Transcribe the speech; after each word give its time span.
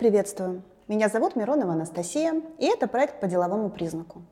приветствую! 0.00 0.62
Меня 0.88 1.10
зовут 1.10 1.36
Миронова 1.36 1.74
Анастасия, 1.74 2.32
и 2.58 2.64
это 2.64 2.88
проект 2.88 3.20
по 3.20 3.26
деловому 3.26 3.68
признаку. 3.68 4.22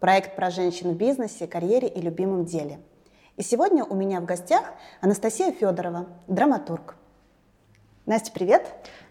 Проект 0.00 0.34
про 0.34 0.50
женщин 0.50 0.90
в 0.90 0.96
бизнесе, 0.96 1.46
карьере 1.46 1.86
и 1.86 2.00
любимом 2.00 2.44
деле. 2.44 2.80
И 3.36 3.42
сегодня 3.44 3.84
у 3.84 3.94
меня 3.94 4.20
в 4.20 4.24
гостях 4.24 4.72
Анастасия 5.00 5.52
Федорова, 5.52 6.08
драматург. 6.26 6.96
Настя, 8.04 8.32
привет! 8.32 8.66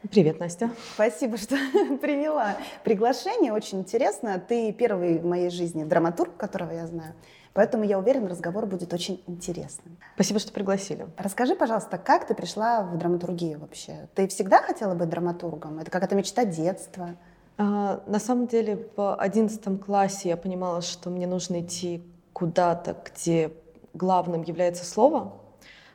Привет, 0.10 0.42
Настя. 0.42 0.71
Спасибо, 0.96 1.38
что 1.38 1.55
приняла 2.02 2.58
приглашение. 2.84 3.54
Очень 3.54 3.80
интересно. 3.80 4.38
Ты 4.46 4.74
первый 4.74 5.18
в 5.18 5.26
моей 5.26 5.50
жизни 5.50 5.86
драматург, 5.86 6.36
которого 6.36 6.72
я 6.72 6.88
знаю. 6.88 7.14
Поэтому 7.54 7.83
я 7.83 7.99
уверена, 7.99 8.29
разговор 8.29 8.65
будет 8.65 8.94
очень 8.94 9.22
интересным. 9.28 9.97
Спасибо, 10.15 10.40
что 10.40 10.54
пригласили. 10.54 11.08
Расскажи, 11.18 11.56
пожалуйста, 11.56 11.97
как 11.97 12.26
ты 12.26 12.33
пришла 12.33 12.83
в 12.83 12.97
драматургию 12.97 13.60
вообще? 13.60 14.08
Ты 14.15 14.28
всегда 14.28 14.62
хотела 14.62 14.96
быть 14.96 15.10
драматургом? 15.10 15.79
Это 15.79 15.92
какая-то 15.92 16.16
мечта 16.16 16.45
детства? 16.45 17.16
А, 17.58 18.02
на 18.08 18.20
самом 18.20 18.48
деле 18.48 18.88
в 18.96 19.16
одиннадцатом 19.16 19.77
классе 19.77 20.30
я 20.30 20.38
понимала, 20.38 20.82
что 20.82 21.10
мне 21.10 21.27
нужно 21.27 21.62
идти 21.62 22.02
куда-то, 22.32 22.96
где 23.05 23.52
главным 23.94 24.44
является 24.44 24.86
слово. 24.86 25.34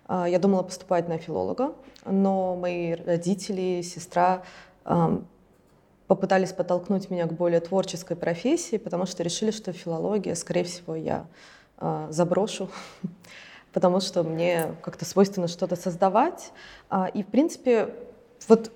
А, 0.06 0.28
я 0.28 0.38
думала 0.38 0.62
поступать 0.62 1.08
на 1.08 1.16
филолога, 1.16 1.74
но 2.04 2.54
мои 2.54 2.94
родители, 2.94 3.80
сестра 3.82 4.42
попытались 6.06 6.52
подтолкнуть 6.52 7.10
меня 7.10 7.26
к 7.26 7.32
более 7.32 7.60
творческой 7.60 8.16
профессии, 8.16 8.76
потому 8.76 9.06
что 9.06 9.22
решили, 9.22 9.50
что 9.50 9.72
филология, 9.72 10.34
скорее 10.34 10.64
всего, 10.64 10.94
я 10.94 11.26
э, 11.78 12.08
заброшу, 12.10 12.70
потому 13.72 14.00
что 14.00 14.22
мне 14.22 14.74
как-то 14.82 15.04
свойственно 15.04 15.48
что-то 15.48 15.76
создавать. 15.76 16.52
А, 16.88 17.06
и, 17.06 17.22
в 17.22 17.26
принципе, 17.26 17.94
вот 18.48 18.70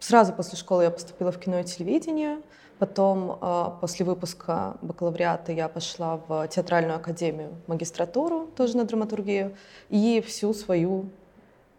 сразу 0.00 0.32
после 0.32 0.58
школы 0.58 0.84
я 0.84 0.90
поступила 0.90 1.30
в 1.30 1.38
кино 1.38 1.60
и 1.60 1.64
телевидение, 1.64 2.40
потом 2.78 3.38
э, 3.40 3.64
после 3.80 4.04
выпуска 4.04 4.76
бакалавриата 4.82 5.52
я 5.52 5.68
пошла 5.68 6.20
в 6.26 6.48
театральную 6.48 6.96
академию, 6.96 7.54
магистратуру, 7.68 8.48
тоже 8.56 8.76
на 8.76 8.84
драматургию, 8.84 9.56
и 9.90 10.20
всю 10.26 10.52
свою 10.54 11.10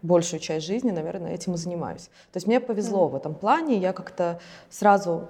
большую 0.02 0.40
часть 0.40 0.66
жизни, 0.66 0.90
наверное, 0.90 1.34
этим 1.34 1.54
и 1.54 1.56
занимаюсь. 1.56 2.04
То 2.32 2.36
есть 2.36 2.46
мне 2.46 2.60
повезло 2.60 3.08
в 3.08 3.14
этом 3.14 3.34
плане, 3.34 3.76
я 3.76 3.92
как-то 3.92 4.40
сразу 4.68 5.28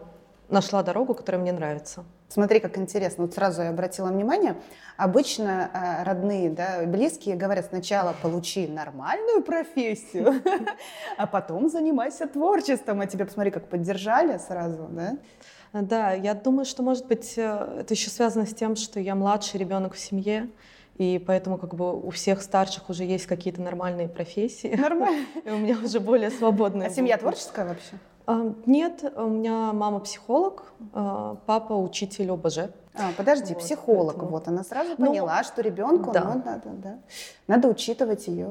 нашла 0.49 0.83
дорогу, 0.83 1.15
которая 1.15 1.41
мне 1.41 1.53
нравится. 1.53 2.05
Смотри, 2.29 2.61
как 2.61 2.79
интересно. 2.79 3.25
Вот 3.25 3.35
сразу 3.35 3.63
я 3.63 3.71
обратила 3.71 4.07
внимание, 4.07 4.57
обычно 4.97 5.69
э, 5.73 6.05
родные, 6.05 6.49
да, 6.51 6.83
близкие 6.87 7.35
говорят, 7.35 7.67
сначала 7.67 8.15
получи 8.23 8.69
нормальную 8.69 9.43
профессию, 9.43 10.41
а 11.17 11.27
потом 11.27 11.69
занимайся 11.69 12.29
творчеством. 12.29 13.01
А 13.01 13.07
тебя, 13.07 13.27
посмотри, 13.27 13.51
как 13.51 13.69
поддержали 13.69 14.39
сразу, 14.39 14.87
да? 14.91 15.17
Да, 15.73 16.13
я 16.13 16.35
думаю, 16.35 16.65
что, 16.67 16.85
может 16.85 17.07
быть, 17.07 17.35
э, 17.37 17.79
это 17.81 17.95
еще 17.95 18.11
связано 18.11 18.47
с 18.47 18.55
тем, 18.55 18.77
что 18.77 19.01
я 19.01 19.17
младший 19.17 19.59
ребенок 19.59 19.95
в 19.95 19.99
семье, 19.99 20.49
и 21.01 21.19
поэтому 21.19 21.57
как 21.57 21.75
бы 21.75 21.99
у 21.99 22.11
всех 22.11 22.43
старших 22.43 22.91
уже 22.91 23.05
есть 23.05 23.25
какие-то 23.25 23.63
нормальные 23.63 24.07
профессии. 24.07 24.77
Нормально. 24.77 25.25
И 25.47 25.49
у 25.49 25.57
меня 25.57 25.79
уже 25.83 25.99
более 25.99 26.31
свободная. 26.31 26.89
А 26.89 26.91
семья 26.91 27.17
творческая 27.17 27.67
вообще? 27.67 27.93
А, 28.27 28.53
нет, 28.67 29.11
у 29.17 29.29
меня 29.29 29.73
мама 29.73 30.01
психолог, 30.01 30.75
а, 30.93 31.37
папа 31.47 31.73
учитель 31.73 32.31
ОБЖ. 32.31 32.59
А, 32.93 33.13
подожди, 33.17 33.55
вот, 33.55 33.63
психолог, 33.63 34.17
поэтому... 34.17 34.31
вот 34.31 34.49
она 34.49 34.63
сразу 34.63 34.91
ну, 34.99 35.07
поняла, 35.07 35.43
что 35.43 35.63
ребенку 35.63 36.13
да. 36.13 36.35
ну, 36.35 36.43
надо, 36.45 36.69
да, 36.69 36.99
надо 37.47 37.69
учитывать 37.69 38.27
ее 38.27 38.51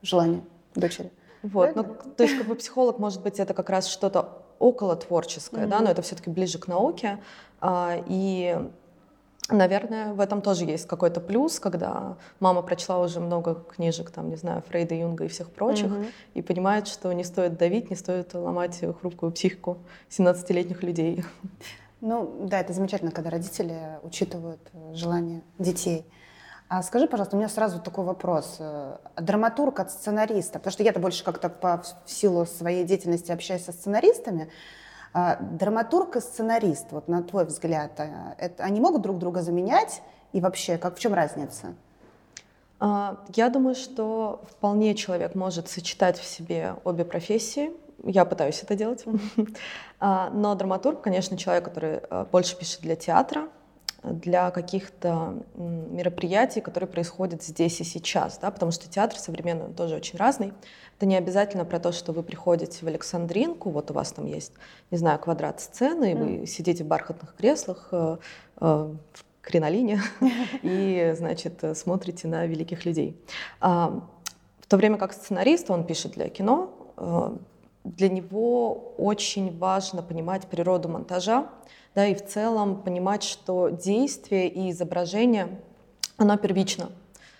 желание 0.00 0.42
дочери. 0.76 1.10
Вот, 1.42 1.74
ну, 1.74 1.82
то 2.16 2.22
есть 2.22 2.38
как 2.38 2.46
бы 2.46 2.54
психолог, 2.54 3.00
может 3.00 3.24
быть, 3.24 3.40
это 3.40 3.54
как 3.54 3.70
раз 3.70 3.88
что-то 3.88 4.44
около 4.60 4.94
творческое, 4.94 5.64
mm-hmm. 5.64 5.68
да, 5.68 5.80
но 5.80 5.90
это 5.90 6.02
все-таки 6.02 6.30
ближе 6.30 6.58
к 6.60 6.68
науке. 6.68 7.18
А, 7.60 7.96
и 8.06 8.56
Наверное, 9.50 10.12
в 10.12 10.20
этом 10.20 10.42
тоже 10.42 10.66
есть 10.66 10.86
какой-то 10.86 11.20
плюс, 11.20 11.58
когда 11.58 12.18
мама 12.38 12.60
прочла 12.60 13.00
уже 13.00 13.18
много 13.18 13.54
книжек, 13.54 14.10
там, 14.10 14.28
не 14.28 14.36
знаю, 14.36 14.62
Фрейда, 14.68 14.94
Юнга 14.94 15.24
и 15.24 15.28
всех 15.28 15.50
прочих, 15.50 15.86
угу. 15.86 16.04
и 16.34 16.42
понимает, 16.42 16.86
что 16.86 17.10
не 17.12 17.24
стоит 17.24 17.56
давить, 17.56 17.88
не 17.88 17.96
стоит 17.96 18.34
ломать 18.34 18.78
хрупкую 19.00 19.32
психику 19.32 19.78
17-летних 20.10 20.82
людей. 20.82 21.24
Ну, 22.00 22.46
да, 22.46 22.60
это 22.60 22.72
замечательно, 22.74 23.10
когда 23.10 23.30
родители 23.30 23.98
учитывают 24.02 24.60
э, 24.72 24.94
желания 24.94 25.42
детей. 25.58 26.06
А 26.68 26.82
скажи, 26.82 27.08
пожалуйста, 27.08 27.34
у 27.34 27.38
меня 27.38 27.48
сразу 27.48 27.80
такой 27.80 28.04
вопрос. 28.04 28.56
Э, 28.60 28.98
драматург 29.16 29.80
от 29.80 29.90
сценариста, 29.90 30.58
потому 30.58 30.72
что 30.72 30.82
я-то 30.82 31.00
больше 31.00 31.24
как-то 31.24 31.48
по 31.48 31.82
в 32.04 32.10
силу 32.10 32.46
своей 32.46 32.84
деятельности 32.84 33.32
общаюсь 33.32 33.64
со 33.64 33.72
сценаристами, 33.72 34.50
драматург 35.14 36.16
и 36.16 36.20
сценарист, 36.20 36.92
вот 36.92 37.08
на 37.08 37.22
твой 37.22 37.44
взгляд, 37.44 37.98
а, 37.98 38.34
это, 38.38 38.62
они 38.64 38.80
могут 38.80 39.02
друг 39.02 39.18
друга 39.18 39.42
заменять? 39.42 40.02
И 40.32 40.40
вообще, 40.40 40.76
как, 40.76 40.96
в 40.96 41.00
чем 41.00 41.14
разница? 41.14 41.74
А, 42.80 43.18
я 43.34 43.48
думаю, 43.48 43.74
что 43.74 44.42
вполне 44.50 44.94
человек 44.94 45.34
может 45.34 45.68
сочетать 45.68 46.18
в 46.18 46.24
себе 46.24 46.74
обе 46.84 47.04
профессии. 47.04 47.70
Я 48.04 48.24
пытаюсь 48.24 48.62
это 48.62 48.76
делать. 48.76 49.04
Но 50.00 50.54
драматург, 50.54 51.00
конечно, 51.00 51.36
человек, 51.36 51.64
который 51.64 52.00
больше 52.30 52.56
пишет 52.56 52.82
для 52.82 52.94
театра, 52.94 53.48
для 54.02 54.50
каких-то 54.50 55.42
мероприятий, 55.56 56.60
которые 56.60 56.88
происходят 56.88 57.42
здесь 57.42 57.80
и 57.80 57.84
сейчас, 57.84 58.38
да, 58.38 58.50
потому 58.50 58.70
что 58.70 58.88
театр 58.88 59.18
современный 59.18 59.66
он 59.66 59.74
тоже 59.74 59.96
очень 59.96 60.18
разный. 60.18 60.52
Это 60.98 61.06
не 61.06 61.16
обязательно 61.16 61.64
про 61.64 61.78
то, 61.78 61.92
что 61.92 62.12
вы 62.12 62.24
приходите 62.24 62.84
в 62.84 62.88
Александринку, 62.88 63.70
вот 63.70 63.92
у 63.92 63.94
вас 63.94 64.10
там 64.10 64.26
есть, 64.26 64.52
не 64.90 64.98
знаю, 64.98 65.20
квадрат 65.20 65.60
сцены, 65.60 66.10
и 66.10 66.14
вы 66.16 66.46
сидите 66.46 66.82
в 66.82 66.88
бархатных 66.88 67.36
креслах, 67.36 67.90
э, 67.92 68.16
э, 68.60 68.64
в 69.12 69.24
кринолине, 69.40 70.00
и, 70.64 71.14
значит, 71.16 71.62
смотрите 71.74 72.26
на 72.26 72.46
великих 72.46 72.84
людей. 72.84 73.16
А, 73.60 74.02
в 74.58 74.66
то 74.66 74.76
время 74.76 74.98
как 74.98 75.12
сценарист, 75.12 75.70
он 75.70 75.84
пишет 75.84 76.14
для 76.14 76.28
кино, 76.30 76.72
э, 76.96 77.36
для 77.84 78.08
него 78.08 78.94
очень 78.98 79.56
важно 79.56 80.02
понимать 80.02 80.48
природу 80.48 80.88
монтажа, 80.88 81.46
да, 81.94 82.06
и 82.08 82.14
в 82.16 82.26
целом 82.26 82.82
понимать, 82.82 83.22
что 83.22 83.68
действие 83.68 84.48
и 84.48 84.72
изображение, 84.72 85.60
оно 86.16 86.36
первично. 86.36 86.90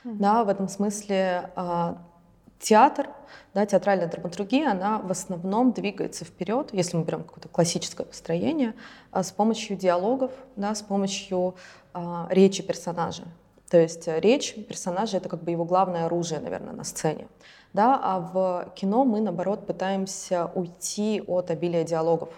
Mm-hmm. 0.04 0.14
Да, 0.14 0.44
в 0.44 0.48
этом 0.48 0.68
смысле 0.68 1.50
а, 1.56 1.98
театр, 2.60 3.08
да, 3.54 3.66
театральная 3.66 4.08
драматургия, 4.08 4.70
она 4.70 4.98
в 4.98 5.10
основном 5.10 5.72
двигается 5.72 6.24
вперед, 6.24 6.70
если 6.72 6.96
мы 6.96 7.04
берем 7.04 7.24
какое-то 7.24 7.48
классическое 7.48 8.06
построение, 8.06 8.74
а, 9.10 9.22
с 9.22 9.32
помощью 9.32 9.76
диалогов, 9.76 10.32
да, 10.56 10.74
с 10.74 10.82
помощью 10.82 11.54
а, 11.92 12.26
речи 12.30 12.62
персонажа. 12.62 13.24
То 13.70 13.78
есть 13.78 14.08
речь 14.08 14.54
персонажа— 14.66 15.16
это 15.18 15.28
как 15.28 15.42
бы 15.42 15.50
его 15.50 15.64
главное 15.64 16.06
оружие, 16.06 16.40
наверное, 16.40 16.72
на 16.72 16.84
сцене. 16.84 17.28
Да? 17.74 18.00
А 18.02 18.20
в 18.20 18.72
кино 18.74 19.04
мы, 19.04 19.20
наоборот, 19.20 19.66
пытаемся 19.66 20.50
уйти 20.54 21.22
от 21.26 21.50
обилия 21.50 21.84
диалогов. 21.84 22.30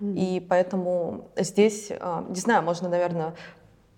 И 0.00 0.44
поэтому 0.50 1.28
здесь, 1.36 1.90
а, 2.00 2.24
не 2.28 2.40
знаю, 2.40 2.62
можно, 2.62 2.88
наверное, 2.88 3.34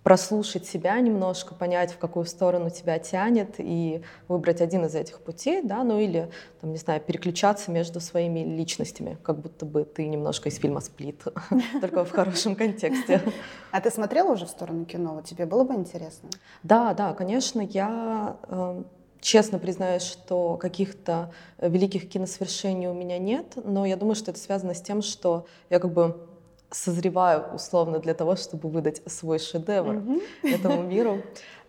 прослушать 0.07 0.65
себя 0.65 0.97
немножко, 1.01 1.53
понять, 1.53 1.91
в 1.91 1.97
какую 1.97 2.25
сторону 2.25 2.69
тебя 2.69 2.97
тянет, 2.97 3.55
и 3.57 4.01
выбрать 4.29 4.61
один 4.61 4.85
из 4.85 4.95
этих 4.95 5.19
путей, 5.19 5.61
да, 5.61 5.83
ну 5.83 5.99
или, 5.99 6.31
там, 6.61 6.71
не 6.71 6.77
знаю, 6.77 7.01
переключаться 7.01 7.71
между 7.71 7.99
своими 7.99 8.39
личностями, 8.39 9.17
как 9.21 9.41
будто 9.41 9.65
бы 9.65 9.83
ты 9.83 10.07
немножко 10.07 10.47
из 10.47 10.59
фильма 10.59 10.79
«Сплит», 10.79 11.25
только 11.81 12.05
в 12.05 12.11
хорошем 12.11 12.55
контексте. 12.55 13.21
А 13.71 13.81
ты 13.81 13.91
смотрела 13.91 14.31
уже 14.31 14.45
в 14.45 14.49
сторону 14.49 14.85
кино? 14.85 15.21
Тебе 15.25 15.45
было 15.45 15.65
бы 15.65 15.73
интересно? 15.73 16.29
Да, 16.63 16.93
да, 16.93 17.13
конечно, 17.13 17.59
я 17.59 18.37
эм, 18.47 18.85
Честно 19.19 19.57
признаюсь, 19.57 20.03
что 20.03 20.57
каких-то 20.57 21.33
великих 21.57 22.07
киносвершений 22.07 22.87
у 22.87 22.93
меня 22.93 23.17
нет, 23.17 23.57
но 23.63 23.85
я 23.85 23.97
думаю, 23.97 24.15
что 24.15 24.31
это 24.31 24.39
связано 24.39 24.75
с 24.75 24.81
тем, 24.81 25.01
что 25.01 25.47
я 25.69 25.79
как 25.79 25.91
бы 25.91 26.26
созреваю 26.69 27.53
условно 27.53 27.99
для 27.99 28.13
того, 28.13 28.35
чтобы 28.35 28.69
выдать 28.69 29.01
свой 29.05 29.39
шедевр 29.39 29.95
mm-hmm. 29.95 30.21
этому 30.43 30.83
миру. 30.83 31.21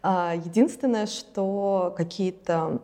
А, 0.03 0.35
единственное, 0.35 1.07
что 1.07 1.95
какие-то 1.97 2.81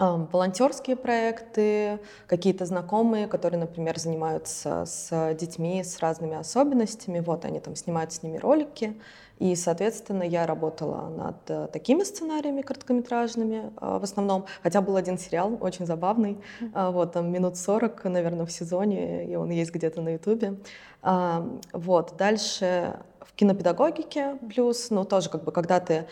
волонтерские 0.00 0.96
проекты, 0.96 2.00
какие-то 2.26 2.64
знакомые, 2.64 3.26
которые, 3.28 3.60
например, 3.60 3.98
занимаются 3.98 4.84
с 4.86 5.34
детьми 5.34 5.84
с 5.84 5.98
разными 5.98 6.36
особенностями, 6.36 7.20
вот 7.20 7.44
они 7.44 7.60
там 7.60 7.76
снимают 7.76 8.12
с 8.12 8.22
ними 8.22 8.38
ролики, 8.38 8.98
и, 9.40 9.56
соответственно, 9.56 10.22
я 10.22 10.46
работала 10.46 11.08
над 11.08 11.36
э, 11.48 11.68
такими 11.72 12.02
сценариями 12.02 12.60
короткометражными 12.60 13.72
э, 13.80 13.98
в 13.98 14.04
основном. 14.04 14.44
Хотя 14.62 14.82
был 14.82 14.96
один 14.96 15.16
сериал 15.16 15.56
очень 15.62 15.86
забавный, 15.86 16.38
э, 16.60 16.90
вот 16.90 17.12
там 17.12 17.32
минут 17.32 17.56
40, 17.56 18.04
наверное, 18.04 18.44
в 18.44 18.52
сезоне, 18.52 19.24
и 19.24 19.34
он 19.36 19.48
есть 19.48 19.72
где-то 19.72 20.02
на 20.02 20.10
Ютубе. 20.10 20.58
Вот. 21.72 22.16
Дальше 22.18 23.00
в 23.20 23.32
кинопедагогике 23.32 24.36
плюс, 24.54 24.90
ну 24.90 25.06
тоже 25.06 25.30
как 25.30 25.44
бы 25.44 25.52
когда 25.52 25.80
ты 25.80 26.06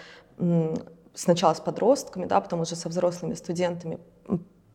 сначала 1.12 1.52
с 1.52 1.60
подростками, 1.60 2.24
да, 2.24 2.40
потом 2.40 2.60
уже 2.60 2.74
со 2.74 2.88
взрослыми 2.88 3.34
студентами 3.34 3.98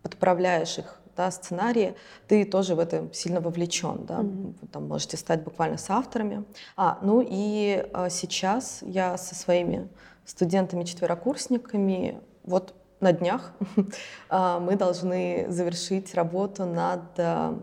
подправляешь 0.04 0.78
их 0.78 1.02
да, 1.16 1.32
сценарии, 1.32 1.96
ты 2.28 2.46
тоже 2.46 2.76
в 2.76 2.80
это 2.80 3.10
сильно 3.14 3.42
вовлечен, 3.42 4.06
да, 4.06 4.20
mm-hmm. 4.20 4.56
Вы 4.62 4.68
там 4.68 4.88
можете 4.88 5.18
стать 5.18 5.44
буквально 5.44 5.78
с 5.78 5.90
авторами. 5.90 6.44
А, 6.76 7.00
ну 7.02 7.26
и 7.28 7.86
а, 7.94 8.10
сейчас 8.10 8.80
я 8.82 9.18
со 9.18 9.36
своими 9.36 9.88
студентами-четверокурсниками 10.26 12.20
вот 12.44 12.74
на 13.00 13.12
днях 13.14 13.54
а, 14.30 14.60
мы 14.60 14.76
должны 14.76 15.46
завершить 15.50 16.14
работу 16.16 16.66
над 16.66 17.02
а, 17.18 17.60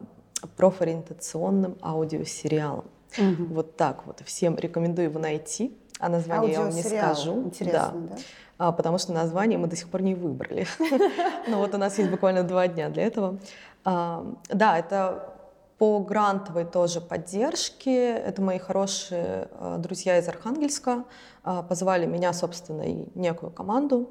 профориентационным 0.57 1.77
аудиосериалом. 1.83 2.85
Угу. 3.19 3.55
Вот 3.55 3.77
так 3.77 4.07
вот. 4.07 4.23
Всем 4.25 4.57
рекомендую 4.57 5.09
его 5.09 5.19
найти. 5.19 5.77
А 5.99 6.09
название 6.09 6.53
я 6.53 6.61
вам 6.61 6.71
не 6.71 6.83
скажу. 6.83 7.43
Интересно, 7.43 8.01
да. 8.09 8.17
да? 8.17 8.19
А, 8.61 8.73
потому 8.73 8.99
что 8.99 9.15
название 9.15 9.59
мы 9.59 9.69
до 9.69 9.75
сих 9.75 9.89
пор 9.89 10.03
не 10.03 10.15
выбрали. 10.15 10.67
Но 11.49 11.61
вот 11.61 11.75
у 11.75 11.79
нас 11.79 11.97
есть 11.97 12.11
буквально 12.11 12.43
два 12.43 12.69
дня 12.69 12.91
для 12.91 13.05
этого. 13.05 13.39
А, 13.85 14.27
да, 14.51 14.79
это 14.79 15.33
по 15.79 15.99
грантовой 16.01 16.67
тоже 16.67 17.01
поддержке. 17.01 18.11
Это 18.11 18.43
мои 18.43 18.59
хорошие 18.59 19.49
а, 19.53 19.79
друзья 19.79 20.19
из 20.19 20.29
Архангельска. 20.29 21.05
Позвали 21.71 22.05
меня, 22.05 22.35
собственно, 22.35 22.83
и 22.83 23.07
некую 23.15 23.51
команду 23.51 24.11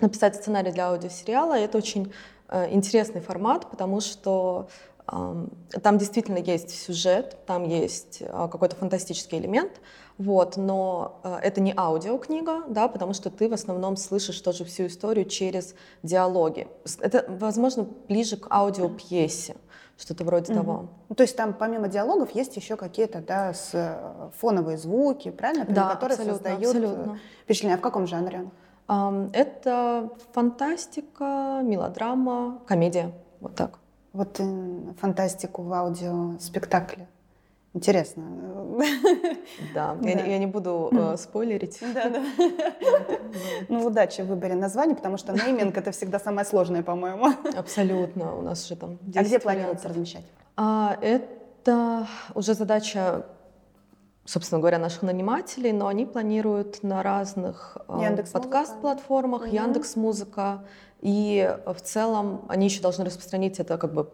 написать 0.00 0.34
сценарий 0.34 0.72
для 0.72 0.88
аудиосериала. 0.88 1.56
Это 1.56 1.78
очень 1.78 2.12
интересный 2.50 3.20
формат, 3.20 3.70
потому 3.70 4.00
что 4.00 4.68
там 5.06 5.98
действительно 5.98 6.38
есть 6.38 6.70
сюжет, 6.70 7.36
там 7.46 7.62
есть 7.62 8.18
какой-то 8.18 8.74
фантастический 8.74 9.38
элемент, 9.38 9.80
вот, 10.18 10.56
но 10.56 11.20
а, 11.22 11.38
это 11.42 11.60
не 11.60 11.74
аудиокнига, 11.76 12.62
да, 12.68 12.88
потому 12.88 13.12
что 13.12 13.30
ты 13.30 13.48
в 13.48 13.52
основном 13.52 13.96
слышишь 13.96 14.40
тоже 14.40 14.64
всю 14.64 14.86
историю 14.86 15.26
через 15.26 15.74
диалоги. 16.02 16.68
Это, 17.00 17.26
возможно, 17.28 17.86
ближе 18.08 18.38
к 18.38 18.46
аудиопьесе, 18.50 19.56
что-то 19.98 20.24
вроде 20.24 20.52
mm-hmm. 20.52 20.56
того. 20.56 20.88
Ну, 21.10 21.14
то 21.14 21.22
есть 21.22 21.36
там 21.36 21.52
помимо 21.52 21.88
диалогов 21.88 22.30
есть 22.30 22.56
еще 22.56 22.76
какие-то 22.76 23.20
да, 23.20 23.52
с, 23.52 23.70
э, 23.74 24.30
фоновые 24.38 24.78
звуки, 24.78 25.30
правильно? 25.30 25.66
Да, 25.68 25.90
которые 25.90 26.16
абсолютно, 26.16 26.34
создают 26.34 26.76
э, 26.76 26.78
абсолютно. 26.78 27.18
впечатление. 27.44 27.74
А 27.74 27.78
в 27.78 27.82
каком 27.82 28.06
жанре? 28.06 28.50
Это 28.88 30.10
фантастика, 30.32 31.60
мелодрама, 31.62 32.60
комедия, 32.66 33.12
вот 33.40 33.56
так. 33.56 33.80
Вот 34.12 34.40
фантастику 35.00 35.62
в 35.62 35.72
аудиоспектакле. 35.72 37.08
Интересно. 37.76 38.24
Да, 39.74 39.94
да. 40.02 40.08
Я, 40.10 40.24
я 40.24 40.38
не 40.38 40.46
буду 40.46 40.88
э, 40.92 41.16
спойлерить. 41.18 41.78
Да, 41.94 42.08
да. 42.08 42.22
Ну, 43.68 43.84
удачи 43.84 44.22
в 44.22 44.28
выборе 44.28 44.54
названия, 44.54 44.94
потому 44.94 45.18
что 45.18 45.32
нейминг— 45.32 45.76
это 45.78 45.90
всегда 45.90 46.18
самое 46.18 46.46
сложное, 46.46 46.82
по-моему. 46.82 47.34
Абсолютно. 47.54 48.34
У 48.34 48.40
нас 48.40 48.66
же 48.66 48.76
там 48.76 48.98
А 49.14 49.22
где 49.22 49.38
планируется 49.38 49.88
размещать? 49.88 50.24
А, 50.56 50.96
это 51.02 52.06
уже 52.34 52.54
задача 52.54 53.26
собственно 54.24 54.58
говоря, 54.58 54.78
наших 54.78 55.02
нанимателей, 55.02 55.70
но 55.70 55.86
они 55.86 56.04
планируют 56.04 56.82
на 56.82 57.02
разных 57.02 57.76
э, 57.88 58.24
подкаст-платформах, 58.32 59.42
угу. 59.42 59.54
Яндекс 59.54 59.94
Музыка, 59.94 60.64
и 61.00 61.56
в 61.64 61.80
целом 61.80 62.44
они 62.48 62.66
еще 62.66 62.80
должны 62.80 63.04
распространить 63.04 63.60
это 63.60 63.78
как 63.78 63.92
бы 63.94 64.10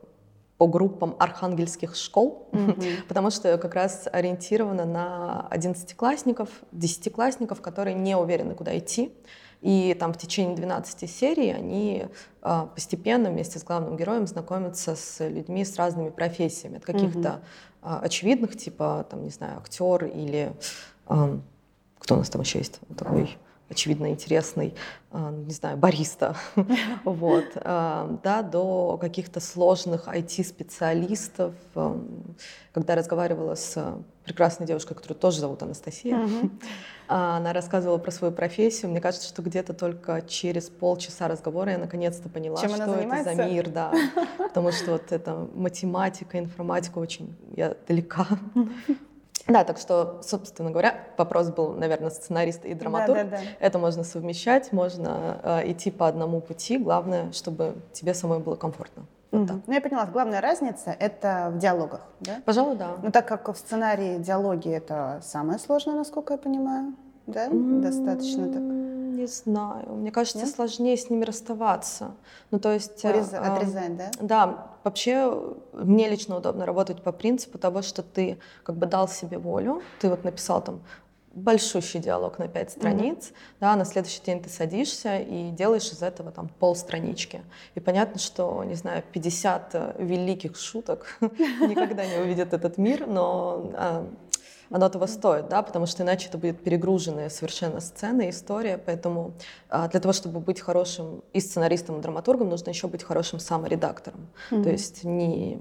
по 0.63 0.69
группам 0.69 1.17
архангельских 1.19 1.97
школ, 1.97 2.49
mm-hmm. 2.53 3.03
потому 3.09 3.31
что 3.31 3.59
как 3.59 3.75
раз 3.75 4.07
ориентировано 4.13 4.85
на 4.85 5.49
одиннадцатиклассников, 5.51 6.51
десятиклассников, 6.71 7.61
которые 7.61 7.95
не 7.95 8.17
уверены, 8.17 8.55
куда 8.55 8.79
идти. 8.79 9.13
И 9.61 9.97
там 9.99 10.13
в 10.13 10.19
течение 10.19 10.55
12 10.55 11.11
серий 11.11 11.51
они 11.51 12.07
э, 12.43 12.67
постепенно 12.73 13.31
вместе 13.31 13.59
с 13.59 13.65
главным 13.65 13.97
героем 13.97 14.29
знакомятся 14.29 14.95
с 14.95 15.29
людьми 15.29 15.65
с 15.65 15.75
разными 15.75 16.11
профессиями. 16.11 16.77
От 16.77 16.85
каких-то 16.85 17.41
э, 17.83 17.99
очевидных, 18.01 18.57
типа, 18.57 19.05
там, 19.11 19.25
не 19.25 19.31
знаю, 19.31 19.59
актер 19.59 20.05
или 20.05 20.53
э, 21.09 21.39
кто 21.99 22.15
у 22.15 22.19
нас 22.19 22.31
там 22.31 22.43
еще 22.43 22.59
есть 22.59 22.79
такой 22.97 23.37
очевидно 23.73 24.11
интересный, 24.11 24.75
а, 25.11 25.31
не 25.31 25.53
знаю, 25.53 25.77
бариста, 25.77 26.37
вот, 27.05 27.45
а, 27.57 28.19
да, 28.23 28.43
до 28.43 28.99
каких-то 29.01 29.41
сложных 29.41 30.09
IT-специалистов. 30.09 31.55
Когда 32.73 32.95
разговаривала 32.95 33.55
с 33.55 33.99
прекрасной 34.25 34.67
девушкой, 34.67 34.95
которую 34.95 35.19
тоже 35.19 35.41
зовут 35.41 35.63
Анастасия, 35.63 36.19
а, 37.09 37.39
она 37.39 37.53
рассказывала 37.53 37.99
про 37.99 38.11
свою 38.11 38.33
профессию. 38.33 38.91
Мне 38.91 39.01
кажется, 39.01 39.29
что 39.29 39.43
где-то 39.43 39.75
только 39.75 40.23
через 40.23 40.69
полчаса 40.69 41.29
разговора 41.29 41.73
я 41.73 41.79
наконец-то 41.79 42.29
поняла, 42.29 42.61
Чем 42.61 42.71
что 42.71 42.95
это 42.95 43.25
за 43.25 43.35
мир, 43.35 43.69
да, 43.71 43.93
потому 44.39 44.71
что 44.73 44.93
вот 44.93 45.11
эта 45.11 45.49
математика, 45.55 46.39
информатика 46.39 46.99
очень 46.99 47.35
я 47.57 47.75
далека. 47.89 48.27
Да, 49.49 49.65
так 49.65 49.79
что, 49.79 50.21
собственно 50.23 50.71
говоря, 50.71 50.95
вопрос 51.17 51.51
был, 51.51 51.73
наверное, 51.73 52.11
сценарист 52.11 52.65
и 52.65 52.75
драматург. 52.75 53.19
Да, 53.19 53.25
да, 53.25 53.37
да. 53.39 53.43
Это 53.59 53.79
можно 53.79 54.05
совмещать, 54.05 54.73
можно 54.73 55.41
э, 55.43 55.73
идти 55.73 55.91
по 55.91 56.07
одному 56.07 56.41
пути. 56.41 56.79
Главное, 56.79 57.33
чтобы 57.33 57.75
тебе 57.93 58.15
самой 58.15 58.39
было 58.39 58.55
комфортно. 58.55 59.05
Вот 59.33 59.51
mm-hmm. 59.51 59.63
Ну, 59.67 59.73
я 59.73 59.81
поняла, 59.81 60.07
главная 60.07 60.41
разница— 60.41 60.95
это 60.99 61.51
в 61.53 61.59
диалогах, 61.59 62.03
да? 62.21 62.43
Пожалуй, 62.45 62.77
да. 62.77 62.97
Но 63.03 63.11
так 63.11 63.27
как 63.27 63.49
в 63.49 63.57
сценарии 63.57 64.19
диалоги— 64.19 64.69
это 64.71 65.21
самое 65.23 65.59
сложное, 65.59 65.95
насколько 65.95 66.35
я 66.35 66.39
понимаю, 66.39 66.95
да? 67.27 67.49
Mm-hmm. 67.49 67.81
Достаточно 67.81 68.53
так 68.53 68.63
не 69.13 69.27
знаю. 69.27 69.95
Мне 69.95 70.11
кажется, 70.11 70.39
Нет? 70.39 70.49
сложнее 70.49 70.97
с 70.97 71.11
ними 71.11 71.25
расставаться. 71.25 72.13
Ну, 72.51 72.59
то 72.59 72.73
есть... 72.73 73.05
Урез... 73.05 73.33
Э, 73.33 73.39
Отрезать, 73.39 73.97
да? 73.97 74.11
Да. 74.21 74.67
Вообще, 74.85 75.33
мне 75.73 76.09
лично 76.09 76.37
удобно 76.37 76.67
работать 76.67 77.03
по 77.03 77.13
принципу 77.13 77.59
того, 77.59 77.83
что 77.83 78.03
ты 78.03 78.39
как 78.63 78.77
бы 78.77 78.87
дал 78.87 79.09
себе 79.09 79.39
волю, 79.39 79.83
ты 80.01 80.09
вот 80.09 80.25
написал 80.25 80.63
там 80.63 80.83
большущий 81.35 82.01
диалог 82.01 82.39
на 82.39 82.49
пять 82.49 82.73
страниц, 82.73 83.29
mm-hmm. 83.29 83.57
да, 83.61 83.77
на 83.77 83.85
следующий 83.85 84.23
день 84.23 84.43
ты 84.43 84.51
садишься 84.51 85.19
и 85.19 85.51
делаешь 85.51 85.91
из 85.91 86.03
этого 86.03 86.31
там 86.31 86.49
полстранички. 86.49 87.43
И 87.75 87.81
понятно, 87.81 88.19
что, 88.19 88.63
не 88.65 88.75
знаю, 88.75 89.03
50 89.13 89.71
э, 89.73 89.95
великих 89.99 90.57
шуток 90.57 91.07
никогда 91.21 92.05
не 92.05 92.19
увидят 92.19 92.53
этот 92.53 92.77
мир, 92.77 93.07
но 93.07 93.71
а, 93.75 94.07
оно 94.73 94.89
того 94.89 95.07
стоит, 95.07 95.49
да, 95.49 95.63
потому 95.63 95.87
что 95.87 96.03
иначе 96.03 96.29
это 96.29 96.39
будет 96.39 96.63
перегруженная 96.63 97.29
совершенно 97.29 97.81
сцена, 97.81 98.31
история, 98.31 98.79
поэтому 98.79 99.35
а, 99.69 99.87
для 99.89 100.01
того, 100.01 100.15
чтобы 100.15 100.41
быть 100.41 100.61
хорошим 100.61 101.23
и 101.35 101.41
сценаристом, 101.41 101.99
и 101.99 102.03
драматургом, 102.03 102.49
нужно 102.49 102.71
еще 102.71 102.89
быть 102.89 103.03
хорошим 103.05 103.39
саморедактором, 103.39 104.29
mm-hmm. 104.51 104.63
то 104.63 104.71
есть 104.71 105.05
не, 105.05 105.59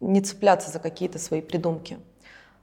не 0.00 0.20
цепляться 0.20 0.70
за 0.70 0.78
какие-то 0.78 1.18
свои 1.18 1.40
придумки. 1.40 1.98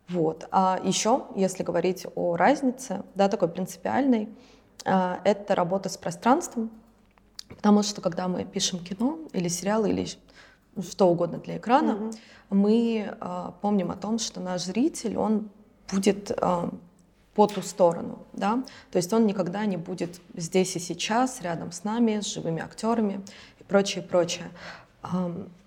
Вот. 0.07 0.47
А 0.51 0.79
еще, 0.83 1.25
если 1.35 1.63
говорить 1.63 2.05
о 2.15 2.37
разнице, 2.37 3.03
да, 3.15 3.27
такой 3.27 3.47
принципиальной, 3.47 4.29
а, 4.85 5.19
это 5.23 5.55
работа 5.55 5.89
с 5.89 5.97
пространством, 5.97 6.69
потому 7.49 7.81
что 7.81 8.01
когда 8.01 8.27
мы 8.27 8.45
пишем 8.45 8.79
кино 8.79 9.17
или 9.33 9.47
сериалы 9.47 9.89
или 9.89 10.07
что 10.91 11.09
угодно 11.09 11.39
для 11.39 11.57
экрана, 11.57 11.91
mm-hmm. 11.91 12.17
мы 12.51 13.17
э, 13.19 13.51
помним 13.61 13.89
о 13.89 13.95
том, 13.95 14.19
что 14.19 14.39
наш 14.39 14.61
зритель, 14.61 15.17
он 15.17 15.49
будет 15.91 16.31
э, 16.31 16.69
по 17.33 17.47
ту 17.47 17.61
сторону, 17.61 18.19
да, 18.33 18.63
то 18.91 18.97
есть 18.97 19.13
он 19.13 19.25
никогда 19.25 19.65
не 19.65 19.77
будет 19.77 20.19
здесь 20.35 20.75
и 20.75 20.79
сейчас, 20.79 21.41
рядом 21.41 21.71
с 21.71 21.83
нами, 21.83 22.19
с 22.19 22.33
живыми 22.33 22.61
актерами 22.61 23.21
и 23.59 23.63
прочее, 23.63 24.03
прочее. 24.03 24.49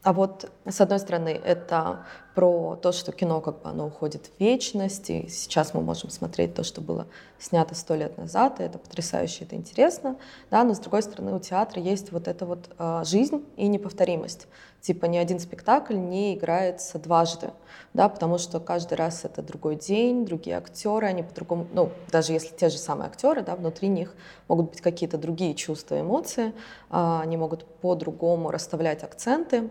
А 0.02 0.14
вот, 0.14 0.50
с 0.64 0.80
одной 0.80 0.98
стороны, 0.98 1.28
это 1.28 2.06
про 2.34 2.76
то, 2.76 2.90
что 2.90 3.12
кино 3.12 3.42
как 3.42 3.60
бы 3.60 3.68
оно 3.68 3.88
уходит 3.88 4.26
в 4.26 4.40
вечность, 4.40 5.10
и 5.10 5.28
сейчас 5.28 5.74
мы 5.74 5.82
можем 5.82 6.08
смотреть 6.08 6.54
то, 6.54 6.62
что 6.62 6.80
было 6.80 7.06
снято 7.38 7.74
сто 7.74 7.94
лет 7.94 8.16
назад, 8.16 8.60
и 8.60 8.62
это 8.62 8.78
потрясающе, 8.78 9.44
это 9.44 9.56
интересно, 9.56 10.16
да, 10.50 10.64
но 10.64 10.72
с 10.72 10.78
другой 10.78 11.02
стороны, 11.02 11.34
у 11.34 11.38
театра 11.38 11.82
есть 11.82 12.12
вот 12.12 12.28
эта 12.28 12.46
вот 12.46 12.70
э, 12.78 13.02
жизнь 13.04 13.44
и 13.56 13.68
неповторимость. 13.68 14.46
Типа 14.80 15.04
ни 15.04 15.18
один 15.18 15.38
спектакль 15.38 15.96
не 15.96 16.34
играется 16.34 16.98
дважды, 16.98 17.50
да, 17.92 18.08
потому 18.08 18.38
что 18.38 18.58
каждый 18.58 18.94
раз 18.94 19.26
это 19.26 19.42
другой 19.42 19.76
день, 19.76 20.24
другие 20.24 20.56
актеры, 20.56 21.08
они 21.08 21.22
по-другому, 21.22 21.66
ну, 21.74 21.92
даже 22.10 22.32
если 22.32 22.56
те 22.56 22.70
же 22.70 22.78
самые 22.78 23.08
актеры, 23.08 23.42
да, 23.42 23.54
внутри 23.54 23.88
них 23.88 24.14
могут 24.48 24.70
быть 24.70 24.80
какие-то 24.80 25.18
другие 25.18 25.54
чувства, 25.54 26.00
эмоции, 26.00 26.54
э, 26.90 27.18
они 27.20 27.36
могут 27.36 27.66
по-другому 27.66 28.50
расставлять 28.50 29.02
акценты, 29.02 29.68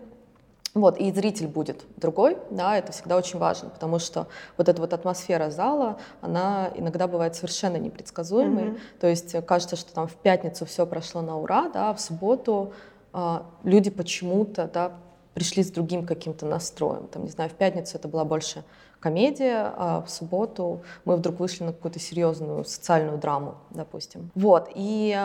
вот, 0.74 0.98
и 0.98 1.12
зритель 1.12 1.48
будет 1.48 1.84
другой, 1.96 2.38
да, 2.50 2.76
это 2.76 2.92
всегда 2.92 3.16
очень 3.16 3.38
важно, 3.38 3.70
потому 3.70 3.98
что 3.98 4.28
вот 4.56 4.68
эта 4.68 4.80
вот 4.80 4.92
атмосфера 4.92 5.50
зала, 5.50 5.98
она 6.20 6.70
иногда 6.76 7.08
бывает 7.08 7.34
совершенно 7.34 7.76
непредсказуемой. 7.76 8.64
Mm-hmm. 8.64 8.80
То 9.00 9.06
есть 9.08 9.46
кажется, 9.46 9.74
что 9.74 9.92
там 9.92 10.06
в 10.06 10.14
пятницу 10.14 10.64
все 10.66 10.86
прошло 10.86 11.22
на 11.22 11.36
ура, 11.38 11.68
да, 11.70 11.90
а 11.90 11.94
в 11.94 12.00
субботу 12.00 12.72
э, 13.12 13.40
люди 13.64 13.90
почему-то, 13.90 14.70
да, 14.72 14.92
пришли 15.34 15.64
с 15.64 15.70
другим 15.72 16.06
каким-то 16.06 16.46
настроем. 16.46 17.08
Там, 17.08 17.24
не 17.24 17.30
знаю, 17.30 17.50
в 17.50 17.54
пятницу 17.54 17.96
это 17.96 18.06
была 18.06 18.24
больше 18.24 18.64
комедия, 19.00 19.72
а 19.76 20.02
в 20.02 20.10
субботу 20.10 20.82
мы 21.04 21.16
вдруг 21.16 21.40
вышли 21.40 21.64
на 21.64 21.72
какую-то 21.72 21.98
серьезную 21.98 22.64
социальную 22.64 23.18
драму, 23.18 23.56
допустим. 23.70 24.30
Вот, 24.34 24.70
и 24.74 25.18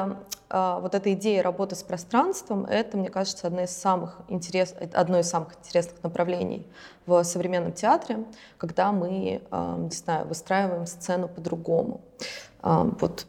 а, 0.50 0.80
вот 0.80 0.96
эта 0.96 1.14
идея 1.14 1.44
работы 1.44 1.76
с 1.76 1.84
пространством, 1.84 2.66
это, 2.66 2.98
мне 2.98 3.10
кажется, 3.10 3.48
одно 3.48 3.62
из 3.62 3.72
самых, 3.72 4.22
интерес, 4.30 4.74
одно 4.94 5.20
из 5.20 5.28
самых 5.28 5.56
интересных 5.60 6.02
направлений 6.02 6.66
в 7.06 7.22
современном 7.24 7.74
театре, 7.74 8.24
когда 8.58 8.92
мы, 8.92 9.42
а, 9.52 9.78
не 9.78 9.92
знаю, 9.92 10.26
выстраиваем 10.28 10.86
сцену 10.86 11.28
по-другому. 11.28 12.02
А, 12.62 12.84
вот 13.00 13.28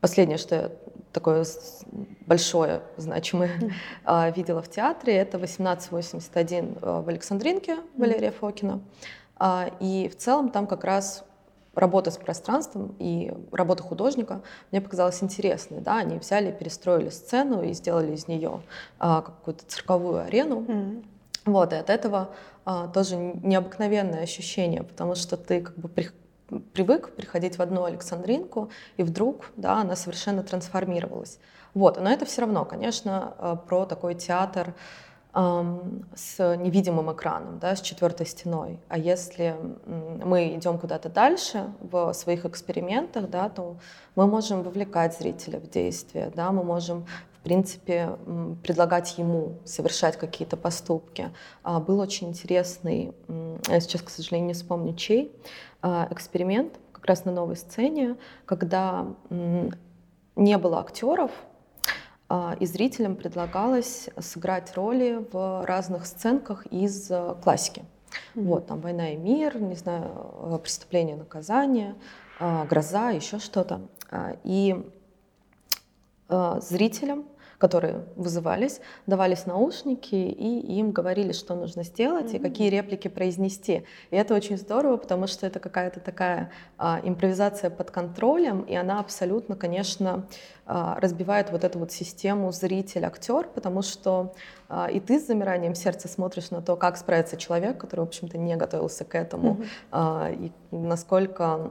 последнее, 0.00 0.38
что 0.38 0.54
я 0.54 0.70
такое 1.12 1.44
большое, 2.26 2.80
значимое 2.96 3.72
mm. 4.06 4.34
видела 4.34 4.62
в 4.62 4.70
театре, 4.70 5.14
это 5.14 5.36
1881 5.36 6.78
в 6.80 7.08
Александринке 7.08 7.76
Валерия 7.96 8.30
Фокина. 8.30 8.74
А, 8.74 8.80
и 9.80 10.08
в 10.08 10.16
целом 10.16 10.50
там 10.50 10.66
как 10.66 10.84
раз 10.84 11.24
работа 11.74 12.10
с 12.10 12.16
пространством 12.16 12.94
и 12.98 13.32
работа 13.50 13.82
художника 13.82 14.42
мне 14.70 14.80
показалась 14.80 15.22
интересной. 15.22 15.80
Да? 15.80 15.98
Они 15.98 16.18
взяли, 16.18 16.52
перестроили 16.52 17.08
сцену 17.08 17.62
и 17.62 17.72
сделали 17.72 18.12
из 18.14 18.28
нее 18.28 18.62
а, 18.98 19.22
какую-то 19.22 19.64
цирковую 19.66 20.22
арену. 20.24 20.60
Mm-hmm. 20.60 21.04
Вот, 21.46 21.72
и 21.72 21.76
от 21.76 21.90
этого 21.90 22.30
а, 22.64 22.88
тоже 22.88 23.16
необыкновенное 23.16 24.22
ощущение, 24.22 24.82
потому 24.82 25.14
что 25.14 25.36
ты 25.36 25.62
как 25.62 25.76
бы 25.76 25.88
при, 25.88 26.10
привык 26.72 27.14
приходить 27.16 27.58
в 27.58 27.62
одну 27.62 27.84
Александринку, 27.84 28.70
и 28.96 29.02
вдруг 29.02 29.50
да, 29.56 29.80
она 29.80 29.96
совершенно 29.96 30.42
трансформировалась. 30.42 31.38
Вот, 31.74 31.98
но 32.00 32.10
это 32.10 32.26
все 32.26 32.42
равно, 32.42 32.64
конечно, 32.64 33.34
а, 33.38 33.56
про 33.56 33.86
такой 33.86 34.14
театр, 34.14 34.74
с 35.34 36.56
невидимым 36.56 37.10
экраном, 37.12 37.58
да, 37.58 37.74
с 37.74 37.80
четвертой 37.80 38.26
стеной. 38.26 38.78
А 38.88 38.98
если 38.98 39.56
мы 39.86 40.54
идем 40.54 40.78
куда-то 40.78 41.08
дальше 41.08 41.72
в 41.80 42.12
своих 42.12 42.44
экспериментах, 42.44 43.30
да, 43.30 43.48
то 43.48 43.76
мы 44.14 44.26
можем 44.26 44.62
вовлекать 44.62 45.16
зрителя 45.16 45.58
в 45.58 45.70
действие, 45.70 46.30
да, 46.34 46.52
мы 46.52 46.62
можем 46.62 47.06
в 47.42 47.44
принципе, 47.44 48.10
предлагать 48.62 49.18
ему 49.18 49.54
совершать 49.64 50.16
какие-то 50.16 50.56
поступки. 50.56 51.30
А, 51.64 51.80
был 51.80 51.98
очень 51.98 52.28
интересный, 52.28 53.12
я 53.68 53.80
сейчас, 53.80 54.02
к 54.02 54.10
сожалению, 54.10 54.46
не 54.46 54.54
вспомню 54.54 54.94
чей, 54.94 55.34
а, 55.80 56.06
эксперимент 56.12 56.78
как 56.92 57.06
раз 57.06 57.24
на 57.24 57.32
новой 57.32 57.56
сцене, 57.56 58.16
когда 58.46 59.08
не 60.36 60.56
было 60.56 60.78
актеров, 60.78 61.32
и 62.60 62.66
зрителям 62.66 63.16
предлагалось 63.16 64.08
сыграть 64.18 64.74
роли 64.74 65.26
в 65.32 65.64
разных 65.66 66.06
сценках 66.06 66.66
из 66.66 67.10
э, 67.10 67.34
классики. 67.42 67.80
Mm-hmm. 68.34 68.44
Вот, 68.44 68.66
там 68.66 68.80
«Война 68.80 69.10
и 69.10 69.16
мир», 69.16 69.60
не 69.60 69.74
знаю, 69.74 70.60
«Преступление 70.62 71.16
и 71.16 71.18
наказание», 71.18 71.94
э, 72.40 72.64
«Гроза», 72.68 73.10
еще 73.10 73.38
что-то. 73.38 73.82
А, 74.10 74.36
и 74.44 74.90
зрителям 76.60 77.26
которые 77.62 78.02
вызывались, 78.16 78.80
давались 79.06 79.46
наушники, 79.46 80.16
и 80.16 80.78
им 80.78 80.90
говорили, 80.90 81.30
что 81.30 81.54
нужно 81.54 81.84
сделать 81.84 82.32
mm-hmm. 82.32 82.38
и 82.38 82.42
какие 82.42 82.70
реплики 82.70 83.06
произнести. 83.06 83.84
И 84.10 84.16
это 84.16 84.34
очень 84.34 84.56
здорово, 84.56 84.96
потому 84.96 85.28
что 85.28 85.46
это 85.46 85.60
какая-то 85.60 86.00
такая 86.00 86.50
а, 86.76 87.00
импровизация 87.04 87.70
под 87.70 87.92
контролем, 87.92 88.62
и 88.62 88.74
она 88.74 88.98
абсолютно, 88.98 89.54
конечно, 89.54 90.26
а, 90.66 90.98
разбивает 90.98 91.52
вот 91.52 91.62
эту 91.62 91.78
вот 91.78 91.92
систему 91.92 92.50
зритель-актер, 92.50 93.46
потому 93.54 93.82
что 93.82 94.34
а, 94.68 94.90
и 94.90 94.98
ты 94.98 95.20
с 95.20 95.28
замиранием 95.28 95.76
сердца 95.76 96.08
смотришь 96.08 96.50
на 96.50 96.62
то, 96.62 96.74
как 96.74 96.96
справится 96.96 97.36
человек, 97.36 97.78
который, 97.78 98.00
в 98.00 98.08
общем-то, 98.08 98.38
не 98.38 98.56
готовился 98.56 99.04
к 99.04 99.14
этому, 99.14 99.54
mm-hmm. 99.54 99.66
а, 99.92 100.32
и 100.32 100.50
насколько 100.72 101.70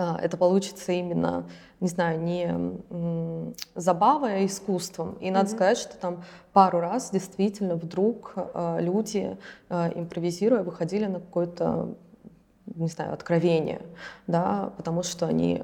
это 0.00 0.36
получится 0.36 0.92
именно 0.92 1.46
не 1.80 1.88
знаю, 1.88 2.20
не 2.20 3.62
забавой, 3.74 4.36
а 4.36 4.46
искусством. 4.46 5.14
И 5.20 5.30
надо 5.30 5.48
mm-hmm. 5.48 5.54
сказать, 5.54 5.78
что 5.78 5.96
там 5.96 6.24
пару 6.52 6.80
раз 6.80 7.10
действительно 7.10 7.76
вдруг 7.76 8.32
э, 8.36 8.78
люди, 8.80 9.36
э, 9.68 9.92
импровизируя, 9.94 10.62
выходили 10.62 11.06
на 11.06 11.20
какое-то, 11.20 11.94
не 12.66 12.88
знаю, 12.88 13.12
откровение, 13.12 13.80
да, 14.26 14.72
потому 14.76 15.04
что 15.04 15.26
они 15.26 15.62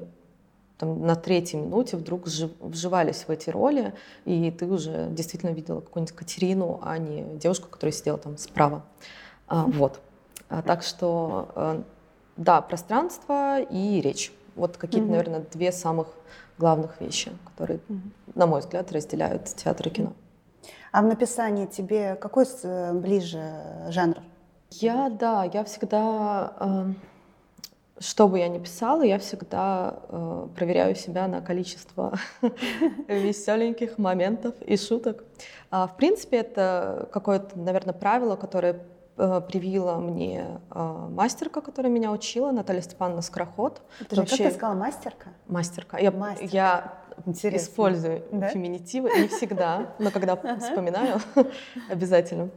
там, 0.77 1.05
на 1.05 1.15
третьей 1.15 1.59
минуте 1.59 1.97
вдруг 1.97 2.27
вживались 2.27 3.25
в 3.27 3.29
эти 3.29 3.49
роли, 3.49 3.93
и 4.23 4.49
ты 4.51 4.65
уже 4.65 5.09
действительно 5.11 5.51
видела 5.51 5.81
какую-нибудь 5.81 6.15
Катерину, 6.15 6.79
а 6.81 6.97
не 6.97 7.23
девушку, 7.37 7.67
которая 7.69 7.93
сидела 7.93 8.17
там 8.17 8.37
справа. 8.37 8.83
А, 9.47 9.65
вот. 9.65 9.99
А, 10.47 10.61
так 10.61 10.83
что, 10.83 11.83
да, 12.37 12.61
пространство 12.61 13.61
и 13.61 14.01
речь. 14.01 14.31
Вот 14.55 14.77
какие-то, 14.77 15.07
mm-hmm. 15.07 15.11
наверное, 15.11 15.45
две 15.51 15.71
самых 15.71 16.07
главных 16.57 16.99
вещи, 17.01 17.31
которые, 17.45 17.79
mm-hmm. 17.79 17.99
на 18.35 18.47
мой 18.47 18.61
взгляд, 18.61 18.91
разделяют 18.91 19.45
театр 19.45 19.87
и 19.87 19.91
кино. 19.91 20.13
А 20.91 21.01
в 21.01 21.05
написании 21.05 21.65
тебе 21.65 22.15
какой 22.15 22.45
ближе 22.93 23.41
жанр? 23.89 24.17
Я, 24.71 25.09
да, 25.09 25.43
я 25.43 25.63
всегда, 25.65 26.53
э, 26.59 26.85
что 27.99 28.27
бы 28.29 28.39
я 28.39 28.47
ни 28.47 28.59
писала, 28.59 29.01
я 29.01 29.19
всегда 29.19 29.99
э, 30.07 30.47
проверяю 30.55 30.95
себя 30.95 31.27
на 31.27 31.41
количество 31.41 32.17
веселеньких 33.07 33.97
моментов 33.97 34.55
и 34.61 34.77
шуток. 34.77 35.25
А, 35.69 35.87
в 35.87 35.97
принципе, 35.97 36.37
это 36.37 37.09
какое-то, 37.11 37.59
наверное, 37.59 37.93
правило, 37.93 38.37
которое 38.37 38.73
Э, 38.73 38.94
привила 39.15 39.97
мне 39.97 40.59
э, 40.71 41.07
мастерка, 41.09 41.61
которая 41.61 41.91
меня 41.91 42.11
учила, 42.11 42.51
Наталья 42.51 42.81
Степановна 42.81 43.21
Скороход. 43.21 43.81
Же, 44.11 44.17
Вообще, 44.17 44.37
как 44.37 44.47
ты 44.47 44.57
сказала, 44.57 44.75
мастерка? 44.75 45.29
Мастерка. 45.47 45.97
Я, 45.97 46.11
мастерка. 46.11 46.51
я 46.51 46.93
использую 47.55 48.23
да? 48.31 48.49
феминитивы, 48.49 49.09
не 49.17 49.27
всегда, 49.29 49.93
но 49.99 50.11
когда 50.11 50.35
вспоминаю, 50.59 51.19
обязательно. 51.89 52.49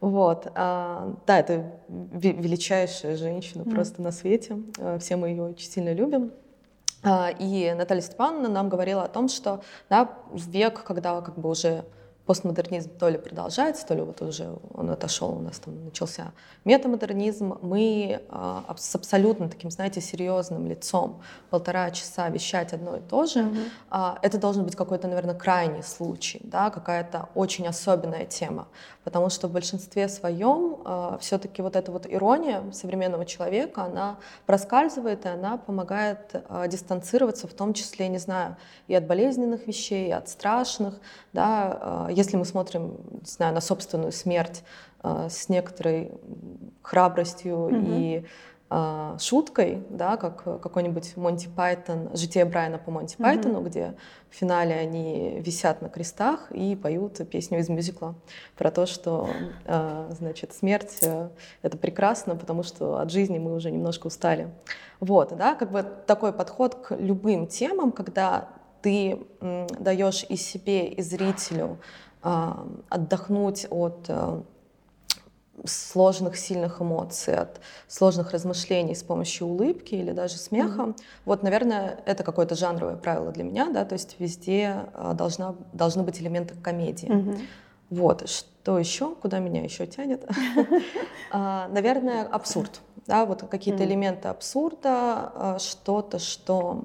Вот. 0.00 0.52
А, 0.54 1.14
да, 1.26 1.40
это 1.40 1.72
величайшая 1.88 3.16
женщина 3.16 3.64
просто 3.64 4.00
на 4.00 4.12
свете. 4.12 4.58
Э, 4.78 4.98
все 5.00 5.16
мы 5.16 5.30
ее 5.30 5.42
очень 5.42 5.68
сильно 5.68 5.92
любим. 5.92 6.32
И 7.38 7.74
Наталья 7.76 8.00
Степановна 8.00 8.48
нам 8.48 8.70
говорила 8.70 9.02
о 9.02 9.08
том, 9.08 9.28
что 9.28 9.62
да, 9.90 10.10
в 10.30 10.48
век, 10.48 10.84
когда 10.84 11.20
как 11.20 11.38
бы 11.38 11.50
уже 11.50 11.84
постмодернизм 12.26 12.90
то 12.98 13.08
ли 13.08 13.18
продолжается, 13.18 13.86
то 13.86 13.94
ли 13.94 14.00
вот 14.00 14.22
уже 14.22 14.56
он 14.72 14.90
отошел, 14.90 15.30
у 15.30 15.40
нас 15.40 15.58
там 15.58 15.84
начался 15.84 16.32
метамодернизм, 16.64 17.58
мы 17.60 18.22
а, 18.30 18.74
с 18.76 18.94
абсолютно 18.94 19.48
таким, 19.48 19.70
знаете, 19.70 20.00
серьезным 20.00 20.66
лицом 20.66 21.20
полтора 21.50 21.90
часа 21.90 22.28
вещать 22.30 22.72
одно 22.72 22.96
и 22.96 23.00
то 23.00 23.26
же, 23.26 23.40
mm-hmm. 23.40 23.68
а, 23.90 24.18
это 24.22 24.38
должен 24.38 24.64
быть 24.64 24.74
какой-то, 24.74 25.06
наверное, 25.06 25.34
крайний 25.34 25.82
случай, 25.82 26.40
да, 26.44 26.70
какая-то 26.70 27.28
очень 27.34 27.66
особенная 27.66 28.24
тема, 28.24 28.68
потому 29.04 29.28
что 29.28 29.48
в 29.48 29.52
большинстве 29.52 30.08
своем 30.08 30.78
а, 30.84 31.18
все-таки 31.20 31.60
вот 31.60 31.76
эта 31.76 31.92
вот 31.92 32.06
ирония 32.08 32.62
современного 32.72 33.26
человека, 33.26 33.84
она 33.84 34.16
проскальзывает, 34.46 35.26
и 35.26 35.28
она 35.28 35.58
помогает 35.58 36.42
а, 36.48 36.66
дистанцироваться, 36.68 37.46
в 37.46 37.52
том 37.52 37.74
числе, 37.74 38.08
не 38.08 38.18
знаю, 38.18 38.56
и 38.88 38.94
от 38.94 39.06
болезненных 39.06 39.66
вещей, 39.66 40.08
и 40.08 40.12
от 40.12 40.30
страшных, 40.30 40.94
да, 41.34 41.78
а, 41.80 42.13
если 42.14 42.36
мы 42.36 42.44
смотрим, 42.44 42.96
не 43.20 43.26
знаю, 43.26 43.54
на 43.54 43.60
собственную 43.60 44.12
смерть 44.12 44.62
э, 45.02 45.28
с 45.30 45.48
некоторой 45.48 46.12
храбростью 46.82 47.54
mm-hmm. 47.54 47.84
и 47.88 48.26
э, 48.70 49.16
шуткой, 49.20 49.82
да, 49.90 50.16
как 50.16 50.44
какой-нибудь 50.60 51.16
Монти 51.16 51.48
Пайтон, 51.48 52.10
«Житие 52.14 52.44
Брайана 52.44 52.78
по 52.78 52.90
Монти 52.90 53.16
mm-hmm. 53.16 53.22
Пайтону», 53.22 53.60
где 53.62 53.94
в 54.30 54.34
финале 54.36 54.74
они 54.74 55.40
висят 55.40 55.82
на 55.82 55.88
крестах 55.88 56.50
и 56.52 56.76
поют 56.76 57.20
песню 57.28 57.58
из 57.58 57.68
мюзикла 57.68 58.14
про 58.56 58.70
то, 58.70 58.86
что, 58.86 59.28
э, 59.64 60.10
значит, 60.18 60.52
смерть 60.52 61.00
это 61.62 61.78
прекрасно, 61.78 62.36
потому 62.36 62.62
что 62.62 62.98
от 62.98 63.10
жизни 63.10 63.38
мы 63.38 63.54
уже 63.54 63.70
немножко 63.70 64.06
устали. 64.06 64.48
Вот, 65.00 65.36
да, 65.36 65.54
как 65.54 65.70
бы 65.70 65.84
такой 66.06 66.32
подход 66.32 66.74
к 66.74 66.96
любым 66.96 67.46
темам, 67.46 67.92
когда 67.92 68.48
ты 68.84 69.18
даешь 69.40 70.26
и 70.28 70.36
себе, 70.36 70.86
и 70.86 71.00
зрителю 71.00 71.78
отдохнуть 72.24 73.66
от 73.68 74.06
э, 74.08 74.40
сложных, 75.64 76.36
сильных 76.36 76.80
эмоций, 76.80 77.36
от 77.36 77.60
сложных 77.86 78.32
размышлений 78.32 78.94
с 78.94 79.02
помощью 79.02 79.46
улыбки 79.46 79.94
или 79.94 80.12
даже 80.12 80.36
смеха. 80.36 80.82
Mm-hmm. 80.82 81.00
Вот, 81.26 81.42
наверное, 81.42 82.00
это 82.06 82.22
какое-то 82.24 82.54
жанровое 82.54 82.96
правило 82.96 83.30
для 83.30 83.44
меня, 83.44 83.70
да, 83.70 83.84
то 83.84 83.92
есть 83.92 84.16
везде 84.18 84.86
а, 84.94 85.12
должна, 85.14 85.54
должны 85.72 86.02
быть 86.02 86.20
элементы 86.20 86.54
комедии. 86.54 87.08
Mm-hmm. 87.08 87.40
Вот, 87.90 88.28
что 88.28 88.78
еще, 88.78 89.14
куда 89.14 89.38
меня 89.38 89.62
еще 89.62 89.86
тянет? 89.86 90.28
А, 91.36 91.66
наверное, 91.66 92.22
абсурд, 92.22 92.80
да, 93.08 93.26
вот 93.26 93.42
какие-то 93.50 93.84
элементы 93.84 94.28
абсурда, 94.28 95.56
что-то, 95.58 96.20
что 96.20 96.84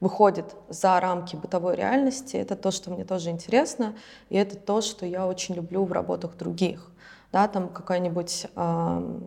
выходит 0.00 0.54
за 0.68 1.00
рамки 1.00 1.36
бытовой 1.36 1.76
реальности. 1.76 2.36
Это 2.36 2.56
то, 2.56 2.70
что 2.70 2.90
мне 2.90 3.04
тоже 3.04 3.30
интересно, 3.30 3.94
и 4.28 4.36
это 4.36 4.56
то, 4.56 4.80
что 4.80 5.06
я 5.06 5.26
очень 5.26 5.54
люблю 5.54 5.84
в 5.84 5.92
работах 5.92 6.36
других. 6.36 6.90
Да, 7.32 7.46
там 7.46 7.68
какая-нибудь 7.68 8.46
э, 8.54 9.20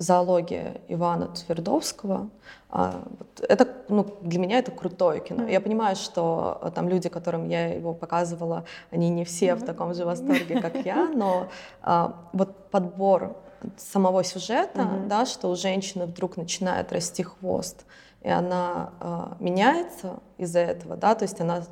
зоология 0.00 0.80
Ивана 0.88 1.28
Твердовского. 1.28 2.30
Э, 2.72 3.02
это, 3.48 3.68
ну, 3.88 4.16
для 4.22 4.40
меня 4.40 4.58
это 4.58 4.72
крутое 4.72 5.20
кино. 5.20 5.46
Я 5.46 5.60
понимаю, 5.60 5.94
что 5.94 6.58
э, 6.62 6.70
там 6.74 6.88
люди, 6.88 7.08
которым 7.08 7.48
я 7.48 7.68
его 7.68 7.94
показывала, 7.94 8.64
они 8.90 9.10
не 9.10 9.24
все 9.24 9.54
в 9.54 9.64
таком 9.64 9.94
же 9.94 10.04
восторге, 10.04 10.60
как 10.60 10.74
я, 10.84 11.08
но 11.14 11.48
э, 11.84 12.08
вот 12.32 12.70
подбор 12.70 13.36
самого 13.76 14.24
сюжета, 14.24 14.80
mm-hmm. 14.80 15.06
да, 15.06 15.26
что 15.26 15.50
у 15.50 15.56
женщины 15.56 16.06
вдруг 16.06 16.36
начинает 16.36 16.92
расти 16.92 17.22
хвост, 17.22 17.84
и 18.22 18.28
она 18.28 18.92
э, 19.00 19.42
меняется 19.42 20.20
из-за 20.38 20.60
этого, 20.60 20.96
да, 20.96 21.14
то 21.14 21.24
есть 21.24 21.40
она 21.40 21.64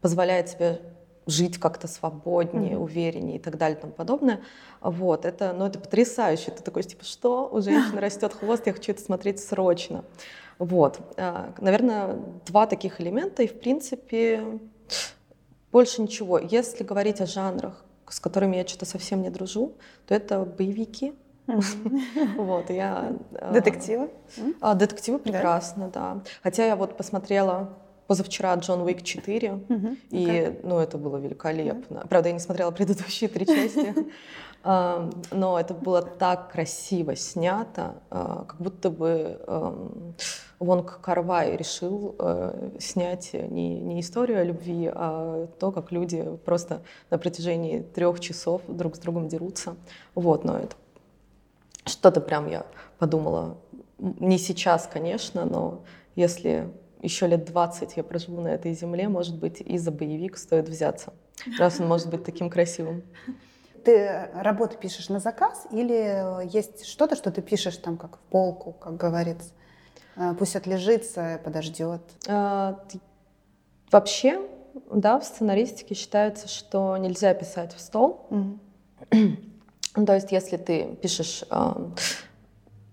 позволяет 0.00 0.48
себе 0.48 0.80
жить 1.26 1.58
как-то 1.58 1.88
свободнее, 1.88 2.74
mm-hmm. 2.74 2.82
увереннее 2.82 3.36
и 3.36 3.38
так 3.38 3.58
далее 3.58 3.76
и 3.76 3.80
тому 3.80 3.92
подобное. 3.92 4.40
Вот, 4.80 5.26
это, 5.26 5.52
ну, 5.52 5.66
это 5.66 5.78
потрясающе. 5.78 6.52
Ты 6.52 6.62
такой, 6.62 6.82
типа, 6.84 7.04
что? 7.04 7.48
У 7.52 7.60
женщины 7.60 8.00
растет 8.00 8.32
хвост, 8.32 8.66
я 8.66 8.72
хочу 8.72 8.92
это 8.92 9.02
смотреть 9.02 9.40
срочно. 9.40 10.04
Вот. 10.58 11.00
Наверное, 11.60 12.18
два 12.46 12.66
таких 12.66 13.00
элемента, 13.00 13.42
и, 13.42 13.46
в 13.46 13.60
принципе, 13.60 14.58
больше 15.70 16.02
ничего. 16.02 16.38
Если 16.38 16.82
говорить 16.82 17.20
о 17.20 17.26
жанрах, 17.26 17.84
с 18.08 18.20
которыми 18.20 18.56
я 18.56 18.66
что-то 18.66 18.86
совсем 18.86 19.22
не 19.22 19.30
дружу, 19.30 19.74
то 20.06 20.14
это 20.14 20.44
боевики, 20.44 21.14
вот, 22.36 22.70
я... 22.70 23.12
Э, 23.32 23.52
детективы? 23.52 24.10
А, 24.60 24.74
детективы 24.74 25.18
прекрасно, 25.18 25.88
да. 25.88 26.22
Хотя 26.42 26.66
я 26.66 26.76
вот 26.76 26.96
посмотрела 26.96 27.70
позавчера 28.06 28.54
Джон 28.54 28.82
Уик 28.82 29.02
4, 29.02 29.60
и, 30.10 30.60
ну, 30.62 30.78
это 30.78 30.98
было 30.98 31.16
великолепно. 31.18 32.06
Правда, 32.08 32.28
я 32.28 32.32
не 32.34 32.40
смотрела 32.40 32.70
предыдущие 32.70 33.28
три 33.28 33.46
части, 33.46 33.94
но 34.64 35.60
это 35.60 35.74
было 35.74 36.02
так 36.02 36.52
красиво 36.52 37.16
снято, 37.16 37.96
а, 38.10 38.44
как 38.46 38.60
будто 38.60 38.90
бы 38.90 39.38
Вонг 40.58 41.00
Карвай 41.00 41.56
решил 41.56 42.16
э, 42.18 42.70
снять 42.80 43.32
не, 43.32 43.78
не 43.78 44.00
историю 44.00 44.40
о 44.40 44.44
любви, 44.44 44.90
а 44.92 45.46
то, 45.58 45.70
как 45.70 45.92
люди 45.92 46.26
просто 46.44 46.82
на 47.10 47.18
протяжении 47.18 47.80
трех 47.80 48.18
часов 48.18 48.62
друг 48.66 48.96
с 48.96 48.98
другом 48.98 49.28
дерутся. 49.28 49.76
Вот, 50.16 50.44
но 50.44 50.58
это 50.58 50.74
что-то 51.88 52.20
прям 52.20 52.48
я 52.48 52.66
подумала, 52.98 53.58
не 53.98 54.38
сейчас, 54.38 54.88
конечно, 54.92 55.44
но 55.44 55.84
если 56.14 56.72
еще 57.00 57.26
лет 57.26 57.44
20 57.44 57.96
я 57.96 58.02
проживу 58.02 58.40
на 58.40 58.48
этой 58.48 58.72
земле, 58.72 59.08
может 59.08 59.38
быть, 59.38 59.60
и 59.60 59.78
за 59.78 59.90
боевик 59.90 60.36
стоит 60.36 60.68
взяться, 60.68 61.12
раз 61.58 61.80
он 61.80 61.88
может 61.88 62.10
быть 62.10 62.24
таким 62.24 62.50
красивым. 62.50 63.02
Ты 63.84 64.28
работы 64.34 64.76
пишешь 64.76 65.08
на 65.08 65.20
заказ 65.20 65.66
или 65.70 66.46
есть 66.52 66.84
что-то, 66.86 67.16
что 67.16 67.30
ты 67.30 67.42
пишешь 67.42 67.76
там 67.76 67.96
как 67.96 68.16
в 68.16 68.20
полку, 68.30 68.72
как 68.72 68.96
говорится? 68.96 69.50
Э, 70.16 70.34
пусть 70.38 70.56
отлежится, 70.56 71.40
подождет. 71.44 72.02
А, 72.26 72.80
вообще, 73.90 74.40
да, 74.90 75.18
в 75.20 75.24
сценаристике 75.24 75.94
считается, 75.94 76.48
что 76.48 76.96
нельзя 76.96 77.32
писать 77.34 77.74
в 77.74 77.80
стол. 77.80 78.26
Mm-hmm. 78.30 79.44
Ну, 79.96 80.06
то 80.06 80.14
есть, 80.14 80.32
если 80.32 80.56
ты 80.56 80.96
пишешь 81.00 81.44
э, 81.50 81.72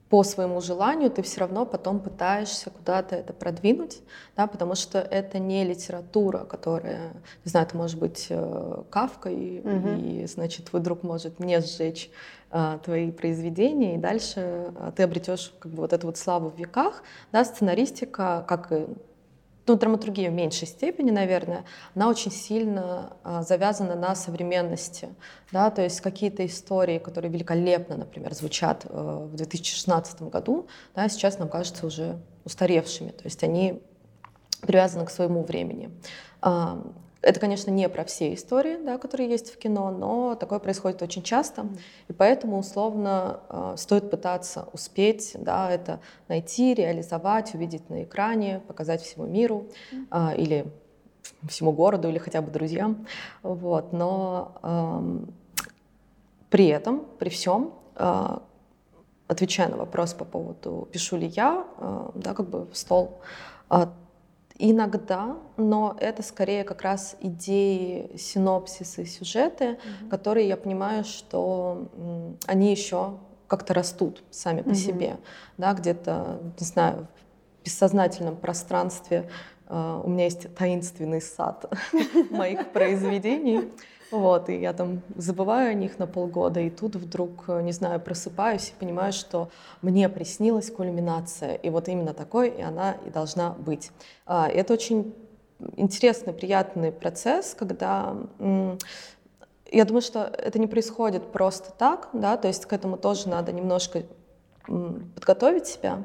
по 0.09 0.23
своему 0.23 0.61
желанию, 0.61 1.09
ты 1.09 1.21
все 1.23 1.41
равно 1.41 1.65
потом 1.65 1.99
пытаешься 1.99 2.69
куда-то 2.69 3.15
это 3.15 3.33
продвинуть, 3.33 4.01
да, 4.37 4.47
потому 4.47 4.75
что 4.75 4.99
это 4.99 5.39
не 5.39 5.63
литература, 5.63 6.45
которая, 6.45 7.13
не 7.43 7.49
знаю, 7.49 7.65
это 7.65 7.75
может 7.75 7.99
быть 7.99 8.27
э, 8.29 8.83
кавкой, 8.89 9.59
угу. 9.59 9.89
и, 9.97 10.25
значит, 10.27 10.69
твой 10.69 10.81
друг 10.81 11.03
может 11.03 11.39
не 11.39 11.59
сжечь 11.59 12.09
э, 12.51 12.79
твои 12.83 13.11
произведения, 13.11 13.95
и 13.95 13.97
дальше 13.97 14.71
э, 14.75 14.91
ты 14.95 15.03
обретешь 15.03 15.53
как 15.59 15.71
бы 15.71 15.81
вот 15.81 15.91
эту 15.91 16.07
вот 16.07 16.17
славу 16.17 16.49
в 16.49 16.57
веках, 16.57 17.03
да, 17.31 17.43
сценаристика, 17.43 18.45
как 18.47 18.71
и 18.71 18.85
ну, 19.67 19.75
драматургия 19.75 20.29
в 20.29 20.33
меньшей 20.33 20.67
степени, 20.67 21.11
наверное, 21.11 21.65
она 21.95 22.07
очень 22.07 22.31
сильно 22.31 23.13
а, 23.23 23.41
завязана 23.41 23.95
на 23.95 24.15
современности, 24.15 25.09
да, 25.51 25.71
то 25.71 25.81
есть 25.81 26.01
какие-то 26.01 26.45
истории, 26.45 26.99
которые 26.99 27.31
великолепно, 27.31 27.97
например, 27.97 28.33
звучат 28.33 28.85
э, 28.85 29.27
в 29.31 29.35
2016 29.35 30.21
году, 30.23 30.67
да, 30.95 31.09
сейчас 31.09 31.39
нам 31.39 31.49
кажутся 31.49 31.87
уже 31.87 32.19
устаревшими, 32.43 33.09
то 33.09 33.23
есть 33.23 33.43
они 33.43 33.81
привязаны 34.61 35.05
к 35.05 35.09
своему 35.09 35.43
времени. 35.43 35.89
Это, 37.25 37.39
конечно, 37.39 37.71
не 37.71 37.89
про 37.89 38.05
все 38.05 38.35
истории, 38.35 38.77
да, 38.77 38.99
которые 38.99 39.27
есть 39.27 39.51
в 39.51 39.57
кино, 39.57 39.89
но 39.89 40.35
такое 40.35 40.59
происходит 40.59 41.01
очень 41.01 41.23
часто, 41.23 41.65
и 42.07 42.13
поэтому 42.13 42.59
условно 42.59 43.39
э, 43.49 43.73
стоит 43.77 44.11
пытаться 44.11 44.67
успеть, 44.73 45.35
да, 45.39 45.71
это 45.71 45.99
найти, 46.27 46.75
реализовать, 46.75 47.55
увидеть 47.55 47.89
на 47.89 48.03
экране, 48.03 48.61
показать 48.67 49.01
всему 49.01 49.25
миру 49.25 49.65
э, 50.11 50.37
или 50.37 50.71
всему 51.49 51.71
городу 51.71 52.09
или 52.09 52.19
хотя 52.19 52.43
бы 52.43 52.51
друзьям, 52.51 53.07
вот. 53.41 53.91
Но 53.91 54.53
э, 54.61 55.25
при 56.51 56.67
этом, 56.67 57.07
при 57.17 57.29
всем, 57.29 57.73
э, 57.95 58.37
отвечая 59.27 59.69
на 59.69 59.77
вопрос 59.77 60.13
по 60.13 60.25
поводу 60.25 60.87
пишу 60.91 61.17
ли 61.17 61.25
я, 61.25 61.65
э, 61.79 62.09
да, 62.13 62.35
как 62.35 62.47
бы 62.47 62.67
в 62.67 62.77
стол. 62.77 63.19
Иногда, 64.57 65.37
но 65.57 65.97
это 65.99 66.23
скорее 66.23 66.63
как 66.63 66.81
раз 66.81 67.17
идеи, 67.19 68.09
синопсисы, 68.17 69.05
сюжеты, 69.05 69.65
mm-hmm. 69.65 70.09
которые 70.09 70.47
я 70.47 70.55
понимаю, 70.55 71.03
что 71.03 71.89
они 72.47 72.71
еще 72.71 73.17
как-то 73.47 73.73
растут 73.73 74.23
сами 74.31 74.61
по 74.61 74.69
mm-hmm. 74.69 74.75
себе, 74.75 75.17
да, 75.57 75.73
где-то, 75.73 76.39
не 76.57 76.65
знаю, 76.65 77.07
в 77.61 77.65
бессознательном 77.65 78.37
пространстве 78.37 79.29
Uh, 79.67 80.05
у 80.05 80.09
меня 80.11 80.25
есть 80.25 80.53
таинственный 80.53 81.19
сад 81.19 81.65
моих 82.29 82.71
произведений, 82.71 83.71
вот, 84.11 84.49
и 84.49 84.59
я 84.59 84.73
там 84.73 85.01
забываю 85.15 85.71
о 85.71 85.73
них 85.73 85.99
на 85.99 86.07
полгода, 86.07 86.59
и 86.59 86.69
тут 86.69 86.95
вдруг, 86.95 87.47
не 87.47 87.71
знаю, 87.71 87.99
просыпаюсь 87.99 88.69
и 88.69 88.79
понимаю, 88.79 89.13
что 89.13 89.49
мне 89.81 90.09
приснилась 90.09 90.71
кульминация, 90.71 91.55
и 91.55 91.69
вот 91.69 91.87
именно 91.87 92.13
такой, 92.13 92.49
и 92.49 92.61
она 92.61 92.97
и 93.05 93.09
должна 93.09 93.51
быть. 93.51 93.91
А, 94.25 94.47
это 94.47 94.73
очень 94.73 95.13
интересный, 95.75 96.33
приятный 96.33 96.91
процесс, 96.91 97.55
когда 97.57 98.15
я 99.71 99.85
думаю, 99.85 100.01
что 100.01 100.23
это 100.23 100.59
не 100.59 100.67
происходит 100.67 101.31
просто 101.31 101.71
так, 101.71 102.09
да, 102.13 102.37
то 102.37 102.47
есть 102.47 102.65
к 102.65 102.73
этому 102.73 102.97
тоже 102.97 103.29
надо 103.29 103.51
немножко 103.51 104.03
подготовить 104.65 105.67
себя. 105.67 106.03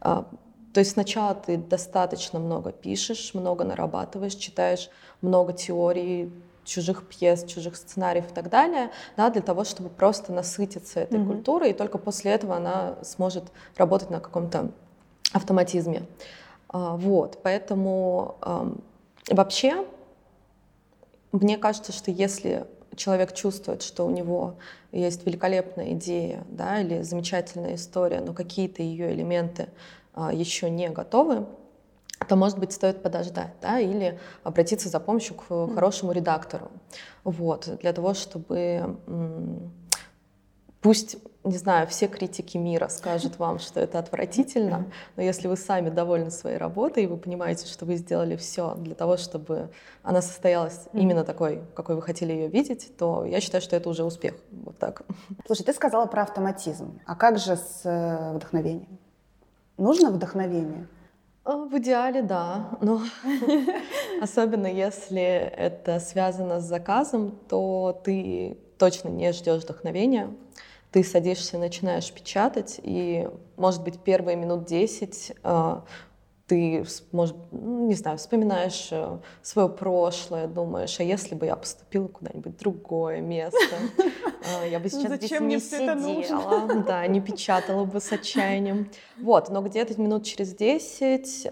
А, 0.00 0.26
то 0.72 0.80
есть 0.80 0.92
сначала 0.92 1.34
ты 1.34 1.56
достаточно 1.56 2.38
много 2.38 2.72
пишешь, 2.72 3.34
много 3.34 3.64
нарабатываешь, 3.64 4.34
читаешь 4.34 4.88
много 5.20 5.52
теорий, 5.52 6.32
чужих 6.64 7.06
пьес, 7.06 7.44
чужих 7.44 7.76
сценариев 7.76 8.30
и 8.30 8.34
так 8.34 8.48
далее, 8.48 8.90
да, 9.16 9.30
для 9.30 9.42
того, 9.42 9.64
чтобы 9.64 9.88
просто 9.88 10.32
насытиться 10.32 11.00
этой 11.00 11.18
mm-hmm. 11.18 11.26
культурой, 11.26 11.70
и 11.70 11.74
только 11.74 11.98
после 11.98 12.32
этого 12.32 12.56
она 12.56 12.96
сможет 13.02 13.44
работать 13.76 14.10
на 14.10 14.20
каком-то 14.20 14.70
автоматизме. 15.32 16.06
А, 16.68 16.96
вот, 16.96 17.40
поэтому 17.42 18.36
а, 18.40 18.72
вообще 19.30 19.84
мне 21.32 21.56
кажется, 21.56 21.92
что 21.92 22.10
если 22.10 22.66
человек 22.94 23.32
чувствует, 23.34 23.82
что 23.82 24.06
у 24.06 24.10
него 24.10 24.56
есть 24.92 25.24
великолепная 25.26 25.92
идея, 25.92 26.44
да, 26.48 26.80
или 26.80 27.02
замечательная 27.02 27.76
история, 27.76 28.20
но 28.20 28.34
какие-то 28.34 28.82
ее 28.82 29.12
элементы 29.12 29.68
а, 30.14 30.32
еще 30.32 30.68
не 30.68 30.90
готовы, 30.90 31.46
то, 32.24 32.36
может 32.36 32.58
быть, 32.58 32.72
стоит 32.72 33.02
подождать, 33.02 33.54
да, 33.60 33.78
или 33.78 34.18
обратиться 34.44 34.88
за 34.88 35.00
помощью 35.00 35.36
к 35.36 35.74
хорошему 35.74 36.12
редактору, 36.12 36.70
вот, 37.24 37.68
для 37.80 37.92
того, 37.92 38.14
чтобы 38.14 38.98
пусть, 40.82 41.16
не 41.44 41.56
знаю, 41.56 41.86
все 41.86 42.08
критики 42.08 42.56
мира 42.56 42.88
скажут 42.88 43.38
вам, 43.38 43.58
что 43.60 43.80
это 43.80 43.98
отвратительно, 43.98 44.90
но 45.16 45.22
если 45.22 45.48
вы 45.48 45.56
сами 45.56 45.88
довольны 45.88 46.30
своей 46.30 46.58
работой, 46.58 47.04
и 47.04 47.06
вы 47.06 47.16
понимаете, 47.16 47.66
что 47.66 47.86
вы 47.86 47.96
сделали 47.96 48.36
все 48.36 48.74
для 48.74 48.94
того, 48.94 49.16
чтобы 49.16 49.70
она 50.02 50.20
состоялась 50.20 50.88
именно 50.92 51.24
такой, 51.24 51.62
какой 51.74 51.94
вы 51.94 52.02
хотели 52.02 52.32
ее 52.32 52.48
видеть, 52.48 52.96
то 52.98 53.24
я 53.24 53.40
считаю, 53.40 53.62
что 53.62 53.76
это 53.76 53.88
уже 53.88 54.04
успех. 54.04 54.34
Вот 54.50 54.76
так. 54.78 55.02
Слушай, 55.46 55.64
ты 55.64 55.72
сказала 55.72 56.06
про 56.06 56.22
автоматизм. 56.22 57.00
А 57.06 57.14
как 57.14 57.38
же 57.38 57.56
с 57.56 57.82
э, 57.84 58.32
вдохновением? 58.34 58.98
Нужно 59.78 60.10
вдохновение? 60.10 60.88
А, 61.44 61.56
в 61.56 61.76
идеале, 61.78 62.22
да, 62.22 62.78
но 62.80 63.02
особенно 64.20 64.68
если 64.68 65.20
это 65.22 65.98
связано 65.98 66.60
с 66.60 66.64
заказом, 66.64 67.36
то 67.48 68.00
ты 68.04 68.56
точно 68.78 69.08
не 69.08 69.32
ждешь 69.32 69.64
вдохновения. 69.64 70.30
Ты 70.92 71.02
садишься, 71.02 71.58
начинаешь 71.58 72.12
печатать, 72.12 72.78
и, 72.82 73.28
может 73.56 73.82
быть, 73.82 73.98
первые 73.98 74.36
минут 74.36 74.66
10 74.66 75.32
а, 75.42 75.84
ты 76.52 76.84
может, 77.12 77.34
не 77.50 77.94
знаю, 77.94 78.18
вспоминаешь 78.18 78.88
э, 78.90 79.18
свое 79.40 79.70
прошлое, 79.70 80.46
думаешь, 80.46 81.00
а 81.00 81.02
если 81.02 81.34
бы 81.34 81.46
я 81.46 81.56
поступила 81.56 82.08
куда-нибудь 82.08 82.52
в 82.52 82.58
другое 82.58 83.22
место, 83.22 83.58
э, 84.60 84.68
я 84.70 84.78
бы 84.78 84.90
сейчас 84.90 85.14
здесь 85.14 85.40
не 85.40 85.58
сидела, 85.58 86.84
да, 86.86 87.06
не 87.06 87.22
печатала 87.22 87.86
бы 87.86 88.00
с 88.00 88.12
отчаянием. 88.12 88.90
Вот, 89.18 89.48
но 89.48 89.62
где-то 89.62 89.98
минут 89.98 90.24
через 90.24 90.54
10, 90.54 91.48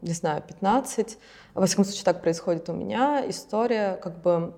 не 0.00 0.12
знаю, 0.12 0.42
15, 0.48 1.18
во 1.52 1.66
всяком 1.66 1.84
случае 1.84 2.04
так 2.04 2.22
происходит 2.22 2.70
у 2.70 2.72
меня, 2.72 3.22
история 3.28 3.96
как 4.02 4.22
бы 4.22 4.54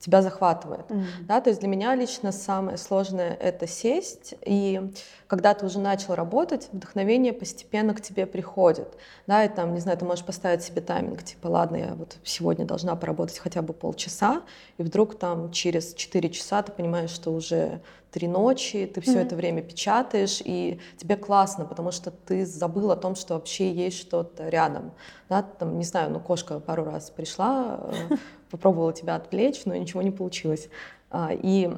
тебя 0.00 0.22
захватывает. 0.22 0.90
Mm-hmm. 0.90 1.04
Да, 1.22 1.40
то 1.40 1.50
есть 1.50 1.60
для 1.60 1.68
меня 1.68 1.94
лично 1.94 2.32
самое 2.32 2.76
сложное 2.76 3.34
это 3.34 3.66
сесть, 3.66 4.34
и 4.44 4.90
когда 5.26 5.54
ты 5.54 5.66
уже 5.66 5.78
начал 5.78 6.14
работать, 6.14 6.68
вдохновение 6.72 7.32
постепенно 7.32 7.94
к 7.94 8.00
тебе 8.00 8.26
приходит. 8.26 8.88
Да, 9.26 9.44
и 9.44 9.48
там, 9.48 9.74
не 9.74 9.80
знаю, 9.80 9.96
ты 9.98 10.04
можешь 10.04 10.24
поставить 10.24 10.62
себе 10.62 10.80
тайминг, 10.80 11.22
типа, 11.22 11.46
ладно, 11.46 11.76
я 11.76 11.94
вот 11.94 12.16
сегодня 12.24 12.64
должна 12.64 12.96
поработать 12.96 13.38
хотя 13.38 13.62
бы 13.62 13.72
полчаса, 13.72 14.42
и 14.78 14.82
вдруг 14.82 15.18
там 15.18 15.50
через 15.52 15.94
4 15.94 16.28
часа 16.30 16.62
ты 16.62 16.72
понимаешь, 16.72 17.10
что 17.10 17.32
уже 17.32 17.80
три 18.14 18.28
ночи, 18.28 18.86
ты 18.86 19.00
все 19.00 19.14
mm-hmm. 19.14 19.26
это 19.26 19.34
время 19.34 19.60
печатаешь, 19.60 20.40
и 20.44 20.78
тебе 20.96 21.16
классно, 21.16 21.64
потому 21.64 21.90
что 21.90 22.12
ты 22.12 22.46
забыл 22.46 22.92
о 22.92 22.96
том, 22.96 23.16
что 23.16 23.34
вообще 23.34 23.72
есть 23.72 23.98
что-то 23.98 24.48
рядом. 24.48 24.92
Да, 25.28 25.42
там, 25.42 25.78
не 25.78 25.84
знаю, 25.84 26.12
ну, 26.12 26.20
кошка 26.20 26.60
пару 26.60 26.84
раз 26.84 27.10
пришла, 27.10 27.80
э, 27.82 28.14
попробовала 28.52 28.92
тебя 28.92 29.16
отвлечь, 29.16 29.62
но 29.64 29.74
ничего 29.74 30.00
не 30.00 30.12
получилось. 30.12 30.68
А, 31.10 31.30
и, 31.32 31.76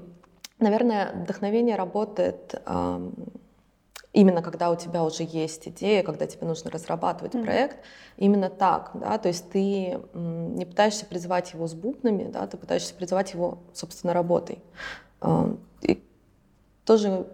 наверное, 0.58 1.14
вдохновение 1.22 1.74
работает 1.74 2.54
именно 4.12 4.42
когда 4.42 4.70
у 4.70 4.76
тебя 4.76 5.04
уже 5.04 5.22
есть 5.22 5.68
идея, 5.68 6.02
когда 6.02 6.26
тебе 6.26 6.46
нужно 6.46 6.70
разрабатывать 6.70 7.34
mm-hmm. 7.34 7.44
проект, 7.44 7.78
именно 8.18 8.50
так, 8.50 8.90
да, 8.94 9.16
то 9.16 9.28
есть 9.28 9.50
ты 9.50 10.00
не 10.12 10.66
пытаешься 10.66 11.06
призывать 11.06 11.54
его 11.54 11.66
с 11.66 11.72
бубнами, 11.72 12.30
да, 12.30 12.46
ты 12.46 12.58
пытаешься 12.58 12.94
призывать 12.94 13.32
его, 13.32 13.58
собственно, 13.72 14.12
работой. 14.12 14.62
И 15.82 16.02
тоже 16.86 17.26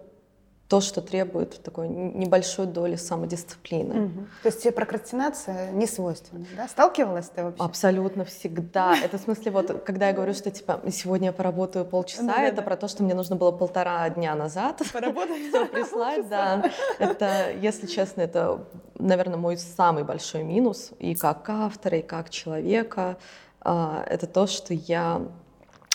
то, 0.73 0.81
что 0.81 1.01
требует 1.01 1.61
такой 1.61 1.87
небольшой 1.87 2.65
доли 2.65 2.95
самодисциплины. 2.95 4.05
Угу. 4.05 4.19
То 4.41 4.47
есть 4.47 4.63
тебе 4.63 4.71
прокрастинация 4.71 5.69
не 5.69 5.85
свойственна, 5.85 6.47
да? 6.57 6.67
Сталкивалась 6.67 7.27
ты 7.27 7.43
вообще? 7.43 7.63
Абсолютно 7.63 8.25
всегда. 8.25 8.97
Это 9.03 9.19
в 9.19 9.21
смысле, 9.21 9.51
вот, 9.51 9.83
когда 9.83 10.07
я 10.07 10.13
говорю, 10.13 10.33
что, 10.33 10.49
типа, 10.49 10.81
сегодня 10.91 11.27
я 11.27 11.31
поработаю 11.31 11.85
полчаса, 11.85 12.23
да, 12.23 12.41
это 12.41 12.57
да. 12.57 12.61
про 12.63 12.75
то, 12.75 12.87
что 12.87 13.03
мне 13.03 13.13
нужно 13.13 13.35
было 13.35 13.51
полтора 13.51 14.09
дня 14.09 14.33
назад 14.33 14.81
Поработать? 14.93 15.49
все 15.49 15.65
прислать, 15.71 16.27
да. 16.27 16.71
Это, 16.97 17.51
если 17.51 17.85
честно, 17.85 18.21
это, 18.21 18.65
наверное, 18.97 19.37
мой 19.37 19.57
самый 19.57 20.03
большой 20.03 20.41
минус 20.41 20.91
и 20.97 21.13
как 21.13 21.47
автора, 21.49 21.99
и 21.99 22.01
как 22.01 22.31
человека. 22.31 23.17
А, 23.61 24.03
это 24.09 24.25
то, 24.25 24.47
что 24.47 24.73
я 24.73 25.21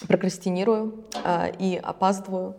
прокрастинирую 0.06 1.04
а, 1.24 1.48
и 1.48 1.76
опаздываю. 1.76 2.54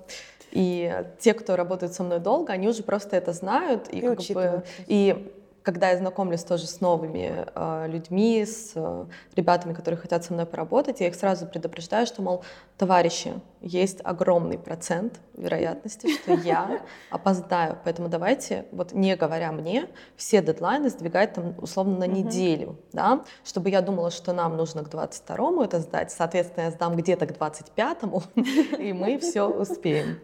И 0.51 1.05
те, 1.19 1.33
кто 1.33 1.55
работает 1.55 1.93
со 1.93 2.03
мной 2.03 2.19
долго, 2.19 2.53
они 2.53 2.67
уже 2.67 2.83
просто 2.83 3.15
это 3.15 3.33
знают. 3.33 3.87
И, 3.91 3.99
и, 3.99 4.01
как 4.01 4.19
бы, 4.33 4.63
и 4.87 5.31
когда 5.63 5.89
я 5.91 5.97
знакомлюсь 5.97 6.43
тоже 6.43 6.67
с 6.67 6.81
новыми 6.81 7.45
э, 7.53 7.87
людьми, 7.87 8.45
с 8.45 8.73
э, 8.75 9.05
ребятами, 9.35 9.73
которые 9.73 9.99
хотят 9.99 10.23
со 10.23 10.33
мной 10.33 10.45
поработать, 10.45 10.99
я 10.99 11.07
их 11.07 11.15
сразу 11.15 11.45
предупреждаю, 11.45 12.05
что, 12.07 12.21
мол, 12.21 12.43
товарищи, 12.77 13.33
есть 13.61 13.99
огромный 14.03 14.57
процент 14.57 15.19
вероятности, 15.35 16.07
что 16.13 16.33
я 16.33 16.81
опоздаю. 17.09 17.77
Поэтому 17.83 18.07
давайте, 18.07 18.65
вот 18.71 18.93
не 18.93 19.15
говоря 19.15 19.51
мне, 19.51 19.89
все 20.15 20.41
дедлайны 20.41 20.89
сдвигать 20.89 21.33
там 21.33 21.55
условно 21.59 21.97
на 21.97 22.07
неделю, 22.07 22.77
да, 22.93 23.23
чтобы 23.43 23.69
я 23.69 23.81
думала, 23.81 24.11
что 24.11 24.33
нам 24.33 24.55
нужно 24.55 24.83
к 24.83 24.89
22-му 24.89 25.63
это 25.63 25.79
сдать, 25.79 26.11
соответственно, 26.11 26.65
я 26.65 26.71
сдам 26.71 26.95
где-то 26.95 27.25
к 27.25 27.31
25-му, 27.31 28.23
и 28.79 28.93
мы 28.93 29.17
все 29.19 29.43
успеем. 29.47 30.19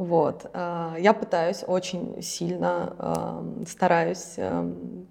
Вот. 0.00 0.50
Э, 0.54 0.94
я 0.98 1.12
пытаюсь 1.12 1.62
очень 1.66 2.22
сильно, 2.22 3.44
стараюсь 3.68 4.36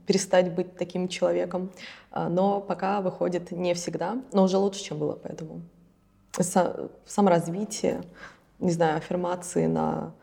перестать 0.08 0.52
быть 0.56 0.76
таким 0.78 1.08
человеком, 1.08 1.70
э, 2.12 2.28
но 2.28 2.60
пока 2.60 3.02
выходит 3.02 3.52
не 3.52 3.76
всегда, 3.76 4.18
но 4.34 4.44
уже 4.44 4.58
лучше, 4.58 4.82
чем 4.82 4.98
было, 4.98 5.14
поэтому 5.14 5.62
саморазвитие, 7.06 8.02
не 8.58 8.72
знаю, 8.72 8.98
аффирмации 8.98 9.68
на 9.68 10.14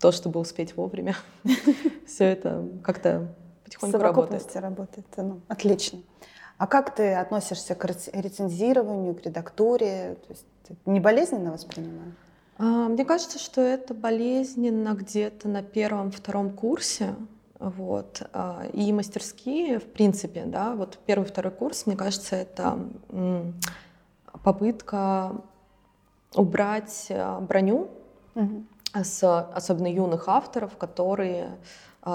то, 0.00 0.10
чтобы 0.10 0.40
успеть 0.40 0.76
вовремя, 0.76 1.14
все 2.08 2.24
это 2.24 2.66
как-то 2.82 3.32
потихоньку 3.62 3.98
работает. 3.98 4.56
работает. 4.56 5.06
Ну, 5.16 5.40
отлично. 5.46 6.00
А 6.58 6.66
как 6.66 6.96
ты 6.96 7.14
относишься 7.14 7.76
к 7.76 7.84
рецензированию, 7.84 9.14
к 9.14 9.22
редактуре? 9.22 10.16
То 10.26 10.32
есть 10.32 10.46
не 10.84 10.98
болезненно 10.98 11.52
воспринимаешь? 11.52 12.14
А, 12.60 12.88
мне 12.88 13.06
кажется, 13.06 13.38
что 13.38 13.62
это 13.62 13.94
болезненно 13.94 14.92
где-то 14.92 15.48
на 15.48 15.62
первом-втором 15.62 16.50
курсе. 16.50 17.14
Вот. 17.58 18.22
А, 18.34 18.66
и 18.74 18.92
мастерские, 18.92 19.78
в 19.78 19.84
принципе, 19.84 20.44
да, 20.44 20.74
вот 20.74 20.98
первый, 21.06 21.24
второй 21.24 21.52
курс, 21.52 21.86
мне 21.86 21.96
кажется, 21.96 22.36
это 22.36 22.78
попытка 24.44 25.36
убрать 26.34 27.06
а, 27.08 27.40
броню 27.40 27.88
угу. 28.34 28.64
с 28.92 29.42
особенно 29.54 29.90
юных 29.90 30.28
авторов, 30.28 30.76
которые 30.76 31.56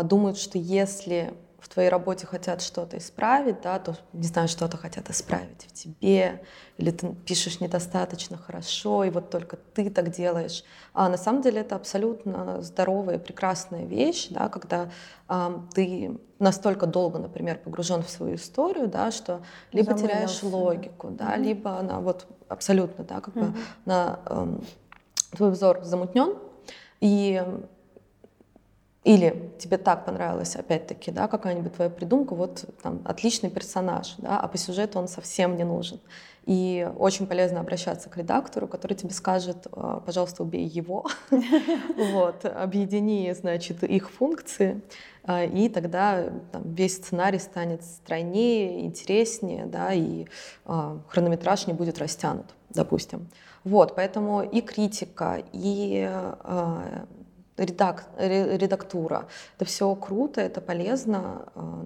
думают, 0.04 0.38
что 0.38 0.60
если 0.60 1.34
в 1.66 1.68
твоей 1.68 1.90
работе 1.90 2.28
хотят 2.28 2.62
что-то 2.62 3.00
исправить, 3.00 3.62
да, 3.62 3.80
то, 3.80 3.98
не 4.14 4.28
знаю, 4.28 4.48
что-то 4.48 4.78
хотят 4.78 5.10
исправить 5.10 5.66
в 5.68 5.74
тебе, 5.74 6.44
или 6.78 6.92
ты 6.92 7.12
пишешь 7.26 7.60
недостаточно 7.60 8.38
хорошо, 8.38 9.04
и 9.04 9.10
вот 9.10 9.32
только 9.32 9.58
ты 9.58 9.90
так 9.90 10.12
делаешь. 10.12 10.64
А 10.94 11.10
на 11.10 11.18
самом 11.18 11.42
деле 11.42 11.62
это 11.62 11.76
абсолютно 11.76 12.62
здоровая, 12.62 13.18
прекрасная 13.18 13.86
вещь, 13.86 14.28
да, 14.30 14.48
когда 14.48 14.92
а, 15.28 15.66
ты 15.74 16.20
настолько 16.38 16.86
долго, 16.86 17.18
например, 17.18 17.58
погружен 17.58 18.04
в 18.04 18.10
свою 18.12 18.36
историю, 18.36 18.88
да, 18.88 19.10
что 19.10 19.42
либо 19.72 19.98
Замылился, 19.98 20.14
теряешь 20.14 20.44
логику, 20.44 21.10
да, 21.10 21.30
да 21.30 21.36
mm-hmm. 21.36 21.44
либо 21.44 21.80
она 21.80 22.00
вот 22.00 22.28
абсолютно, 22.48 23.04
да, 23.06 23.22
как 23.22 23.34
mm-hmm. 23.34 23.52
бы 23.52 23.58
на 23.86 24.20
эм, 24.28 24.64
твой 25.32 25.50
взор 25.50 25.84
замутнен, 25.84 26.38
и 27.02 27.44
или 29.06 29.52
тебе 29.60 29.78
так 29.78 30.04
понравилась, 30.04 30.56
опять-таки, 30.56 31.12
да, 31.12 31.28
какая-нибудь 31.28 31.76
твоя 31.76 31.92
придумка, 31.92 32.34
вот 32.34 32.66
там 32.82 33.04
отличный 33.06 33.52
персонаж, 33.52 34.16
да, 34.18 34.40
а 34.40 34.48
по 34.48 34.58
сюжету 34.58 34.98
он 34.98 35.08
совсем 35.08 35.56
не 35.58 35.64
нужен. 35.64 36.00
И 36.48 36.90
очень 36.98 37.28
полезно 37.28 37.60
обращаться 37.60 38.10
к 38.10 38.18
редактору, 38.18 38.68
который 38.68 38.96
тебе 38.96 39.12
скажет, 39.12 39.68
«А, 39.72 40.00
пожалуйста, 40.00 40.42
убей 40.42 40.66
его, 40.66 41.06
вот, 41.96 42.46
объедини, 42.46 43.32
значит, 43.40 43.84
их 43.84 44.10
функции, 44.10 44.82
а, 45.24 45.44
и 45.44 45.70
тогда 45.70 46.24
там, 46.52 46.74
весь 46.74 46.96
сценарий 46.96 47.40
станет 47.40 47.84
стройнее, 47.84 48.86
интереснее, 48.86 49.68
да, 49.68 49.94
и 49.94 50.26
а, 50.66 51.00
хронометраж 51.10 51.68
не 51.68 51.74
будет 51.74 52.00
растянут, 52.00 52.48
допустим. 52.72 53.28
Вот, 53.64 53.96
поэтому 53.96 54.42
и 54.42 54.62
критика, 54.62 55.44
и 55.54 56.10
редак, 57.58 58.06
редактура. 58.18 59.28
Это 59.58 59.66
все 59.66 59.94
круто, 59.96 60.42
это 60.42 60.62
полезно. 60.62 61.46
А, 61.56 61.86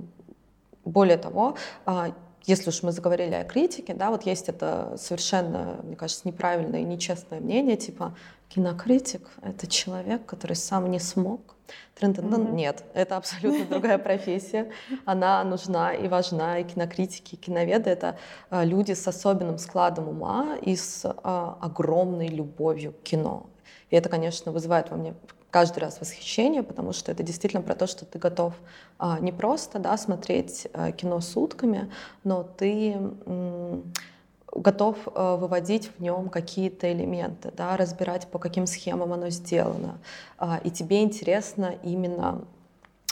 более 0.86 1.18
того, 1.18 1.56
а, 1.86 2.14
если 2.46 2.70
уж 2.70 2.84
мы 2.84 2.92
заговорили 2.92 3.36
о 3.36 3.44
критике, 3.44 3.94
да, 3.94 4.10
вот 4.10 4.24
есть 4.24 4.50
это 4.50 4.96
совершенно, 4.98 5.80
мне 5.84 5.96
кажется, 5.96 6.28
неправильное 6.28 6.82
и 6.82 6.84
нечестное 6.84 7.40
мнение, 7.40 7.78
типа 7.78 8.16
кинокритик— 8.48 9.30
это 9.42 9.68
человек, 9.68 10.26
который 10.26 10.56
сам 10.56 10.90
не 10.90 11.00
смог. 11.00 11.56
Mm-hmm. 12.00 12.52
Нет, 12.54 12.84
это 12.96 13.18
абсолютно 13.18 13.66
другая 13.66 14.00
профессия. 14.00 14.72
Она 15.06 15.44
нужна 15.44 15.94
и 15.94 16.08
важна, 16.08 16.58
и 16.58 16.64
кинокритики, 16.64 17.36
и 17.36 17.38
киноведы— 17.38 17.90
это 17.92 18.18
а, 18.50 18.64
люди 18.64 18.94
с 18.94 19.08
особенным 19.08 19.60
складом 19.60 20.08
ума 20.08 20.58
и 20.62 20.76
с 20.76 21.06
огромной 21.22 22.28
любовью 22.28 22.94
к 22.94 23.04
кино. 23.04 23.46
И 23.92 23.96
это, 23.96 24.10
конечно, 24.10 24.52
вызывает 24.52 24.90
во 24.90 24.98
мне 24.98 25.14
каждый 25.52 25.80
раз 25.80 26.00
восхищение, 26.00 26.64
потому 26.64 26.94
что 26.94 27.12
это 27.12 27.24
действительно 27.24 27.62
про 27.62 27.76
то, 27.76 27.88
что 27.88 28.06
ты 28.06 28.20
готов 28.20 28.54
а, 28.98 29.20
не 29.20 29.32
просто 29.32 29.80
да, 29.80 29.98
смотреть 29.98 30.68
а, 30.74 30.92
кино 30.92 31.20
сутками, 31.22 31.92
но 32.24 32.44
ты 32.44 32.98
готов 34.52 34.98
а, 35.08 35.38
выводить 35.38 35.90
в 35.98 36.02
нем 36.02 36.30
какие-то 36.30 36.92
элементы, 36.92 37.52
да, 37.56 37.78
разбирать, 37.78 38.28
по 38.28 38.40
каким 38.40 38.68
схемам 38.68 39.14
оно 39.14 39.30
сделано. 39.30 40.00
И 40.64 40.72
тебе 40.72 41.02
интересно 41.04 41.76
именно 41.84 42.46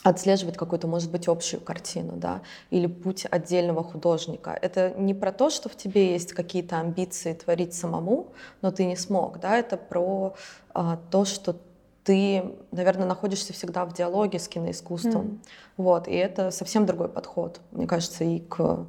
отслеживать 0.04 0.58
какую-то, 0.58 0.88
может 0.88 1.12
быть, 1.12 1.28
общую 1.28 1.62
картину, 1.62 2.13
да, 2.15 2.41
или 2.69 2.88
путь 2.88 3.26
отдельного 3.30 3.84
художника. 3.84 4.58
Это 4.62 4.93
не 4.97 5.13
про 5.13 5.32
то, 5.32 5.50
что 5.50 5.69
в 5.69 5.76
тебе 5.76 6.13
есть 6.13 6.34
какие-то 6.34 6.80
амбиции 6.80 7.34
творить 7.34 7.73
самому, 7.73 8.28
но 8.62 8.71
ты 8.71 8.86
не 8.86 8.95
смог, 8.95 9.39
да, 9.39 9.58
это 9.58 9.76
про 9.76 10.36
а, 10.73 10.97
то, 11.12 11.26
что 11.26 11.56
ты, 12.08 12.56
наверное, 12.72 13.06
находишься 13.06 13.52
всегда 13.52 13.84
в 13.84 13.93
диалоге 13.93 14.39
с 14.39 14.48
киноискусством. 14.48 15.26
Mm. 15.26 15.39
Вот, 15.76 16.08
и 16.08 16.13
это 16.13 16.52
совсем 16.52 16.86
другой 16.86 17.10
подход, 17.10 17.60
мне 17.72 17.86
кажется, 17.86 18.24
и 18.24 18.39
к 18.39 18.88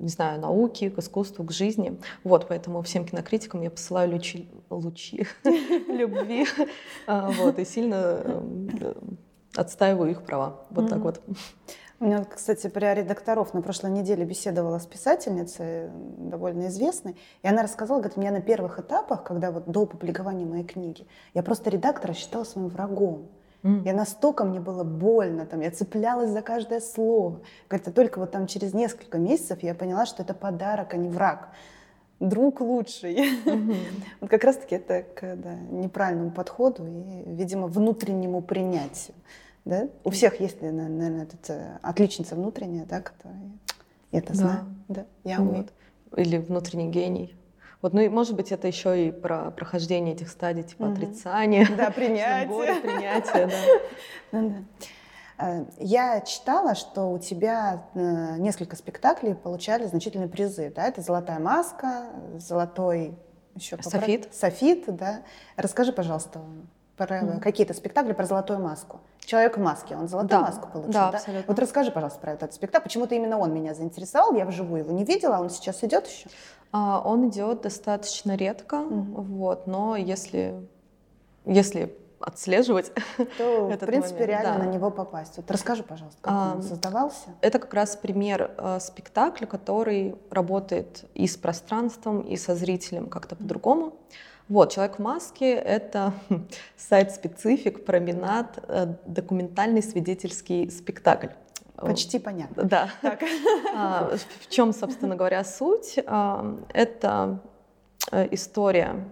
не 0.00 0.08
знаю, 0.08 0.40
науке, 0.40 0.90
к 0.90 0.98
искусству, 0.98 1.44
к 1.44 1.52
жизни. 1.52 1.96
Вот, 2.24 2.48
поэтому 2.48 2.82
всем 2.82 3.06
кинокритикам 3.06 3.62
я 3.62 3.70
посылаю 3.70 4.10
лучи, 4.10 4.48
лучи 4.68 5.28
любви, 5.44 6.44
а, 7.06 7.30
вот, 7.30 7.60
и 7.60 7.64
сильно 7.64 8.20
э, 8.24 8.94
отстаиваю 9.54 10.10
их 10.10 10.22
права. 10.22 10.66
Вот 10.70 10.90
так 10.90 10.98
вот. 10.98 11.20
У 11.98 12.04
меня, 12.04 12.24
кстати, 12.24 12.66
при 12.66 12.94
редакторов 12.94 13.54
на 13.54 13.62
прошлой 13.62 13.90
неделе 13.90 14.26
беседовала 14.26 14.78
с 14.78 14.86
писательницей, 14.86 15.88
довольно 16.18 16.66
известной, 16.66 17.16
и 17.42 17.48
она 17.48 17.62
рассказала, 17.62 18.00
говорит, 18.00 18.18
меня 18.18 18.32
на 18.32 18.42
первых 18.42 18.78
этапах, 18.78 19.24
когда 19.24 19.50
вот 19.50 19.66
до 19.66 19.86
публикования 19.86 20.44
моей 20.44 20.64
книги, 20.64 21.06
я 21.32 21.42
просто 21.42 21.70
редактора 21.70 22.12
считала 22.12 22.44
своим 22.44 22.68
врагом. 22.68 23.28
Я 23.84 23.94
настолько 23.94 24.44
мне 24.44 24.60
было 24.60 24.84
больно, 24.84 25.44
там, 25.44 25.60
я 25.60 25.72
цеплялась 25.72 26.30
за 26.30 26.40
каждое 26.40 26.78
слово. 26.80 27.40
Говорит, 27.68 27.88
а 27.88 27.90
только 27.90 28.20
вот 28.20 28.30
там 28.30 28.46
через 28.46 28.74
несколько 28.74 29.18
месяцев 29.18 29.60
я 29.62 29.74
поняла, 29.74 30.06
что 30.06 30.22
это 30.22 30.34
подарок, 30.34 30.94
а 30.94 30.96
не 30.96 31.08
враг. 31.08 31.48
Друг 32.20 32.60
лучший. 32.60 33.16
Mm-hmm. 33.16 33.76
вот 34.20 34.30
как 34.30 34.44
раз-таки 34.44 34.76
это 34.76 35.02
к 35.02 35.34
да, 35.36 35.54
неправильному 35.70 36.30
подходу 36.30 36.86
и, 36.86 37.24
видимо, 37.26 37.66
внутреннему 37.66 38.40
принятию. 38.40 39.16
Да? 39.66 39.88
У 40.04 40.10
всех 40.10 40.40
есть, 40.40 40.62
наверное, 40.62 41.24
эта 41.24 41.52
э, 41.52 41.78
отличница 41.82 42.36
внутренняя, 42.36 42.86
да, 42.86 43.00
которая 43.00 43.50
это 44.12 44.28
да. 44.28 44.34
знаю. 44.34 44.64
Да, 44.88 45.06
я 45.24 45.40
вот. 45.40 45.48
умею. 45.48 45.68
Или 46.16 46.38
внутренний 46.38 46.88
гений. 46.88 47.36
Вот, 47.82 47.92
ну 47.92 48.00
и 48.00 48.08
может 48.08 48.36
быть 48.36 48.52
это 48.52 48.68
еще 48.68 49.08
и 49.08 49.10
про 49.10 49.50
прохождение 49.50 50.14
этих 50.14 50.28
стадий, 50.28 50.62
типа 50.62 50.84
угу. 50.84 50.92
отрицания, 50.92 51.68
да, 51.76 51.90
принятия, 51.90 52.46
горе, 52.46 52.76
принятия, 52.76 53.46
да. 53.48 53.56
Ну, 54.40 54.50
да. 54.50 55.44
Э, 55.44 55.64
я 55.78 56.20
читала, 56.20 56.76
что 56.76 57.10
у 57.10 57.18
тебя 57.18 57.88
э, 57.94 58.36
несколько 58.38 58.76
спектаклей 58.76 59.34
получали 59.34 59.86
значительные 59.86 60.28
призы, 60.28 60.72
да? 60.74 60.86
Это 60.86 61.02
"Золотая 61.02 61.40
маска", 61.40 62.04
"Золотой" 62.38 63.18
еще 63.56 63.76
софит, 63.82 64.32
софит, 64.32 64.84
да. 64.86 65.22
Расскажи, 65.56 65.92
пожалуйста, 65.92 66.40
про 66.96 67.20
mm. 67.20 67.40
какие-то 67.40 67.74
спектакли 67.74 68.12
про 68.12 68.24
золотую 68.24 68.60
маску. 68.60 69.00
Человек 69.20 69.56
в 69.56 69.60
маске, 69.60 69.96
он 69.96 70.08
золотую 70.08 70.40
да, 70.40 70.46
маску 70.46 70.68
получил, 70.68 70.92
да, 70.92 71.10
да? 71.10 71.18
Абсолютно. 71.18 71.44
Вот 71.48 71.58
расскажи, 71.58 71.90
пожалуйста, 71.90 72.20
про 72.20 72.32
этот 72.32 72.54
спектакль. 72.54 72.84
Почему-то 72.84 73.14
именно 73.14 73.38
он 73.38 73.52
меня 73.52 73.74
заинтересовал, 73.74 74.34
я 74.34 74.46
вживую 74.46 74.82
его 74.82 74.92
не 74.92 75.04
видела, 75.04 75.36
а 75.36 75.40
он 75.40 75.50
сейчас 75.50 75.82
идет 75.84 76.06
еще? 76.06 76.28
А, 76.72 77.02
он 77.04 77.28
идет 77.28 77.62
достаточно 77.62 78.36
редко, 78.36 78.76
mm. 78.76 79.14
вот, 79.14 79.66
но 79.66 79.96
если, 79.96 80.54
если 81.44 81.94
отслеживать 82.20 82.92
то, 83.38 83.68
в 83.68 83.78
принципе, 83.78 84.20
момент. 84.20 84.28
реально 84.30 84.58
да. 84.58 84.64
на 84.64 84.72
него 84.72 84.90
попасть. 84.90 85.36
Вот 85.36 85.50
расскажи, 85.50 85.82
пожалуйста, 85.82 86.18
как 86.22 86.32
а, 86.32 86.54
он 86.56 86.62
создавался. 86.62 87.28
Это 87.40 87.58
как 87.58 87.74
раз 87.74 87.96
пример 87.96 88.50
э, 88.56 88.78
спектакля, 88.80 89.46
который 89.46 90.16
работает 90.30 91.04
и 91.14 91.26
с 91.26 91.36
пространством, 91.36 92.20
и 92.20 92.36
со 92.36 92.54
зрителем 92.54 93.08
как-то 93.08 93.36
по-другому. 93.36 93.94
Вот, 94.48 94.72
«Человек 94.72 94.96
в 94.96 95.02
маске»— 95.02 95.54
это 95.54 96.12
сайт-специфик, 96.76 97.84
променад, 97.84 98.58
э, 98.68 98.94
документальный 99.04 99.82
свидетельский 99.82 100.70
спектакль. 100.70 101.28
Почти 101.76 102.18
понятно. 102.18 102.64
Да. 102.64 102.88
Так. 103.02 103.22
А, 103.74 104.16
в 104.40 104.48
чем, 104.48 104.72
собственно 104.72 105.16
говоря, 105.16 105.44
суть? 105.44 105.98
А, 106.06 106.56
это 106.72 107.40
э, 108.10 108.28
история 108.30 109.04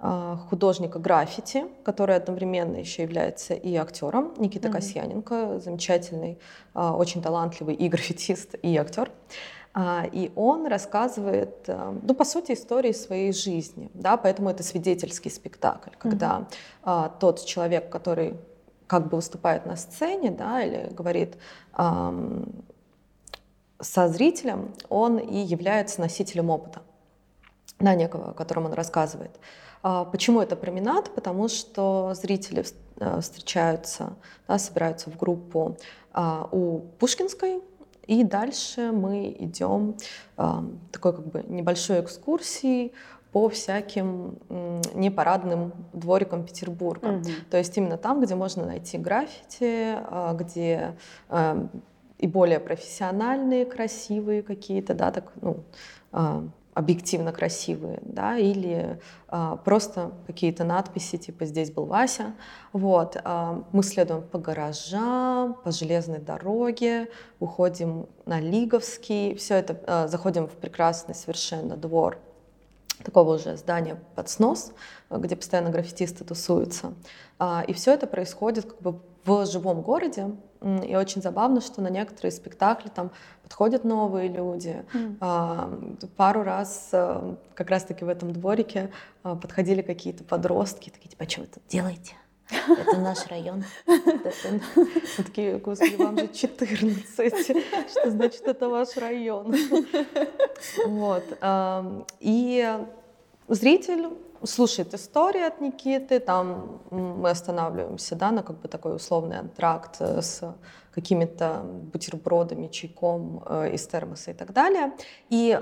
а, 0.00 0.36
художника 0.48 0.98
граффити, 0.98 1.66
который 1.84 2.16
одновременно 2.16 2.76
еще 2.78 3.02
является 3.02 3.54
и 3.54 3.76
актером, 3.76 4.34
Никита 4.38 4.68
mm-hmm. 4.68 4.72
Касьяненко, 4.72 5.60
замечательный, 5.60 6.38
очень 6.74 7.22
талантливый 7.22 7.76
и 7.76 7.88
граффитист, 7.88 8.56
и 8.62 8.76
актер. 8.76 9.08
А, 9.08 9.12
и 10.12 10.30
он 10.36 10.66
рассказывает, 10.66 11.64
э, 11.66 11.98
ну, 12.02 12.14
по 12.14 12.24
сути, 12.24 12.52
истории 12.52 12.92
своей 12.92 13.32
жизни, 13.32 13.90
да, 13.94 14.16
поэтому 14.16 14.50
это 14.50 14.62
свидетельский 14.62 15.30
спектакль, 15.30 15.90
когда 15.98 16.46
mm-hmm. 16.84 17.12
тот 17.18 17.44
человек, 17.44 17.88
который 17.90 18.36
как 18.86 19.08
бы 19.08 19.16
выступает 19.16 19.64
на 19.64 19.76
сцене, 19.76 20.30
да, 20.30 20.62
или 20.62 20.92
говорит 20.92 21.38
со 23.80 24.08
зрителем, 24.08 24.74
он 24.88 25.18
и 25.18 25.38
является 25.38 26.00
носителем 26.00 26.50
опыта, 26.50 26.82
да, 27.80 27.94
некого, 27.94 28.30
о 28.30 28.34
котором 28.34 28.66
он 28.66 28.74
рассказывает. 28.74 29.38
А 29.82 30.04
почему 30.04 30.40
это 30.40 30.54
променад? 30.54 31.12
Потому 31.14 31.48
что 31.48 32.12
зрители 32.14 32.64
э, 33.00 33.20
встречаются, 33.20 34.14
да, 34.46 34.58
собираются 34.58 35.10
в 35.10 35.16
группу 35.16 35.76
а, 36.12 36.48
у 36.52 36.80
Пушкинской, 36.98 37.60
и 38.06 38.24
дальше 38.24 38.92
мы 38.92 39.34
идем 39.38 39.96
э, 40.36 40.44
такой 40.90 41.14
как 41.14 41.26
бы 41.26 41.44
небольшой 41.48 42.00
экскурсией 42.00 42.92
по 43.32 43.48
всяким 43.48 44.38
непарадным 44.94 45.72
дворикам 45.94 46.44
Петербурга. 46.44 47.08
Mm-hmm. 47.08 47.50
То 47.50 47.56
есть 47.56 47.76
именно 47.78 47.96
там, 47.96 48.20
где 48.20 48.34
можно 48.34 48.66
найти 48.66 48.98
граффити, 48.98 49.96
э, 49.96 50.36
где 50.36 50.96
э, 51.30 51.66
и 52.18 52.26
более 52.26 52.60
профессиональные, 52.60 53.64
красивые 53.64 54.42
какие-то, 54.42 54.94
да, 54.94 55.10
так, 55.10 55.32
ну, 55.40 55.64
э, 56.12 56.42
объективно 56.74 57.32
красивые, 57.32 57.98
да, 58.02 58.38
или 58.38 58.98
а, 59.28 59.56
просто 59.56 60.12
какие-то 60.26 60.64
надписи, 60.64 61.18
типа 61.18 61.44
«здесь 61.44 61.70
был 61.70 61.84
Вася». 61.84 62.34
Вот. 62.72 63.16
А, 63.24 63.62
мы 63.72 63.82
следуем 63.82 64.22
по 64.22 64.38
гаражам, 64.38 65.54
по 65.54 65.70
железной 65.70 66.18
дороге, 66.18 67.08
уходим 67.40 68.06
на 68.24 68.40
Лиговский, 68.40 69.34
все 69.34 69.56
это, 69.56 69.78
а, 69.86 70.08
заходим 70.08 70.46
в 70.46 70.52
прекрасный 70.52 71.14
совершенно 71.14 71.76
двор 71.76 72.18
такого 73.02 73.34
уже 73.34 73.56
здания 73.56 73.98
под 74.14 74.28
снос, 74.28 74.72
где 75.10 75.36
постоянно 75.36 75.70
граффитисты 75.70 76.24
тусуются. 76.24 76.94
А, 77.38 77.64
и 77.66 77.72
все 77.72 77.92
это 77.92 78.06
происходит 78.06 78.66
как 78.66 78.80
бы 78.80 79.00
в 79.24 79.46
живом 79.46 79.82
городе, 79.82 80.30
и 80.62 80.96
очень 80.96 81.22
забавно, 81.22 81.60
что 81.60 81.80
на 81.80 81.88
некоторые 81.88 82.32
спектакли 82.32 82.88
там 82.88 83.10
подходят 83.52 83.84
новые 83.84 84.28
люди. 84.28 84.82
Mm. 84.94 86.06
Пару 86.16 86.42
раз 86.42 86.88
э, 86.92 87.34
как 87.54 87.68
раз-таки 87.68 88.02
в 88.02 88.08
этом 88.08 88.32
дворике 88.32 88.90
э, 89.24 89.36
подходили 89.36 89.82
какие-то 89.82 90.24
подростки, 90.24 90.88
такие 90.88 91.10
типа, 91.10 91.24
«А 91.24 91.28
что 91.28 91.40
вы 91.42 91.46
тут 91.48 91.62
делаете? 91.68 92.14
Это 92.48 92.98
наш 92.98 93.26
район. 93.26 93.64
Мы 93.86 95.24
такие, 95.24 95.58
господи, 95.58 95.96
вам 95.96 96.18
же 96.18 96.28
14. 96.28 97.56
Что 97.90 98.10
значит, 98.10 98.42
это 98.48 98.68
ваш 98.70 98.96
район? 98.96 99.54
Вот. 100.86 101.24
И 102.20 102.78
зритель 103.48 104.08
слушает 104.44 104.94
истории 104.94 105.42
от 105.42 105.60
Никиты, 105.60 106.20
там 106.20 106.80
мы 106.90 107.30
останавливаемся, 107.30 108.16
да, 108.16 108.30
на 108.30 108.42
как 108.42 108.56
бы 108.60 108.68
такой 108.68 108.96
условный 108.96 109.38
антракт 109.38 109.96
э, 110.00 110.22
с 110.22 110.54
какими-то 110.94 111.62
бутербродами, 111.92 112.68
чайком 112.68 113.42
э, 113.46 113.74
из 113.74 113.86
термоса 113.86 114.30
и 114.30 114.34
так 114.34 114.52
далее. 114.52 114.92
И 115.30 115.58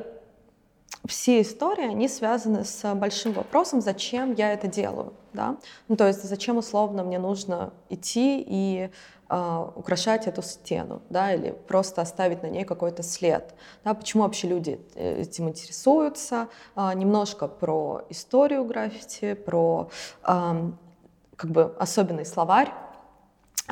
все 1.07 1.40
истории, 1.40 1.88
они 1.88 2.09
связаны 2.09 2.64
с 2.64 2.95
большим 2.95 3.33
вопросом, 3.33 3.81
зачем 3.81 4.35
я 4.35 4.53
это 4.53 4.66
делаю, 4.66 5.14
да? 5.33 5.57
Ну, 5.88 5.97
то 5.97 6.07
есть 6.07 6.23
зачем 6.23 6.59
условно 6.59 7.03
мне 7.05 7.19
нужно 7.19 7.73
идти 7.88 8.45
и 8.47 8.90
э, 9.29 9.66
украшать 9.77 10.27
эту 10.27 10.43
стену, 10.43 11.01
да, 11.09 11.33
или 11.33 11.53
просто 11.69 12.03
оставить 12.03 12.43
на 12.43 12.49
ней 12.49 12.64
какой-то 12.64 13.03
след, 13.03 13.55
да? 13.85 13.95
Почему 13.95 14.25
вообще 14.25 14.49
люди 14.49 14.81
э, 14.95 15.23
этим 15.23 15.49
интересуются? 15.49 16.49
Э, 16.77 16.93
немножко 16.95 17.49
про 17.49 18.03
историю 18.11 18.64
граффити, 18.64 19.35
про 19.35 19.90
э, 20.27 20.71
как 21.37 21.51
бы 21.51 21.75
особенный 21.79 22.27
словарь 22.27 22.73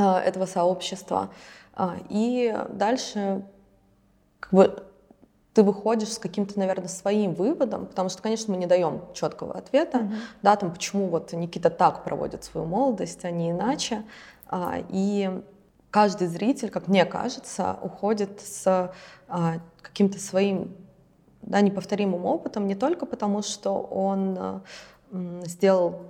этого 0.03 0.47
сообщества, 0.47 1.31
э, 1.77 1.89
и 2.09 2.57
дальше 2.71 3.43
как 4.41 4.53
бы 4.53 4.89
ты 5.59 5.65
выходишь 5.65 6.13
с 6.13 6.19
каким-то, 6.19 6.57
наверное, 6.57 6.87
своим 6.87 7.35
выводом, 7.35 7.87
потому 7.87 8.09
что, 8.09 8.23
конечно, 8.23 8.55
мы 8.55 8.61
не 8.61 8.67
даем 8.67 9.03
четкого 9.13 9.55
ответа, 9.59 9.99
mm-hmm. 9.99 10.17
да, 10.43 10.55
там, 10.55 10.73
почему 10.73 11.09
вот 11.09 11.33
Никита 11.33 11.69
так 11.69 12.05
проводит 12.05 12.45
свою 12.45 12.65
молодость, 12.65 13.25
а 13.25 13.33
не 13.33 13.51
иначе. 13.51 14.05
А, 14.47 14.77
и 14.89 15.43
каждый 15.91 16.29
зритель, 16.29 16.71
как 16.71 16.87
мне 16.87 17.05
кажется, 17.05 17.77
уходит 17.83 18.41
с 18.41 18.93
а, 19.27 19.55
каким-то 19.83 20.21
своим 20.21 20.77
да, 21.43 21.61
неповторимым 21.61 22.25
опытом 22.25 22.69
не 22.69 22.77
только 22.77 23.05
потому, 23.05 23.43
что 23.43 23.81
он 23.81 24.39
а, 24.39 24.63
сделал 25.45 26.03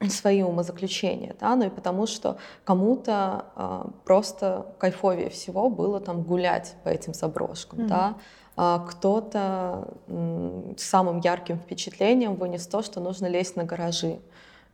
свои 0.08 0.42
умозаключения, 0.42 1.34
да, 1.40 1.56
но 1.56 1.66
и 1.66 1.70
потому, 1.70 2.06
что 2.06 2.38
кому-то 2.64 3.46
э, 3.56 3.84
просто 4.04 4.66
кайфовее 4.78 5.30
всего 5.30 5.68
было 5.68 6.00
там 6.00 6.22
гулять 6.22 6.74
по 6.84 6.88
этим 6.88 7.14
заброшкам, 7.14 7.80
mm-hmm. 7.80 7.88
да, 7.88 8.14
а 8.60 8.80
кто-то 8.80 9.86
самым 10.76 11.20
ярким 11.20 11.58
впечатлением 11.58 12.34
вынес 12.34 12.66
то, 12.66 12.82
что 12.82 12.98
нужно 12.98 13.26
лезть 13.26 13.54
на 13.54 13.62
гаражи. 13.62 14.18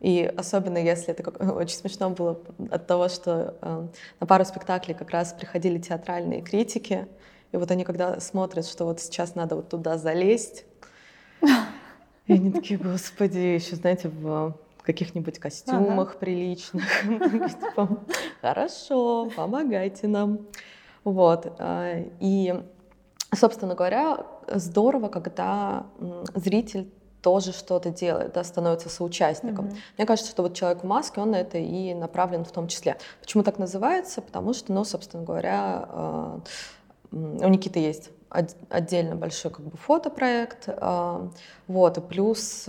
И 0.01 0.25
особенно 0.37 0.79
если 0.79 1.11
это 1.11 1.23
как, 1.23 1.41
очень 1.57 1.77
смешно 1.77 2.11
было 2.11 2.41
от 2.71 2.87
того, 2.87 3.09
что 3.09 3.57
э, 3.61 3.87
на 4.21 4.27
пару 4.27 4.45
спектаклей 4.45 4.95
как 4.95 5.11
раз 5.11 5.35
приходили 5.35 5.79
театральные 5.79 6.41
критики, 6.41 7.07
и 7.53 7.57
вот 7.57 7.71
они 7.71 7.85
когда 7.85 8.21
смотрят, 8.21 8.67
что 8.67 8.87
вот 8.87 9.01
сейчас 9.01 9.35
надо 9.35 9.57
вот 9.57 9.69
туда 9.69 9.99
залезть, 9.99 10.65
и 12.27 12.33
они 12.33 12.53
такие, 12.53 12.79
господи, 12.79 13.39
еще, 13.39 13.77
знаете, 13.77 14.09
в 14.09 14.57
каких-нибудь 14.85 15.39
костюмах 15.39 16.11
ага. 16.11 16.19
приличных. 16.19 16.85
Типа, 17.03 18.05
Хорошо, 18.41 19.31
помогайте 19.35 20.07
нам. 20.07 20.47
Вот. 21.03 21.53
Э, 21.59 22.05
и, 22.21 22.55
собственно 23.35 23.75
говоря, 23.75 24.27
здорово, 24.49 25.09
когда 25.09 25.87
зритель 26.35 26.91
тоже 27.23 27.53
что-то 27.53 27.89
делает, 27.89 28.35
да, 28.35 28.45
становится 28.45 28.91
соучастником. 28.91 29.69
Mm-hmm. 29.69 29.79
Мне 29.97 30.07
кажется, 30.07 30.31
что 30.31 30.43
вот 30.43 30.55
человек 30.55 30.83
в 30.83 30.87
маске, 30.87 31.23
он 31.23 31.31
на 31.31 31.37
это 31.37 31.57
и 31.57 31.95
направлен 31.95 32.45
в 32.45 32.53
том 32.53 32.69
числе. 32.69 32.99
Почему 33.21 33.43
так 33.43 33.59
называется? 33.59 34.21
Потому 34.21 34.53
что, 34.53 34.75
ну, 34.75 34.85
собственно 34.85 35.25
говоря, 35.25 35.89
э, 35.89 36.39
у 37.13 37.49
Никиты 37.49 37.79
есть 37.79 38.11
отдельно 38.29 39.17
большой 39.17 39.51
как 39.53 39.65
бы 39.65 39.77
фотопроект, 39.79 40.65
э, 40.67 41.29
вот, 41.67 41.97
и 41.97 42.01
плюс 42.03 42.69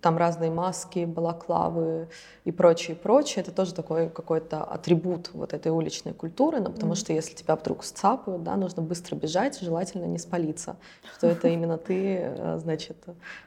там 0.00 0.16
разные 0.16 0.50
маски, 0.50 1.04
балаклавы 1.04 2.08
и 2.44 2.52
прочее, 2.52 2.96
прочее. 2.96 3.42
Это 3.42 3.52
тоже 3.52 3.74
такой 3.74 4.08
какой-то 4.08 4.62
атрибут 4.62 5.30
вот 5.32 5.52
этой 5.52 5.72
уличной 5.72 6.12
культуры, 6.12 6.60
но 6.60 6.70
потому 6.70 6.92
mm-hmm. 6.92 6.96
что 6.96 7.12
если 7.12 7.34
тебя 7.34 7.56
вдруг 7.56 7.84
сцапают, 7.84 8.42
да, 8.42 8.56
нужно 8.56 8.82
быстро 8.82 9.16
бежать, 9.16 9.60
желательно 9.60 10.04
не 10.04 10.18
спалиться, 10.18 10.76
что 11.16 11.26
это 11.26 11.48
именно 11.48 11.78
ты, 11.78 12.18
э, 12.18 12.58
значит, 12.58 12.96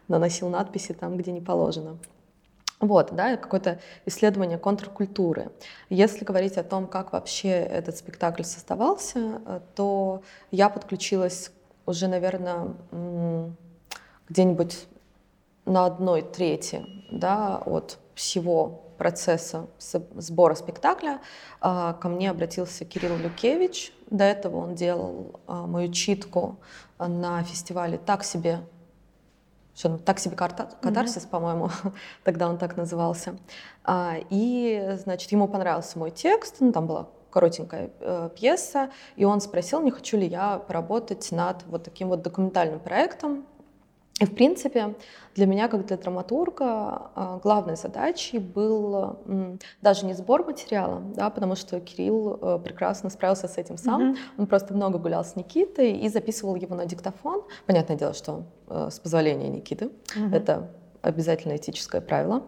наносил 0.08 0.50
надписи 0.50 0.94
там, 0.94 1.18
где 1.18 1.32
не 1.32 1.42
положено. 1.42 1.98
Вот, 2.80 3.10
да, 3.14 3.38
какое-то 3.38 3.80
исследование 4.06 4.60
контркультуры. 4.60 5.50
Если 5.90 6.24
говорить 6.24 6.58
о 6.58 6.64
том, 6.64 6.86
как 6.86 7.12
вообще 7.12 7.50
этот 7.50 7.98
спектакль 7.98 8.44
создавался, 8.44 9.42
э, 9.46 9.60
то 9.76 10.22
я 10.52 10.70
подключилась 10.70 11.52
уже, 11.88 12.08
наверное, 12.08 12.76
где-нибудь 14.30 14.88
на 15.68 15.86
одной 15.86 16.22
трети 16.22 16.86
да, 17.12 17.58
от 17.58 18.00
всего 18.16 18.84
процесса 18.98 19.68
сбора 20.16 20.56
спектакля 20.56 21.22
а, 21.62 21.94
ко 21.94 22.10
мне 22.10 22.32
обратился 22.32 22.84
Кирилл 22.84 23.18
Люкевич. 23.18 23.94
До 24.10 24.24
этого 24.24 24.58
он 24.58 24.76
делал 24.76 25.40
а, 25.46 25.68
мою 25.68 25.92
читку 25.92 26.58
на 26.98 27.44
фестивале 27.44 27.98
«Так 27.98 28.24
себе», 28.24 28.62
что, 29.76 29.90
ну, 29.90 30.00
«Так 30.00 30.20
себе 30.20 30.36
катарсис», 30.36 31.26
mm-hmm. 31.26 31.30
по-моему, 31.30 31.70
тогда 32.24 32.50
он 32.50 32.58
так 32.58 32.76
назывался. 32.76 33.38
А, 33.84 34.16
и, 34.32 34.96
значит, 35.04 35.32
ему 35.32 35.48
понравился 35.48 36.00
мой 36.00 36.10
текст, 36.10 36.56
ну, 36.60 36.72
там 36.72 36.88
была 36.88 37.08
коротенькая 37.30 37.92
э, 38.00 38.30
пьеса, 38.36 38.90
и 39.16 39.26
он 39.26 39.42
спросил, 39.42 39.82
не 39.82 39.92
хочу 39.92 40.18
ли 40.18 40.26
я 40.26 40.58
поработать 40.58 41.32
над 41.32 41.64
вот 41.68 41.84
таким 41.84 42.08
вот 42.08 42.24
документальным 42.24 42.80
проектом, 42.80 43.46
и, 44.20 44.26
в 44.26 44.34
принципе, 44.34 44.96
для 45.36 45.46
меня, 45.46 45.68
как 45.68 45.86
для 45.86 45.98
драматурга, 45.98 47.12
а, 47.16 47.40
главной 47.44 47.76
задачей 47.76 48.40
был 48.40 49.20
даже 49.82 50.06
не 50.06 50.14
сбор 50.14 50.44
материала, 50.44 51.02
да, 51.16 51.30
потому 51.30 51.56
что 51.56 51.80
Кирилл 51.80 52.40
э, 52.42 52.60
прекрасно 52.64 53.10
справился 53.12 53.48
с 53.48 53.58
этим 53.58 53.78
сам. 53.78 54.02
Mm-hmm. 54.02 54.18
Он 54.40 54.48
просто 54.48 54.74
много 54.74 54.98
гулял 54.98 55.24
с 55.24 55.36
Никитой 55.36 55.92
и 55.92 56.10
записывал 56.10 56.56
его 56.56 56.76
на 56.76 56.86
диктофон. 56.86 57.44
Понятное 57.68 57.96
дело, 57.96 58.14
что 58.14 58.44
э, 58.68 58.90
с 58.92 59.00
позволения 59.00 59.50
Никиты. 59.50 59.92
Mm-hmm. 60.16 60.36
Это 60.36 60.72
обязательно 61.04 61.56
этическое 61.56 62.02
правило. 62.02 62.44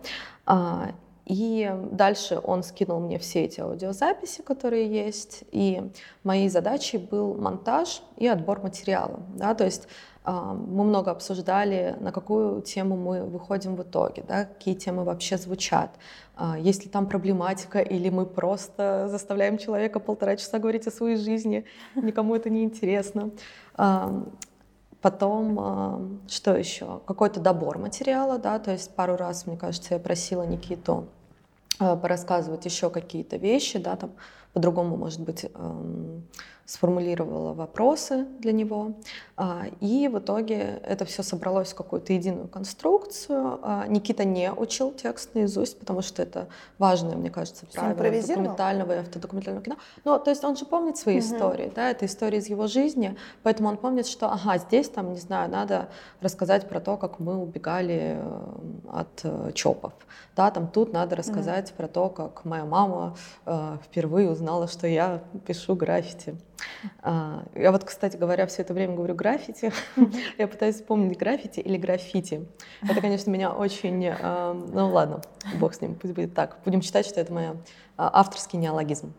А, 0.46 0.92
и 1.30 1.72
дальше 1.92 2.42
он 2.44 2.64
скинул 2.64 3.00
мне 3.00 3.20
все 3.20 3.44
эти 3.44 3.60
аудиозаписи, 3.60 4.42
которые 4.42 4.90
есть. 4.90 5.44
И 5.52 5.92
моей 6.24 6.50
задачей 6.50 6.98
был 6.98 7.36
монтаж 7.36 8.02
и 8.18 8.28
отбор 8.28 8.64
материала. 8.64 9.20
Да? 9.36 9.54
То 9.54 9.66
есть 9.66 9.88
мы 10.32 10.84
много 10.84 11.12
обсуждали, 11.12 11.96
на 12.00 12.12
какую 12.12 12.62
тему 12.62 12.96
мы 12.98 13.24
выходим 13.24 13.76
в 13.76 13.84
итоге, 13.84 14.24
да, 14.28 14.46
какие 14.46 14.76
темы 14.76 15.04
вообще 15.04 15.38
звучат, 15.38 15.92
а, 16.36 16.58
есть 16.58 16.86
ли 16.86 16.90
там 16.92 17.08
проблематика, 17.08 17.80
или 17.80 18.10
мы 18.10 18.26
просто 18.26 19.08
заставляем 19.10 19.58
человека 19.58 20.00
полтора 20.00 20.36
часа 20.36 20.60
говорить 20.60 20.88
о 20.88 20.92
своей 20.92 21.16
жизни, 21.16 21.66
никому 21.96 22.36
это 22.36 22.50
не 22.50 22.64
интересно. 22.64 23.32
А, 23.76 24.24
потом, 25.02 26.22
что 26.28 26.56
еще? 26.56 27.02
Какой-то 27.06 27.40
добор 27.40 27.78
материала, 27.78 28.38
да, 28.38 28.60
то 28.60 28.72
есть 28.72 28.96
пару 28.96 29.16
раз, 29.16 29.48
мне 29.48 29.58
кажется, 29.58 29.94
я 29.94 30.00
просила 30.00 30.44
Никиту 30.44 31.08
порассказывать 31.78 32.66
еще 32.66 32.90
какие-то 32.90 33.38
вещи, 33.38 33.80
да, 33.80 33.96
там 33.96 34.12
по-другому, 34.54 34.98
может 34.98 35.22
быть, 35.22 35.46
сформулировала 36.70 37.54
вопросы 37.54 38.28
для 38.38 38.52
него. 38.52 38.92
А, 39.36 39.64
и 39.80 40.08
в 40.08 40.20
итоге 40.20 40.80
это 40.86 41.04
все 41.04 41.24
собралось 41.24 41.72
в 41.72 41.76
какую-то 41.76 42.14
единую 42.14 42.48
конструкцию. 42.48 43.60
А, 43.64 43.88
Никита 43.88 44.24
не 44.24 44.52
учил 44.52 44.92
текст 44.92 45.34
наизусть, 45.34 45.80
потому 45.80 46.04
что 46.04 46.22
это 46.22 46.48
важное, 46.78 47.16
мне 47.16 47.32
кажется, 47.32 47.66
правило 47.74 48.22
документального 48.22 48.92
и 48.92 48.98
автодокументального 48.98 49.66
кино. 49.66 49.78
Ну, 50.06 50.20
то 50.20 50.30
есть 50.30 50.44
он 50.44 50.56
же 50.58 50.66
помнит 50.66 50.98
свои 50.98 51.18
угу. 51.18 51.26
истории, 51.26 51.72
да, 51.74 51.90
это 51.90 52.06
истории 52.06 52.38
из 52.38 52.50
его 52.50 52.68
жизни, 52.68 53.18
поэтому 53.42 53.70
он 53.70 53.78
помнит, 53.78 54.06
что, 54.06 54.32
ага, 54.32 54.60
здесь 54.60 54.90
там, 54.90 55.14
не 55.14 55.20
знаю, 55.20 55.50
надо 55.50 55.90
рассказать 56.22 56.70
про 56.70 56.80
то, 56.80 56.98
как 56.98 57.18
мы 57.18 57.36
убегали 57.36 58.20
э, 58.20 58.50
от 58.92 59.22
э, 59.24 59.54
ЧОПов, 59.56 59.94
да, 60.36 60.52
там 60.52 60.68
тут 60.68 60.94
надо 60.94 61.16
рассказать 61.16 61.72
угу. 61.72 61.78
про 61.78 61.88
то, 61.88 62.10
как 62.10 62.46
моя 62.46 62.66
мама 62.66 63.18
э, 63.48 63.78
впервые 63.84 64.30
узнала, 64.40 64.68
что 64.68 64.88
я 64.88 65.22
пишу 65.46 65.76
граффити. 65.76 66.36
А, 67.02 67.44
я 67.56 67.72
вот, 67.72 67.84
кстати 67.84 68.16
говоря, 68.16 68.46
все 68.48 68.62
это 68.62 68.74
время 68.74 68.96
говорю 68.96 69.14
граффити. 69.16 69.72
Я 70.38 70.48
пытаюсь 70.48 70.76
вспомнить 70.76 71.18
граффити 71.18 71.60
или 71.60 71.78
граффити. 71.78 72.48
Это, 72.82 73.02
конечно, 73.02 73.30
меня 73.32 73.52
очень... 73.52 74.08
А, 74.08 74.54
ну 74.54 74.90
ладно, 74.90 75.22
бог 75.60 75.74
с 75.74 75.82
ним, 75.82 75.96
пусть 75.96 76.14
будет 76.14 76.34
так. 76.34 76.58
Будем 76.66 76.82
считать, 76.82 77.06
что 77.06 77.20
это 77.20 77.34
моя 77.34 77.56
а, 77.98 78.10
авторский 78.14 78.60
неологизм. 78.60 79.14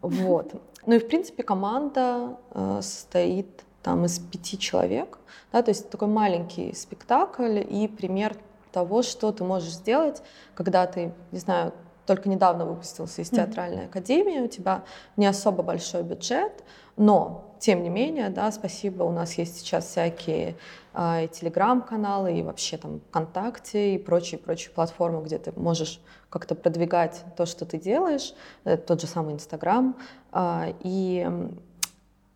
Вот. 0.00 0.54
Ну 0.86 0.94
и, 0.94 0.98
в 0.98 1.08
принципе, 1.08 1.42
команда 1.42 2.36
состоит 2.80 3.64
там 3.82 4.04
из 4.04 4.18
пяти 4.18 4.58
человек. 4.58 5.18
Да, 5.52 5.62
то 5.62 5.70
есть 5.70 5.90
такой 5.90 6.08
маленький 6.08 6.74
спектакль 6.74 7.58
и 7.58 7.88
пример 7.88 8.36
того, 8.72 9.02
что 9.02 9.32
ты 9.32 9.44
можешь 9.44 9.72
сделать, 9.72 10.22
когда 10.54 10.86
ты, 10.86 11.12
не 11.32 11.38
знаю, 11.38 11.72
только 12.06 12.28
недавно 12.28 12.64
выпустился 12.64 13.22
из 13.22 13.30
театральной 13.30 13.86
академии, 13.86 14.40
у 14.40 14.48
тебя 14.48 14.84
не 15.16 15.26
особо 15.26 15.62
большой 15.62 16.02
бюджет, 16.02 16.64
но 16.96 17.54
тем 17.58 17.82
не 17.82 17.88
менее, 17.88 18.28
да, 18.28 18.52
спасибо, 18.52 19.04
у 19.04 19.10
нас 19.10 19.38
есть 19.38 19.58
сейчас 19.58 19.86
всякие 19.86 20.56
э, 20.92 21.28
телеграм-каналы 21.32 22.38
и 22.38 22.42
вообще 22.42 22.76
там 22.76 23.00
ВКонтакте 23.08 23.94
и 23.94 23.98
прочие-прочие 23.98 24.70
платформы, 24.70 25.22
где 25.22 25.38
ты 25.38 25.52
можешь 25.58 26.00
как-то 26.28 26.54
продвигать 26.54 27.24
то, 27.36 27.46
что 27.46 27.64
ты 27.64 27.78
делаешь, 27.78 28.34
это 28.64 28.82
тот 28.86 29.00
же 29.00 29.06
самый 29.06 29.34
Инстаграм. 29.34 29.96
Э, 30.32 30.74
и 30.80 31.26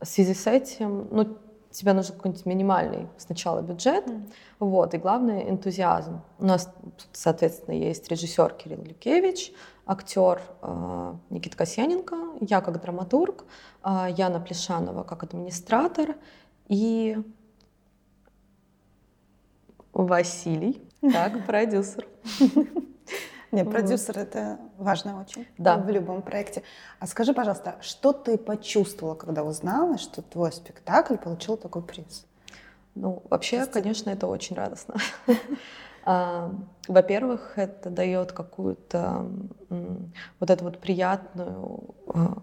в 0.00 0.06
связи 0.06 0.34
с 0.34 0.46
этим, 0.46 1.08
ну, 1.10 1.36
тебе 1.70 1.92
нужен 1.92 2.16
какой-нибудь 2.16 2.46
минимальный 2.46 3.08
сначала 3.18 3.60
бюджет, 3.60 4.06
mm. 4.06 4.32
вот, 4.58 4.94
и 4.94 4.98
главное 4.98 5.48
энтузиазм. 5.48 6.22
У 6.38 6.44
нас, 6.44 6.72
соответственно, 7.12 7.74
есть 7.74 8.08
режиссер 8.08 8.54
Кирилл 8.54 8.82
Люкевич, 8.82 9.52
актер 9.86 10.40
э, 10.62 11.14
Никита 11.30 11.56
Касьяненко, 11.56 12.16
я 12.40 12.60
как 12.60 12.80
драматург, 12.80 13.44
э, 13.84 14.06
Яна 14.16 14.40
Плешанова 14.40 15.02
как 15.02 15.22
администратор 15.22 16.16
и 16.68 17.18
Василий, 19.92 20.82
как 21.00 21.46
продюсер. 21.46 22.06
Нет, 23.50 23.70
продюсер 23.70 24.14
вот. 24.14 24.22
это 24.22 24.58
важно 24.76 25.20
очень 25.20 25.46
да. 25.56 25.78
в 25.78 25.88
любом 25.88 26.22
проекте. 26.22 26.62
А 26.98 27.06
скажи, 27.06 27.32
пожалуйста, 27.32 27.76
что 27.80 28.12
ты 28.12 28.36
почувствовала, 28.36 29.14
когда 29.14 29.42
узнала, 29.42 29.96
что 29.98 30.22
твой 30.22 30.52
спектакль 30.52 31.16
получил 31.16 31.56
такой 31.56 31.82
приз? 31.82 32.26
Ну, 32.94 33.22
вообще, 33.30 33.58
Есть... 33.58 33.70
конечно, 33.70 34.10
это 34.10 34.26
очень 34.26 34.56
радостно. 34.56 34.94
А, 36.10 36.50
во-первых, 36.86 37.58
это 37.58 37.90
дает 37.90 38.32
какую-то 38.32 39.26
вот 40.40 40.48
эту 40.48 40.64
вот 40.64 40.78
приятную 40.78 41.94
а, 42.06 42.38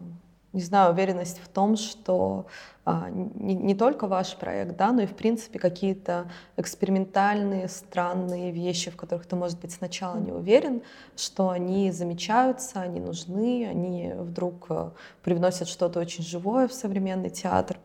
не 0.56 0.62
знаю, 0.62 0.94
уверенность 0.94 1.40
в 1.44 1.48
том, 1.50 1.76
что 1.76 2.48
а, 2.86 3.10
не, 3.10 3.56
не 3.56 3.76
только 3.76 4.08
ваш 4.08 4.36
проект, 4.38 4.78
да, 4.78 4.92
но 4.92 5.02
и 5.02 5.06
в 5.06 5.16
принципе 5.16 5.60
какие-то 5.60 6.32
экспериментальные, 6.56 7.68
странные 7.68 8.52
вещи, 8.52 8.90
в 8.90 8.96
которых 8.96 9.26
ты, 9.26 9.36
может 9.36 9.60
быть, 9.60 9.74
сначала 9.74 10.18
не 10.18 10.32
уверен, 10.32 10.82
что 11.18 11.50
они 11.50 11.92
замечаются, 11.92 12.80
они 12.80 13.00
нужны, 13.00 13.68
они 13.70 14.14
вдруг 14.16 14.68
а, 14.70 14.94
привносят 15.24 15.68
что-то 15.68 16.00
очень 16.00 16.24
живое 16.24 16.68
в 16.68 16.74
современный 16.74 17.30
театр. 17.30 17.78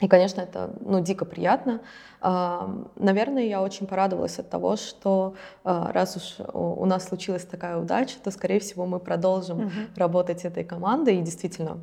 И, 0.00 0.08
конечно, 0.08 0.40
это 0.40 0.70
ну, 0.80 1.00
дико 1.00 1.26
приятно. 1.26 1.82
Наверное, 2.22 3.42
я 3.42 3.60
очень 3.60 3.86
порадовалась 3.86 4.38
от 4.38 4.48
того, 4.48 4.76
что 4.76 5.34
раз 5.62 6.16
уж 6.16 6.46
у 6.54 6.86
нас 6.86 7.08
случилась 7.08 7.44
такая 7.44 7.76
удача, 7.76 8.16
то, 8.24 8.30
скорее 8.30 8.60
всего, 8.60 8.86
мы 8.86 8.98
продолжим 8.98 9.66
угу. 9.66 9.70
работать 9.96 10.46
этой 10.46 10.64
командой. 10.64 11.18
И 11.18 11.20
действительно, 11.20 11.80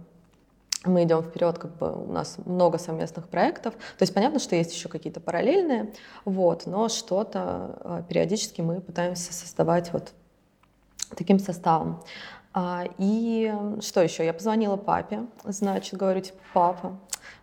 мы 0.85 1.03
идем 1.03 1.23
вперед, 1.23 1.57
как 1.57 1.75
бы 1.77 1.91
у 1.91 2.11
нас 2.11 2.37
много 2.45 2.77
совместных 2.77 3.27
проектов. 3.27 3.73
То 3.73 4.01
есть 4.01 4.13
понятно, 4.13 4.39
что 4.39 4.55
есть 4.55 4.73
еще 4.73 4.89
какие-то 4.89 5.19
параллельные, 5.19 5.93
вот, 6.23 6.65
но 6.65 6.87
что-то 6.87 8.05
периодически 8.07 8.61
мы 8.61 8.79
пытаемся 8.79 9.33
создавать 9.33 9.91
вот 9.91 10.13
таким 11.15 11.39
составом. 11.39 12.03
И 12.97 13.53
что 13.81 14.01
еще? 14.01 14.25
Я 14.25 14.33
позвонила 14.33 14.77
папе, 14.77 15.25
значит, 15.43 15.95
говорю, 15.95 16.21
типа, 16.21 16.37
папа, 16.53 16.97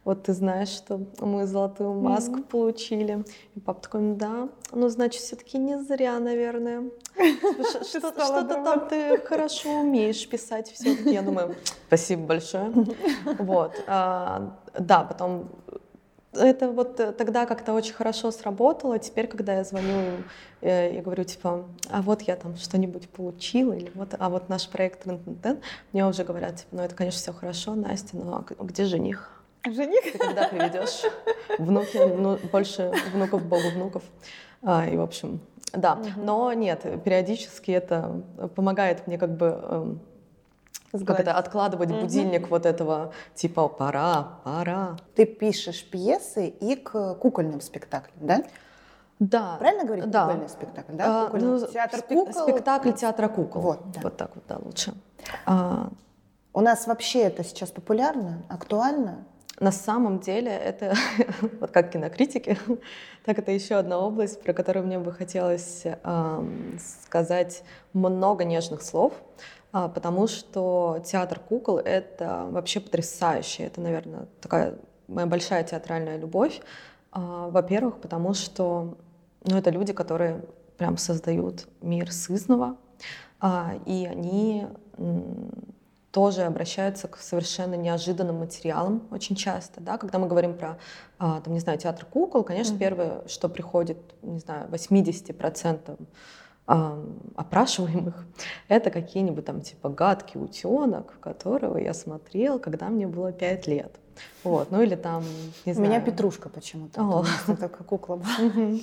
вот 0.04 0.24
ты 0.24 0.34
знаешь, 0.34 0.68
что 0.68 1.00
мы 1.20 1.46
золотую 1.46 1.94
маску 1.94 2.36
mm-hmm. 2.36 2.48
получили. 2.48 3.24
И 3.54 3.60
папа 3.60 3.80
такой, 3.80 4.00
ну 4.02 4.14
да, 4.16 4.48
ну 4.72 4.88
значит, 4.88 5.22
все-таки 5.22 5.58
не 5.58 5.78
зря, 5.82 6.18
наверное. 6.18 6.90
Что-то 7.88 8.44
там 8.64 8.88
ты 8.88 9.18
хорошо 9.18 9.80
умеешь 9.80 10.28
писать 10.28 10.70
все-таки. 10.72 11.12
Я 11.12 11.22
думаю, 11.22 11.54
спасибо 11.86 12.26
большое. 12.26 12.72
Вот. 13.38 13.72
А, 13.86 14.56
да, 14.78 15.04
потом 15.04 15.48
это 16.32 16.70
вот 16.70 16.96
тогда 17.16 17.46
как-то 17.46 17.72
очень 17.72 17.94
хорошо 17.94 18.30
сработало. 18.30 18.98
Теперь, 18.98 19.26
когда 19.26 19.54
я 19.54 19.64
звоню 19.64 20.24
э, 20.60 20.98
и 20.98 21.00
говорю, 21.00 21.24
типа, 21.24 21.64
а 21.90 22.02
вот 22.02 22.22
я 22.22 22.36
там 22.36 22.56
что-нибудь 22.56 23.08
получила, 23.08 23.72
или 23.72 23.90
вот, 23.94 24.14
а 24.18 24.28
вот 24.28 24.48
наш 24.48 24.68
проект 24.68 25.06
мне 25.92 26.06
уже 26.06 26.24
говорят, 26.24 26.56
типа, 26.56 26.68
ну 26.72 26.82
это, 26.82 26.94
конечно, 26.94 27.20
все 27.20 27.32
хорошо, 27.32 27.74
Настя, 27.74 28.16
но 28.16 28.44
а 28.58 28.64
где 28.64 28.84
жених? 28.84 29.43
Жених? 29.66 30.12
Ты 30.12 30.18
когда 30.18 30.48
приведешь? 30.48 31.02
Внуки, 31.58 31.96
ну, 31.96 32.38
больше 32.52 32.92
внуков, 33.12 33.44
богу 33.44 33.70
внуков. 33.70 34.02
А, 34.62 34.86
и, 34.86 34.96
в 34.96 35.00
общем, 35.00 35.40
да. 35.72 35.94
Угу. 35.94 36.08
Но 36.16 36.52
нет, 36.52 36.84
периодически 37.04 37.70
это 37.70 38.22
помогает 38.54 39.06
мне 39.06 39.18
как 39.18 39.36
бы 39.36 39.46
эм, 39.46 40.00
как 41.04 41.20
это, 41.20 41.32
откладывать 41.32 41.90
угу. 41.90 42.02
будильник 42.02 42.48
вот 42.48 42.66
этого 42.66 43.12
типа 43.34 43.68
«пора, 43.68 44.38
пора». 44.44 44.96
Ты 45.14 45.24
пишешь 45.24 45.84
пьесы 45.84 46.48
и 46.48 46.76
к 46.76 47.14
кукольным 47.14 47.60
спектаклям, 47.60 48.16
да? 48.20 48.44
Да. 49.18 49.56
Правильно 49.58 49.84
говорить? 49.84 50.10
Да. 50.10 50.26
Кукольный 50.26 50.48
спектакль, 50.48 50.92
да? 50.92 51.28
А, 51.32 51.36
ну, 51.36 51.66
театр 51.66 52.02
кукол. 52.02 52.48
Спектакль 52.48 52.92
театра 52.92 53.28
кукол. 53.28 53.62
Вот, 53.62 53.90
да. 53.92 54.00
вот 54.02 54.16
так 54.16 54.30
вот, 54.34 54.44
да, 54.48 54.58
лучше. 54.62 54.94
А... 55.46 55.88
У 56.52 56.60
нас 56.60 56.86
вообще 56.86 57.22
это 57.22 57.42
сейчас 57.42 57.70
популярно, 57.70 58.42
актуально? 58.48 59.24
На 59.60 59.70
самом 59.70 60.18
деле 60.18 60.50
это, 60.50 60.94
вот 61.60 61.70
как 61.70 61.92
кинокритики, 61.92 62.58
так 63.24 63.38
это 63.38 63.52
еще 63.52 63.76
одна 63.76 63.98
область, 63.98 64.42
про 64.42 64.52
которую 64.52 64.86
мне 64.86 64.98
бы 64.98 65.12
хотелось 65.12 65.82
э, 65.84 66.76
сказать 67.08 67.62
много 67.92 68.44
нежных 68.44 68.82
слов, 68.82 69.12
э, 69.72 69.88
потому 69.94 70.26
что 70.26 71.00
театр 71.04 71.38
кукол— 71.38 71.78
это 71.84 72.46
вообще 72.50 72.80
потрясающе. 72.80 73.64
Это, 73.64 73.80
наверное, 73.80 74.26
такая 74.40 74.74
моя 75.06 75.26
большая 75.26 75.62
театральная 75.62 76.16
любовь. 76.16 76.60
Э, 77.12 77.48
во-первых, 77.50 78.00
потому 78.00 78.34
что 78.34 78.98
ну, 79.44 79.56
это 79.56 79.70
люди, 79.70 79.92
которые 79.92 80.44
прям 80.78 80.96
создают 80.96 81.68
мир 81.80 82.10
сызного, 82.10 82.76
э, 83.40 83.78
и 83.86 84.04
они 84.10 84.66
тоже 86.14 86.42
обращаются 86.42 87.08
к 87.08 87.16
совершенно 87.16 87.74
неожиданным 87.74 88.36
материалам 88.36 89.02
очень 89.10 89.34
часто, 89.34 89.80
да, 89.80 89.98
когда 89.98 90.20
мы 90.20 90.28
говорим 90.28 90.56
про, 90.56 90.78
а, 91.18 91.40
там, 91.40 91.52
не 91.52 91.58
знаю, 91.58 91.76
театр 91.76 92.04
кукол, 92.04 92.44
конечно, 92.44 92.74
mm-hmm. 92.74 92.78
первое, 92.78 93.22
что 93.26 93.48
приходит, 93.48 93.98
не 94.22 94.38
знаю, 94.38 94.68
80% 94.70 95.98
опрашиваемых, 97.36 98.14
это 98.68 98.90
какие-нибудь 98.90 99.44
там 99.44 99.60
типа 99.60 99.88
гадкий 99.88 100.40
утенок, 100.40 101.18
которого 101.18 101.78
я 101.78 101.92
смотрел, 101.92 102.60
когда 102.60 102.88
мне 102.88 103.08
было 103.08 103.32
5 103.32 103.66
лет. 103.66 103.96
Вот, 104.44 104.70
ну 104.70 104.80
или 104.82 104.94
там, 104.94 105.24
не 105.66 105.72
знаю. 105.72 105.90
У 105.90 105.92
меня 105.92 106.00
Петрушка 106.00 106.48
почему-то. 106.48 107.24
Это 107.48 107.68
как 107.68 107.84
кукла 107.86 108.16
была. 108.16 108.28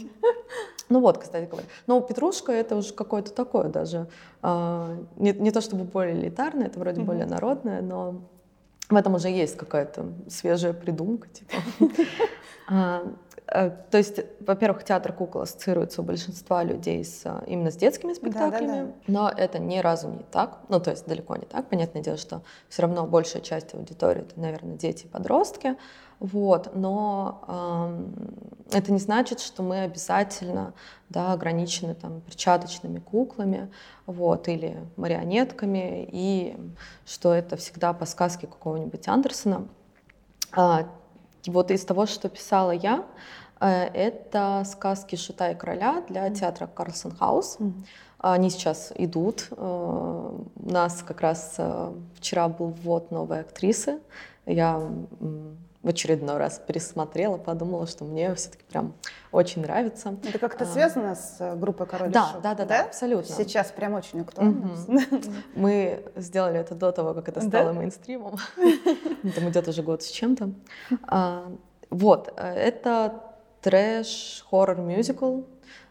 Ну 0.91 0.99
вот, 0.99 1.19
кстати 1.19 1.49
говоря. 1.49 1.67
Но 1.87 2.01
Петрушка 2.01 2.51
это 2.51 2.75
уже 2.75 2.93
какое-то 2.93 3.31
такое 3.31 3.69
даже, 3.69 4.07
э, 4.43 4.97
не, 5.15 5.31
не 5.31 5.51
то 5.51 5.61
чтобы 5.61 5.85
более 5.85 6.17
элитарное, 6.17 6.67
это 6.67 6.79
вроде 6.79 6.99
mm-hmm. 6.99 7.05
более 7.05 7.25
народное, 7.25 7.81
но 7.81 8.21
в 8.89 8.95
этом 8.97 9.15
уже 9.15 9.29
есть 9.29 9.55
какая-то 9.55 10.07
свежая 10.27 10.73
придумка, 10.73 11.29
типа. 11.29 11.53
Э, 13.51 13.69
то 13.89 13.97
есть, 13.97 14.21
во-первых, 14.39 14.83
театр 14.83 15.11
кукол 15.11 15.41
ассоциируется 15.41 16.01
у 16.01 16.05
большинства 16.05 16.63
людей 16.63 17.03
с, 17.03 17.23
именно 17.47 17.69
с 17.69 17.75
детскими 17.75 18.13
спектаклями, 18.13 18.67
да, 18.67 18.75
да, 18.75 18.85
да. 18.85 18.91
но 19.07 19.29
это 19.29 19.59
ни 19.59 19.79
разу 19.79 20.09
не 20.09 20.23
так, 20.23 20.59
ну, 20.69 20.79
то 20.79 20.91
есть 20.91 21.05
далеко 21.05 21.35
не 21.35 21.45
так. 21.45 21.67
Понятное 21.67 22.01
дело, 22.01 22.17
что 22.17 22.43
все 22.69 22.83
равно 22.83 23.05
большая 23.05 23.41
часть 23.41 23.73
аудитории— 23.73 24.21
это, 24.29 24.39
наверное, 24.39 24.77
дети 24.77 25.05
и 25.05 25.07
подростки, 25.07 25.75
вот, 26.19 26.75
но 26.75 27.43
э, 28.71 28.77
это 28.77 28.91
не 28.93 28.99
значит, 28.99 29.41
что 29.41 29.63
мы 29.63 29.81
обязательно 29.81 30.73
да, 31.09 31.33
ограничены 31.33 31.93
там, 31.95 32.21
перчаточными 32.21 32.99
куклами 32.99 33.69
вот, 34.05 34.47
или 34.47 34.77
марионетками, 34.95 36.07
и 36.09 36.55
что 37.05 37.33
это 37.33 37.57
всегда 37.57 37.91
по 37.91 38.05
сказке 38.05 38.47
какого-нибудь 38.47 39.07
Андерсона. 39.07 39.67
А, 40.53 40.87
вот 41.47 41.71
из 41.71 41.83
того, 41.85 42.05
что 42.05 42.29
писала 42.29 42.71
я, 42.71 42.99
э, 42.99 43.03
это 43.67 44.63
сказки 44.65 45.15
Шута 45.15 45.51
и 45.51 45.55
короля 45.55 46.03
для 46.07 46.29
театра 46.29 46.67
Карлсон 46.67 47.15
Хаус. 47.15 47.57
Они 48.21 48.51
сейчас 48.51 48.91
идут. 48.95 49.47
Э, 49.49 49.55
у 49.57 50.71
нас 50.71 51.01
как 51.01 51.21
раз 51.21 51.55
э, 51.57 51.91
вчера 52.15 52.49
был 52.49 52.67
ввод 52.67 53.09
новой 53.09 53.39
актрисы. 53.39 53.99
Я 54.45 54.79
в 55.81 55.87
очередной 55.87 56.37
раз 56.37 56.61
пересмотрела, 56.65 57.37
подумала, 57.37 57.87
что 57.87 58.05
мне 58.05 58.33
все-таки 58.35 58.63
прям 58.69 58.93
очень 59.31 59.63
нравится. 59.63 60.15
Это 60.23 60.37
как-то 60.37 60.65
а... 60.65 60.67
связано 60.67 61.15
с 61.15 61.37
э, 61.39 61.55
группой 61.55 61.87
Король 61.87 62.11
да, 62.11 62.35
да, 62.43 62.53
да, 62.53 62.65
да, 62.65 62.81
абсолютно. 62.83 63.33
Сейчас 63.33 63.71
прям 63.71 63.93
очень 63.93 64.21
актуально. 64.21 64.69
Мы 65.55 66.05
сделали 66.15 66.59
это 66.59 66.75
до 66.75 66.91
того, 66.91 67.15
как 67.15 67.27
это 67.27 67.41
стало 67.41 67.73
мейнстримом. 67.73 68.37
Там 69.35 69.49
идет 69.49 69.67
уже 69.67 69.81
год 69.81 70.03
с 70.03 70.11
чем-то. 70.11 70.51
А, 71.07 71.51
вот, 71.89 72.31
э, 72.37 72.53
это 72.53 73.30
трэш, 73.61 74.45
хоррор, 74.49 74.77
мюзикл, 74.81 75.41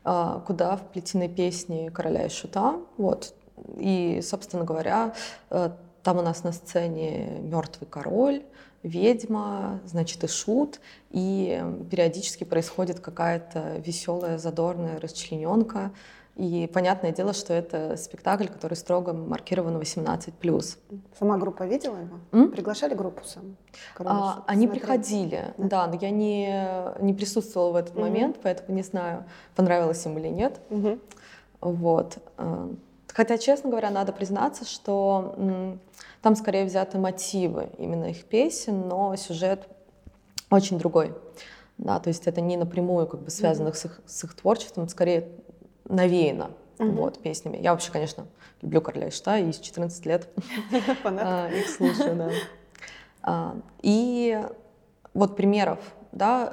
а, 0.04 0.40
куда 0.46 0.76
вплетены 0.76 1.28
песни 1.28 1.88
короля 1.88 2.26
и 2.26 2.28
шута. 2.28 2.76
Вот. 2.96 3.34
И, 3.76 4.20
собственно 4.22 4.64
говоря, 4.64 5.14
э, 5.50 5.70
там 6.02 6.18
у 6.18 6.22
нас 6.22 6.44
на 6.44 6.52
сцене 6.52 7.40
мертвый 7.40 7.86
король, 7.88 8.42
ведьма, 8.82 9.80
значит, 9.84 10.24
и 10.24 10.26
шут, 10.26 10.80
и 11.10 11.62
периодически 11.90 12.44
происходит 12.44 13.00
какая-то 13.00 13.76
веселая, 13.84 14.38
задорная 14.38 14.98
расчлененка. 14.98 15.92
И 16.36 16.70
понятное 16.72 17.12
дело, 17.12 17.32
что 17.32 17.52
это 17.52 17.96
спектакль, 17.96 18.46
который 18.46 18.74
строго 18.74 19.12
маркирован 19.12 19.76
18+. 19.76 20.78
Сама 21.18 21.36
группа 21.36 21.64
видела 21.64 21.96
его? 21.98 22.18
М? 22.32 22.50
Приглашали 22.50 22.94
группу 22.94 23.24
сам? 23.24 23.56
А, 23.98 24.44
они 24.46 24.66
приходили, 24.66 25.52
да. 25.58 25.86
да, 25.86 25.86
но 25.88 25.98
я 26.00 26.10
не, 26.10 27.02
не 27.02 27.12
присутствовала 27.12 27.72
в 27.72 27.76
этот 27.76 27.94
угу. 27.94 28.02
момент, 28.02 28.38
поэтому 28.42 28.74
не 28.74 28.82
знаю, 28.82 29.24
понравилось 29.54 30.04
им 30.06 30.18
или 30.18 30.28
нет. 30.28 30.60
Угу. 30.70 30.98
Вот. 31.60 32.18
Э, 32.38 32.70
хотя, 33.08 33.36
честно 33.36 33.68
говоря, 33.68 33.90
надо 33.90 34.12
признаться, 34.12 34.64
что 34.64 35.34
там 36.22 36.36
скорее 36.36 36.64
взяты 36.64 36.98
мотивы 36.98 37.70
именно 37.76 38.06
их 38.06 38.24
песен, 38.24 38.88
но 38.88 39.14
сюжет 39.16 39.68
очень 40.50 40.78
другой. 40.78 41.14
Да, 41.76 41.98
то 41.98 42.08
есть 42.08 42.26
это 42.26 42.40
не 42.40 42.56
напрямую 42.56 43.06
как 43.06 43.20
бы 43.20 43.30
связано 43.30 43.68
mm-hmm. 43.68 43.74
с, 43.74 43.84
их, 43.86 44.00
с 44.04 44.24
их 44.24 44.34
творчеством, 44.34 44.88
скорее 44.88 45.28
навеяно 45.90 46.50
mm-hmm. 46.78 46.90
вот, 46.92 47.22
песнями. 47.22 47.58
Я 47.58 47.72
вообще, 47.72 47.90
конечно, 47.92 48.26
люблю 48.62 48.80
Короля 48.80 49.08
и 49.08 49.10
Шта, 49.10 49.38
и 49.38 49.52
с 49.52 49.58
14 49.58 50.06
лет 50.06 50.28
а, 51.04 51.48
их 51.48 51.68
слушаю, 51.68 52.16
да. 52.16 52.30
А, 53.22 53.56
и 53.82 54.42
вот 55.12 55.36
примеров 55.36 55.78
да, 56.12 56.52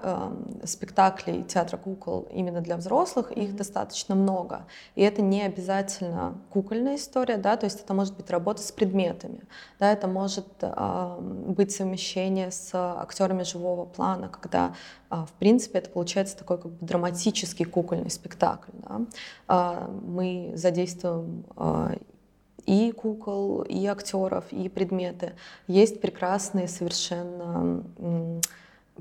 э, 0.62 0.66
спектаклей 0.66 1.44
театра 1.44 1.78
кукол 1.78 2.28
именно 2.32 2.62
для 2.62 2.78
взрослых, 2.78 3.32
их 3.32 3.56
достаточно 3.56 4.16
много. 4.16 4.66
И 4.96 5.02
это 5.02 5.22
не 5.22 5.42
обязательно 5.42 6.36
кукольная 6.52 6.96
история, 6.96 7.38
да, 7.38 7.58
то 7.58 7.66
есть 7.66 7.82
это 7.82 7.94
может 7.94 8.16
быть 8.16 8.30
работа 8.30 8.62
с 8.62 8.72
предметами, 8.72 9.42
да, 9.80 9.92
это 9.92 10.08
может 10.08 10.48
э, 10.62 11.18
быть 11.20 11.72
совмещение 11.72 12.52
с 12.52 12.70
актерами 12.74 13.44
живого 13.44 13.86
плана, 13.86 14.30
когда 14.30 14.74
э, 15.10 15.16
в 15.16 15.32
принципе 15.40 15.80
это 15.80 15.90
получается 15.90 16.38
такой 16.38 16.58
как 16.58 16.72
бы 16.72 16.86
драматический 16.86 17.66
кукольный 17.66 18.12
спектакль. 18.12 18.72
Да. 18.74 19.02
Э, 19.48 19.88
мы 19.90 20.54
задействуем 20.56 21.46
э, 21.56 21.98
и 22.68 22.92
кукол, 22.92 23.62
и 23.62 23.86
актеров, 23.88 24.44
и 24.52 24.70
предметы. 24.70 25.34
Есть 25.68 26.02
прекрасные 26.02 26.68
совершенно 26.68 27.84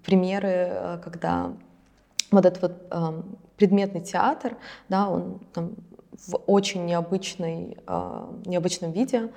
примеры, 0.03 1.01
когда 1.03 1.53
вот 2.31 2.45
этот 2.45 2.63
вот 2.63 2.73
э, 2.91 3.23
предметный 3.57 4.01
театр, 4.01 4.57
да, 4.89 5.09
он 5.09 5.41
там 5.53 5.75
в 6.13 6.37
очень 6.47 6.87
необычной, 6.87 7.79
э, 7.87 8.27
необычном 8.47 8.93
виде 8.93 9.31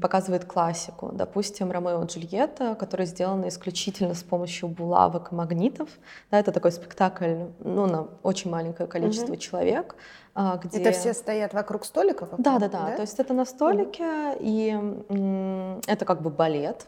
показывает 0.00 0.46
классику. 0.46 1.10
Допустим, 1.12 1.70
Ромео 1.70 2.02
и 2.04 2.06
Джульетта, 2.06 2.74
которые 2.74 3.06
сделаны 3.06 3.48
исключительно 3.48 4.14
с 4.14 4.22
помощью 4.22 4.68
булавок 4.68 5.32
и 5.32 5.34
магнитов. 5.34 5.90
Да, 6.30 6.38
это 6.38 6.52
такой 6.52 6.72
спектакль 6.72 7.34
ну, 7.58 7.86
на 7.86 8.08
очень 8.22 8.50
маленькое 8.50 8.88
количество 8.88 9.32
угу. 9.32 9.36
человек. 9.36 9.96
А, 10.34 10.56
где... 10.56 10.80
Это 10.80 10.92
все 10.92 11.12
стоят 11.12 11.52
вокруг 11.52 11.84
столиков? 11.84 12.30
Да, 12.38 12.58
да, 12.58 12.68
да, 12.68 12.86
да. 12.86 12.96
То 12.96 13.02
есть 13.02 13.18
это 13.18 13.34
на 13.34 13.44
столике, 13.44 14.04
угу. 14.04 14.38
и 14.40 15.80
это 15.86 16.04
как 16.06 16.22
бы 16.22 16.30
балет. 16.30 16.86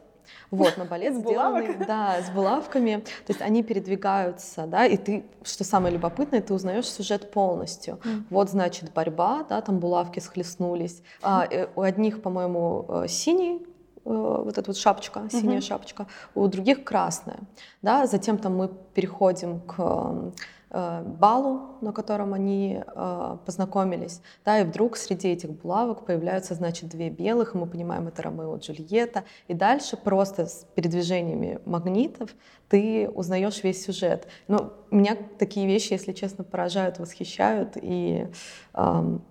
Вот, 0.50 0.76
на 0.76 0.84
балет 0.90 1.14
сделанный, 1.14 1.76
да, 1.86 2.22
с 2.22 2.30
булавками. 2.30 3.02
То 3.26 3.32
есть 3.32 3.40
они 3.40 3.62
передвигаются, 3.62 4.66
да, 4.66 4.86
и 4.86 4.96
ты, 4.96 5.24
что 5.42 5.64
самое 5.64 5.94
любопытное, 5.94 6.40
ты 6.40 6.54
узнаешь 6.54 6.86
сюжет 6.86 7.30
полностью. 7.30 7.98
Вот, 8.30 8.50
значит, 8.50 8.92
борьба, 8.92 9.44
да, 9.48 9.60
там 9.60 9.78
булавки 9.78 10.20
схлестнулись. 10.20 11.02
А, 11.22 11.46
э, 11.50 11.68
у 11.76 11.82
одних, 11.82 12.22
по-моему, 12.22 12.86
э, 12.88 13.08
синий 13.08 13.66
э, 14.04 14.42
вот 14.44 14.58
эта 14.58 14.68
вот 14.68 14.76
шапочка, 14.76 15.28
синяя 15.30 15.58
uh-huh. 15.58 15.62
шапочка, 15.62 16.06
у 16.34 16.46
других 16.48 16.84
красная, 16.84 17.38
да, 17.82 18.06
затем 18.06 18.38
там 18.38 18.56
мы 18.56 18.70
переходим 18.94 19.60
к 19.60 20.32
балу, 20.70 21.76
на 21.80 21.92
котором 21.92 22.34
они 22.34 22.82
э, 22.84 23.36
познакомились, 23.44 24.20
да, 24.44 24.60
и 24.60 24.64
вдруг 24.64 24.96
среди 24.96 25.28
этих 25.28 25.50
булавок 25.50 26.04
появляются, 26.04 26.54
значит, 26.54 26.88
две 26.88 27.08
белых, 27.08 27.54
и 27.54 27.58
мы 27.58 27.66
понимаем, 27.66 28.08
это 28.08 28.22
Ромео 28.22 28.56
и 28.56 28.60
Джульетта, 28.60 29.24
и 29.46 29.54
дальше 29.54 29.96
просто 29.96 30.46
с 30.46 30.66
передвижениями 30.74 31.60
магнитов 31.64 32.30
ты 32.68 33.08
узнаешь 33.08 33.62
весь 33.62 33.84
сюжет. 33.84 34.26
Но 34.48 34.72
меня 34.90 35.16
такие 35.38 35.66
вещи, 35.66 35.92
если 35.92 36.12
честно, 36.12 36.42
поражают, 36.42 36.98
восхищают, 36.98 37.76
и 37.80 38.28
эм, 38.74 39.22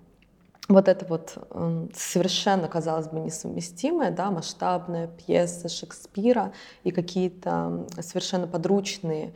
вот 0.68 0.88
это 0.88 1.06
вот 1.06 1.34
э, 1.52 1.88
совершенно, 1.94 2.68
казалось 2.68 3.08
бы, 3.08 3.20
несовместимое, 3.20 4.10
да, 4.10 4.32
масштабная 4.32 5.08
пьеса 5.08 5.70
Шекспира 5.70 6.54
и 6.84 6.92
какие-то 6.92 7.86
совершенно 8.00 8.48
подручные 8.48 9.34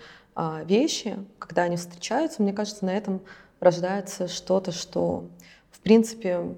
вещи, 0.66 1.18
когда 1.38 1.64
они 1.64 1.76
встречаются, 1.76 2.42
мне 2.42 2.54
кажется, 2.54 2.86
на 2.86 2.96
этом 2.96 3.22
рождается 3.60 4.28
что-то, 4.28 4.72
что, 4.72 5.26
в 5.72 5.80
принципе, 5.80 6.56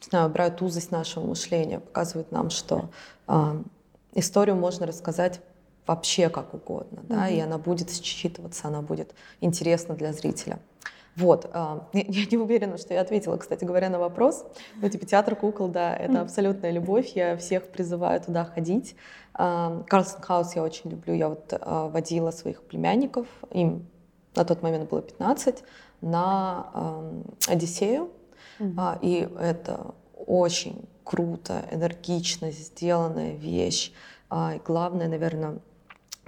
не 0.00 0.08
знаю, 0.08 0.28
брать 0.30 0.60
узость 0.62 0.90
нашего 0.90 1.26
мышления, 1.26 1.80
показывает 1.80 2.30
нам, 2.30 2.50
что 2.50 2.90
э, 3.26 3.62
историю 4.14 4.56
можно 4.56 4.86
рассказать 4.86 5.40
вообще 5.86 6.28
как 6.28 6.54
угодно, 6.54 7.02
да, 7.04 7.28
mm-hmm. 7.28 7.36
и 7.36 7.40
она 7.40 7.58
будет 7.58 7.88
считываться, 7.88 8.66
она 8.66 8.82
будет 8.82 9.14
интересна 9.40 9.94
для 9.94 10.12
зрителя. 10.12 10.58
Вот, 11.18 11.50
э, 11.52 11.80
я 11.92 12.26
не 12.30 12.36
уверена, 12.36 12.78
что 12.78 12.94
я 12.94 13.00
ответила, 13.00 13.36
кстати 13.36 13.64
говоря, 13.64 13.90
на 13.90 13.98
вопрос. 13.98 14.44
Ну, 14.76 14.88
типа, 14.88 15.04
театр 15.06 15.36
кукол, 15.36 15.68
да, 15.68 15.94
это 15.96 16.20
абсолютная 16.20 16.70
любовь, 16.70 17.12
я 17.14 17.36
всех 17.36 17.68
призываю 17.68 18.20
туда 18.20 18.44
ходить. 18.44 18.96
Карлсон 19.34 20.20
Хаус 20.22 20.56
я 20.56 20.62
очень 20.62 20.90
люблю. 20.90 21.14
Я 21.14 21.28
вот 21.28 21.52
а, 21.52 21.88
водила 21.88 22.32
своих 22.32 22.62
племянников, 22.62 23.28
им 23.52 23.86
на 24.34 24.44
тот 24.44 24.62
момент 24.62 24.90
было 24.90 25.00
15, 25.00 25.62
на 26.00 26.66
Одиссею. 27.46 28.10
Mm-hmm. 28.58 28.98
И 29.02 29.28
это 29.40 29.94
очень 30.14 30.88
круто, 31.04 31.64
энергично 31.70 32.50
сделанная 32.50 33.34
вещь. 33.34 33.92
А, 34.28 34.54
и 34.56 34.60
главное, 34.64 35.08
наверное, 35.08 35.58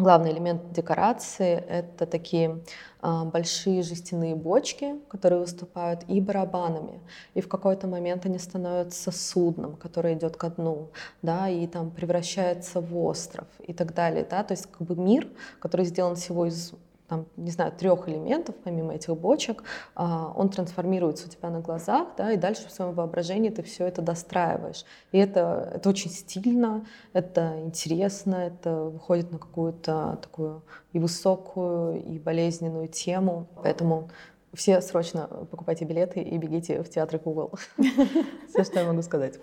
Главный 0.01 0.32
элемент 0.32 0.72
декорации— 0.72 1.62
это 1.68 2.07
такие 2.07 2.61
а, 3.03 3.26
большие 3.26 3.82
жестяные 3.82 4.34
бочки, 4.34 4.94
которые 5.11 5.40
выступают 5.40 6.05
и 6.09 6.22
барабанами. 6.22 7.01
И 7.34 7.42
в 7.42 7.48
какой-то 7.48 7.86
момент 7.86 8.24
они 8.24 8.38
становятся 8.38 9.11
судном, 9.11 9.76
которое 9.76 10.14
идет 10.14 10.38
ко 10.38 10.48
дну, 10.48 10.88
да, 11.20 11.51
и 11.51 11.66
там 11.66 11.90
превращается 11.90 12.80
в 12.80 12.96
остров 12.96 13.46
и 13.59 13.74
так 13.74 13.92
далее. 13.92 14.26
Да? 14.28 14.42
То 14.42 14.53
есть 14.53 14.68
как 14.72 14.86
бы 14.86 14.96
мир, 14.96 15.28
который 15.59 15.84
сделан 15.84 16.16
всего 16.16 16.46
из 16.46 16.72
там, 17.11 17.26
не 17.36 17.50
знаю, 17.50 17.72
трех 17.72 18.08
элементов, 18.08 18.54
помимо 18.62 18.94
этих 18.94 19.16
бочек, 19.16 19.64
а, 19.96 20.32
он 20.36 20.48
трансформируется 20.48 21.26
у 21.26 21.28
тебя 21.28 21.50
на 21.50 21.61
глазах, 21.61 22.11
да, 22.16 22.30
и 22.30 22.36
дальше 22.36 22.68
в 22.68 22.70
своем 22.70 22.92
воображении 22.94 23.50
ты 23.50 23.64
все 23.64 23.84
это 23.84 24.00
достраиваешь. 24.00 24.84
И 25.11 25.18
это, 25.18 25.72
это 25.74 25.88
очень 25.88 26.11
стильно, 26.12 26.86
это 27.12 27.61
интересно, 27.61 28.36
это 28.36 28.84
выходит 28.84 29.32
на 29.32 29.38
какую-то 29.38 30.20
такую 30.22 30.62
и 30.92 31.00
высокую, 31.00 32.00
и 32.00 32.20
болезненную 32.20 32.86
тему. 32.86 33.48
Поэтому 33.61 34.08
все 34.54 34.80
срочно 34.80 35.26
покупайте 35.50 35.84
билеты 35.84 36.20
и 36.20 36.38
бегите 36.38 36.80
в 36.84 36.88
театр 36.88 37.20
Google. 37.24 37.50
Все, 38.48 38.62
что 38.62 38.78
я 38.78 38.86
могу 38.86 39.02
сказать. 39.02 39.40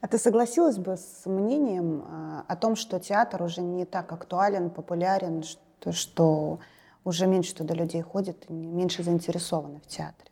А 0.00 0.06
ты 0.06 0.16
согласилась 0.16 0.78
бы 0.78 0.96
с 0.96 1.26
мнением 1.26 2.04
а, 2.06 2.44
о 2.46 2.56
том, 2.56 2.76
что 2.76 3.00
театр 3.00 3.42
уже 3.42 3.60
не 3.60 3.84
так 3.84 4.12
актуален, 4.12 4.70
популярен, 4.70 5.42
то, 5.80 5.92
что 5.92 6.58
уже 7.04 7.26
меньше 7.26 7.54
туда 7.54 7.74
людей 7.74 8.02
ходит, 8.02 8.48
меньше 8.50 9.02
заинтересованы 9.02 9.80
в 9.80 9.86
театре? 9.86 10.30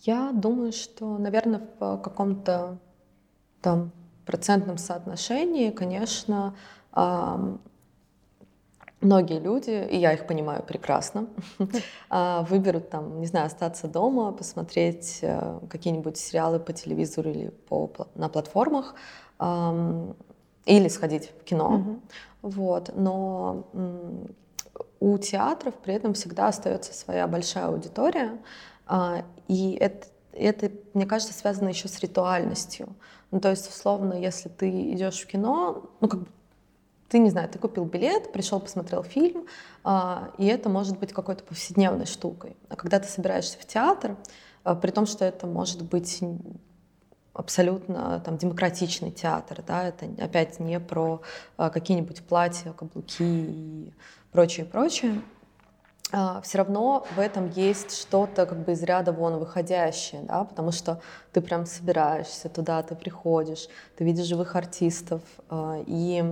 Я 0.00 0.32
думаю, 0.32 0.72
что, 0.72 1.18
наверное, 1.18 1.60
в 1.80 1.96
каком-то 1.98 2.78
там 3.60 3.90
процентном 4.24 4.78
соотношении, 4.78 5.70
конечно, 5.70 6.54
многие 9.00 9.40
люди, 9.40 9.86
и 9.90 9.96
я 9.96 10.12
их 10.12 10.26
понимаю 10.26 10.62
прекрасно, 10.62 11.28
а, 12.10 12.42
выберут 12.42 12.90
там, 12.90 13.20
не 13.20 13.26
знаю, 13.26 13.46
остаться 13.46 13.88
дома, 13.88 14.32
посмотреть 14.32 15.20
э, 15.22 15.60
какие-нибудь 15.70 16.16
сериалы 16.16 16.58
по 16.58 16.72
телевизору 16.72 17.30
или 17.30 17.48
по, 17.48 17.90
на 18.14 18.28
платформах, 18.28 18.94
или 20.68 20.88
сходить 20.88 21.30
в 21.40 21.44
кино. 21.44 22.00
Вот. 22.42 22.92
Но 22.94 23.66
у 25.00 25.18
театров 25.18 25.74
при 25.74 25.94
этом 25.94 26.14
всегда 26.14 26.48
остается 26.48 26.92
своя 26.92 27.26
большая 27.26 27.66
аудитория, 27.66 28.38
а, 28.86 29.24
и 29.48 29.72
это, 29.74 30.08
это, 30.32 30.70
мне 30.94 31.06
кажется, 31.06 31.34
связано 31.34 31.68
еще 31.68 31.88
с 31.88 32.00
ритуальностью. 32.00 32.88
Ну, 33.30 33.40
то 33.40 33.50
есть, 33.50 33.68
условно, 33.68 34.14
если 34.14 34.48
ты 34.48 34.92
идешь 34.92 35.20
в 35.20 35.26
кино, 35.26 35.90
ну, 36.00 36.08
как 36.08 36.20
бы 36.20 36.28
ты, 37.08 37.18
не 37.18 37.30
знаю, 37.30 37.48
ты 37.48 37.58
купил 37.58 37.84
билет, 37.84 38.32
пришел, 38.32 38.60
посмотрел 38.60 39.02
фильм, 39.02 39.46
а, 39.82 40.30
и 40.38 40.46
это 40.46 40.68
может 40.68 40.98
быть 40.98 41.12
какой-то 41.12 41.42
повседневной 41.44 42.06
штукой. 42.06 42.56
А 42.68 42.76
когда 42.76 43.00
ты 43.00 43.08
собираешься 43.08 43.58
в 43.58 43.66
театр, 43.66 44.16
а, 44.64 44.74
при 44.74 44.90
том, 44.90 45.06
что 45.06 45.24
это 45.24 45.46
может 45.46 45.82
быть 45.82 46.22
абсолютно 47.38 48.20
там 48.24 48.36
демократичный 48.36 49.12
театр, 49.12 49.62
да, 49.64 49.84
это 49.84 50.06
опять 50.18 50.58
не 50.58 50.80
про 50.80 51.22
а, 51.56 51.70
какие-нибудь 51.70 52.24
платья, 52.24 52.72
каблуки 52.72 53.22
и 53.22 53.92
прочее, 54.32 54.66
прочее. 54.66 55.22
А, 56.10 56.40
все 56.40 56.58
равно 56.58 57.06
в 57.14 57.20
этом 57.20 57.48
есть 57.50 57.96
что-то 57.96 58.44
как 58.44 58.58
бы 58.64 58.72
из 58.72 58.82
ряда 58.82 59.12
вон 59.12 59.38
выходящее, 59.38 60.22
да, 60.22 60.42
потому 60.42 60.72
что 60.72 61.00
ты 61.32 61.40
прям 61.40 61.64
собираешься 61.64 62.48
туда, 62.48 62.82
ты 62.82 62.96
приходишь, 62.96 63.68
ты 63.96 64.02
видишь 64.02 64.26
живых 64.26 64.56
артистов, 64.56 65.22
а, 65.48 65.80
и 65.86 66.24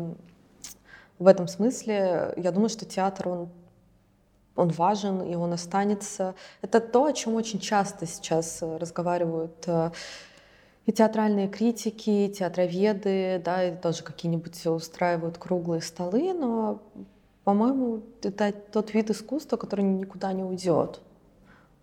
в 1.21 1.27
этом 1.29 1.47
смысле 1.47 2.35
я 2.37 2.51
думаю, 2.51 2.69
что 2.69 2.85
театр, 2.85 3.29
он 3.29 3.49
он 4.59 4.71
важен, 4.71 5.21
и 5.21 5.35
он 5.35 5.53
останется. 5.53 6.35
Это 6.63 6.81
то, 6.81 7.05
о 7.05 7.13
чем 7.13 7.35
очень 7.35 7.61
часто 7.61 8.07
сейчас 8.07 8.63
разговаривают 8.63 9.69
и 10.87 10.93
театральные 10.93 11.49
критики, 11.49 12.11
и 12.11 12.33
театроведы, 12.33 13.43
да, 13.45 13.65
и 13.65 13.77
тоже 13.77 14.03
какие-нибудь 14.03 14.67
устраивают 14.67 15.37
круглые 15.37 15.83
столы, 15.83 16.33
но, 16.33 16.81
по-моему, 17.45 18.03
это 18.23 18.53
тот 18.53 18.95
вид 18.95 19.11
искусства, 19.11 19.57
который 19.57 19.85
никуда 19.85 20.33
не 20.33 20.45
уйдет. 20.45 21.01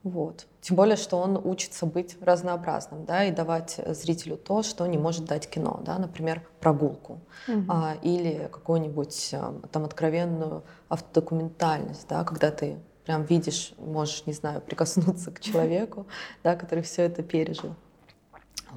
Вот. 0.03 0.47
Тем 0.59 0.75
более, 0.75 0.97
что 0.97 1.17
он 1.17 1.39
учится 1.41 1.85
быть 1.85 2.17
разнообразным, 2.21 3.05
да, 3.05 3.23
и 3.23 3.31
давать 3.31 3.79
зрителю 3.87 4.37
то, 4.37 4.61
что 4.61 4.85
не 4.85 4.97
может 4.97 5.25
дать 5.25 5.49
кино, 5.49 5.81
да, 5.85 5.97
например, 5.97 6.41
прогулку 6.59 7.19
угу. 7.47 7.63
а, 7.69 7.95
или 8.01 8.49
какую-нибудь 8.51 9.29
а, 9.33 9.53
там 9.71 9.85
откровенную 9.85 10.63
автодокументальность, 10.89 12.07
да, 12.09 12.23
когда 12.25 12.51
ты 12.51 12.77
прям 13.05 13.23
видишь, 13.23 13.73
можешь, 13.77 14.25
не 14.25 14.33
знаю, 14.33 14.61
прикоснуться 14.61 15.31
к 15.31 15.39
человеку, 15.39 16.05
да, 16.43 16.55
который 16.55 16.83
все 16.83 17.03
это 17.03 17.23
пережил. 17.23 17.75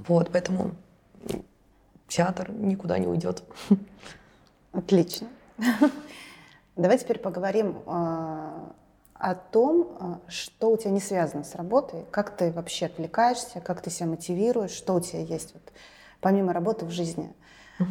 Вот, 0.08 0.30
поэтому 0.32 0.72
театр 2.08 2.50
никуда 2.50 2.98
не 2.98 3.06
уйдет. 3.06 3.42
Отлично. 4.72 5.28
Давай 6.76 6.98
теперь 6.98 7.18
поговорим 7.18 7.78
э, 7.86 8.50
о 9.14 9.34
том, 9.34 9.96
э, 9.98 10.30
что 10.30 10.70
у 10.70 10.76
тебя 10.76 10.90
не 10.90 11.00
связано 11.00 11.42
с 11.44 11.54
работой, 11.54 12.04
как 12.10 12.36
ты 12.36 12.52
вообще 12.52 12.86
отвлекаешься, 12.86 13.60
как 13.60 13.80
ты 13.80 13.90
себя 13.90 14.08
мотивируешь, 14.08 14.72
что 14.72 14.94
у 14.94 15.00
тебя 15.00 15.20
есть 15.22 15.54
вот, 15.54 15.62
помимо 16.20 16.52
работы 16.52 16.84
в 16.84 16.90
жизни 16.90 17.32
э, 17.78 17.84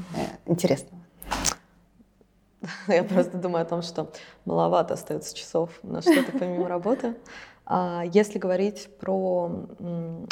интересного. 0.45 1.01
Я 2.87 3.03
просто 3.03 3.37
думаю 3.37 3.63
о 3.63 3.65
том, 3.65 3.81
что 3.81 4.11
маловато 4.45 4.93
остается 4.93 5.35
часов 5.35 5.71
на 5.81 6.01
что-то 6.01 6.31
помимо 6.37 6.67
работы. 6.67 7.15
А 7.65 8.03
если 8.13 8.37
говорить 8.37 8.89
про 8.99 9.51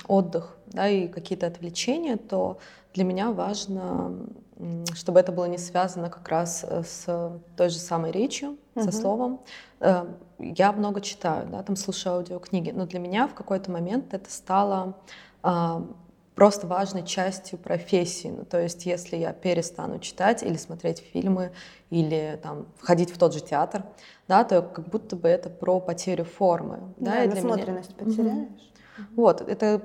отдых 0.08 0.58
да, 0.68 0.88
и 0.88 1.08
какие-то 1.08 1.48
отвлечения, 1.48 2.18
то 2.18 2.60
для 2.94 3.04
меня 3.04 3.32
важно, 3.32 4.14
чтобы 4.94 5.20
это 5.20 5.32
было 5.32 5.46
не 5.46 5.58
связано 5.58 6.10
как 6.10 6.28
раз 6.30 6.64
э, 6.68 6.84
с 6.84 7.40
той 7.58 7.70
же 7.70 7.78
самой 7.78 8.12
речью, 8.12 8.58
угу. 8.76 8.84
со 8.84 8.92
словом. 8.92 9.40
Э, 9.80 10.06
я 10.38 10.72
много 10.72 11.02
читаю, 11.02 11.48
да, 11.50 11.64
там 11.64 11.76
слушаю 11.76 12.18
аудиокниги, 12.18 12.72
но 12.72 12.86
для 12.86 13.00
меня 13.00 13.28
в 13.28 13.34
какой-то 13.34 13.72
момент 13.72 14.14
это 14.14 14.30
стало 14.30 14.96
а, 15.42 15.84
просто 16.36 16.68
важной 16.68 17.04
частью 17.04 17.60
профессии. 17.60 18.30
Ну, 18.30 18.46
то 18.46 18.60
есть 18.60 18.86
если 18.86 19.18
я 19.18 19.34
перестану 19.34 20.00
читать 20.00 20.44
или 20.44 20.58
смотреть 20.58 21.00
фильмы, 21.00 21.52
или 21.90 22.40
там, 22.42 22.66
ходить 22.80 23.12
в 23.12 23.18
тот 23.18 23.34
же 23.34 23.40
театр, 23.40 23.84
да, 24.28 24.44
то 24.44 24.62
как 24.62 24.88
будто 24.88 25.16
бы 25.16 25.28
это 25.28 25.50
про 25.50 25.80
потерю 25.80 26.26
формы. 26.26 26.80
Да, 26.98 27.12
да 27.12 27.24
и 27.24 27.28
насмотренность 27.28 27.92
меня... 28.00 28.10
потеряешь. 28.10 28.48
Угу. 28.98 29.06
Вот, 29.16 29.42
это 29.42 29.82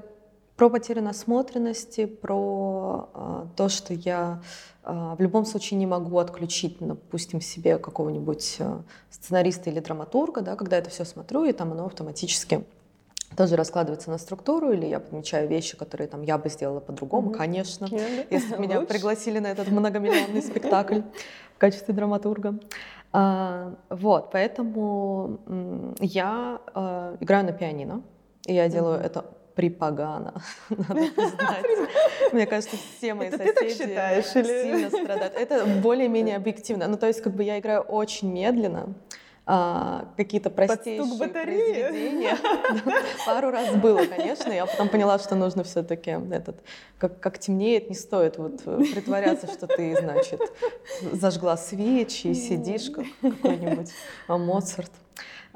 про 0.57 0.71
потерю 0.71 1.03
насмотренности, 1.03 2.07
про 2.07 3.09
э, 3.15 3.47
то, 3.55 3.69
что 3.69 3.95
я 3.95 4.43
э, 4.83 5.15
в 5.17 5.21
любом 5.21 5.45
случае 5.45 5.79
не 5.79 5.87
могу 5.87 6.19
отключить, 6.19 6.79
допустим, 6.81 7.41
себе 7.41 7.79
какого-нибудь 7.79 8.57
э, 8.59 8.79
сценариста 9.09 9.71
или 9.71 9.79
драматурга, 9.79 10.41
да, 10.41 10.57
когда 10.57 10.77
это 10.79 10.91
все 10.91 11.05
смотрю, 11.05 11.45
и 11.45 11.53
там 11.53 11.71
оно 11.73 11.87
автоматически 11.87 12.65
тоже 13.37 13.57
раскладывается 13.57 14.11
на 14.11 14.19
структуру, 14.19 14.73
или 14.73 14.87
я 14.87 15.01
подмечаю 15.01 15.49
вещи, 15.49 15.77
которые 15.77 16.09
там 16.09 16.23
я 16.23 16.39
бы 16.39 16.49
сделала 16.49 16.81
по-другому, 16.81 17.31
mm-hmm. 17.31 17.37
конечно, 17.37 17.85
yeah. 17.87 18.27
если 18.31 18.55
бы 18.55 18.63
меня 18.63 18.81
пригласили 18.83 19.39
на 19.39 19.49
этот 19.49 19.69
многомиллионный 19.69 20.43
спектакль 20.43 21.03
в 21.57 21.59
качестве 21.59 21.95
драматурга. 21.95 22.59
А, 23.13 23.75
вот, 23.91 24.31
поэтому 24.31 25.41
я 26.01 26.61
а, 26.75 27.17
играю 27.21 27.47
на 27.47 27.53
пианино, 27.53 28.03
и 28.47 28.55
я 28.55 28.69
делаю 28.69 29.01
mm-hmm. 29.01 29.07
это 29.07 29.25
припогано, 29.59 30.41
надо 30.71 30.95
признать. 31.17 31.67
Мне 32.33 32.47
кажется, 32.47 32.77
все 32.77 33.15
мои 33.15 33.27
это 33.27 33.39
соседи 33.39 33.73
считаешь, 33.73 34.37
или? 34.37 34.63
сильно 34.63 34.89
страдают. 34.89 35.35
Это 35.35 35.67
более-менее 35.83 36.37
объективно. 36.37 36.87
Ну, 36.87 36.97
то 36.97 37.09
есть, 37.09 37.21
как 37.23 37.35
бы 37.35 37.43
я 37.43 37.59
играю 37.59 37.81
очень 37.81 38.31
медленно, 38.33 38.95
а, 39.51 40.05
какие-то 40.19 40.51
простейшие 40.51 41.29
произведения. 41.29 42.37
Пару 43.27 43.51
раз 43.51 43.75
было, 43.77 44.05
конечно. 44.05 44.53
Я 44.53 44.67
потом 44.67 44.91
поняла, 44.91 45.19
что 45.19 45.37
нужно 45.37 45.65
все-таки 45.65 46.11
этот, 46.31 46.61
как, 46.99 47.19
как 47.19 47.39
темнеет, 47.39 47.89
не 47.89 47.95
стоит 47.95 48.37
вот 48.37 48.63
притворяться, 48.63 49.47
что 49.47 49.67
ты, 49.67 49.97
значит, 49.99 50.43
зажгла 51.15 51.57
свечи 51.57 52.27
и 52.27 52.35
сидишь 52.35 52.91
как 52.91 53.07
какой-нибудь 53.23 53.91
Моцарт. 54.29 54.93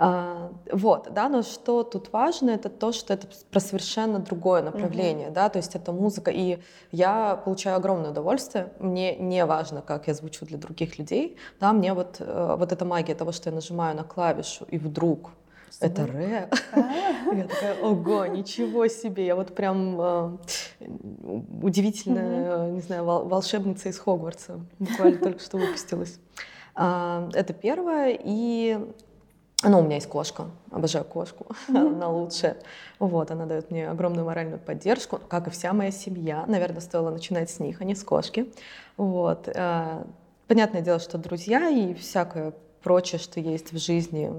А, 0.05 0.51
вот, 0.73 1.11
да, 1.13 1.29
но 1.29 1.43
что 1.43 1.85
тут 1.85 2.13
важно, 2.13 2.51
это 2.51 2.69
то, 2.69 2.91
что 2.91 3.15
это 3.15 3.29
про 3.53 3.61
совершенно 3.61 4.19
другое 4.19 4.61
направление, 4.61 5.29
mm-hmm. 5.29 5.33
да, 5.33 5.49
то 5.49 5.59
есть 5.59 5.77
это 5.77 5.93
музыка, 5.93 6.33
и 6.33 6.59
я 6.91 7.37
получаю 7.37 7.77
огромное 7.77 8.11
удовольствие, 8.11 8.73
мне 8.81 9.15
не 9.15 9.47
важно, 9.47 9.81
как 9.81 10.09
я 10.09 10.15
звучу 10.15 10.45
для 10.45 10.59
других 10.59 10.99
людей, 10.99 11.37
да, 11.61 11.73
мне 11.73 11.95
вот, 11.95 12.17
э, 12.19 12.57
вот 12.59 12.73
эта 12.73 12.85
магия 12.85 13.15
того, 13.15 13.31
что 13.31 13.51
я 13.51 13.55
нажимаю 13.55 13.95
на 13.97 14.03
клавишу, 14.03 14.65
и 14.65 14.77
вдруг 14.77 15.31
это 15.79 16.05
ре. 16.05 16.49
А. 16.73 16.79
Я 17.35 17.45
такая, 17.45 17.81
ого, 17.81 18.27
ничего 18.27 18.89
себе. 18.89 19.25
Я 19.25 19.35
вот 19.37 19.55
прям 19.55 20.01
э, 20.01 20.37
удивительная, 21.63 22.71
не 22.71 22.81
знаю, 22.81 23.05
волшебница 23.05 23.89
из 23.89 23.99
Хогвартса. 23.99 24.61
Буквально 24.79 25.19
только 25.19 25.41
что 25.41 25.57
выпустилась. 25.57 26.19
А, 26.75 27.29
это 27.33 27.53
первое. 27.55 28.19
И 28.23 28.79
ну, 29.69 29.81
у 29.81 29.83
меня 29.83 29.97
есть 29.97 30.09
кошка, 30.09 30.47
обожаю 30.71 31.05
кошку, 31.05 31.47
mm-hmm. 31.69 31.95
она 31.95 32.09
лучшая. 32.09 32.57
Вот, 32.99 33.31
она 33.31 33.47
дает 33.47 33.71
мне 33.71 33.89
огромную 33.89 34.25
моральную 34.25 34.59
поддержку, 34.59 35.21
как 35.29 35.47
и 35.47 35.51
вся 35.51 35.73
моя 35.73 35.91
семья. 35.91 36.45
Наверное, 36.47 36.81
стоило 36.81 37.11
начинать 37.11 37.51
с 37.51 37.61
них, 37.61 37.81
а 37.81 37.85
не 37.85 37.95
с 37.95 38.03
кошки. 38.03 38.53
Вот. 38.97 39.49
Э, 39.49 40.05
понятное 40.49 40.81
дело, 40.83 40.99
что 40.99 41.19
друзья 41.19 41.69
и 41.69 41.95
всякое 41.95 42.53
прочее, 42.83 43.19
что 43.19 43.41
есть 43.41 43.73
в 43.73 43.79
жизни, 43.79 44.33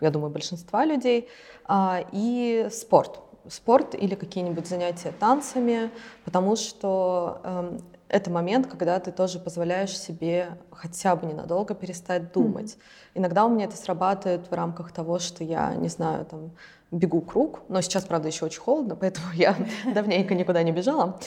я 0.00 0.10
думаю, 0.10 0.30
большинства 0.30 0.84
людей, 0.84 1.28
а, 1.64 2.04
и 2.12 2.68
спорт. 2.70 3.20
Спорт 3.48 3.94
или 3.94 4.14
какие-нибудь 4.16 4.66
занятия 4.66 5.12
танцами, 5.12 5.90
потому 6.24 6.56
что 6.56 7.40
эм, 7.44 7.80
это 8.08 8.30
момент, 8.30 8.66
когда 8.66 8.98
ты 9.00 9.10
тоже 9.10 9.38
позволяешь 9.38 9.98
себе 9.98 10.56
хотя 10.70 11.16
бы 11.16 11.26
ненадолго 11.26 11.74
перестать 11.74 12.32
думать. 12.32 12.72
Mm-hmm. 12.74 13.10
Иногда 13.14 13.44
у 13.44 13.48
меня 13.48 13.64
это 13.64 13.76
срабатывает 13.76 14.50
в 14.50 14.54
рамках 14.54 14.92
того, 14.92 15.18
что 15.18 15.42
я, 15.42 15.74
не 15.74 15.88
знаю, 15.88 16.24
там, 16.24 16.50
бегу 16.90 17.20
круг, 17.20 17.62
но 17.68 17.80
сейчас, 17.80 18.04
правда, 18.04 18.28
еще 18.28 18.44
очень 18.44 18.60
холодно, 18.60 18.96
поэтому 18.96 19.32
я 19.34 19.56
давненько 19.94 20.34
никуда 20.34 20.62
не 20.62 20.72
бежала. 20.72 21.18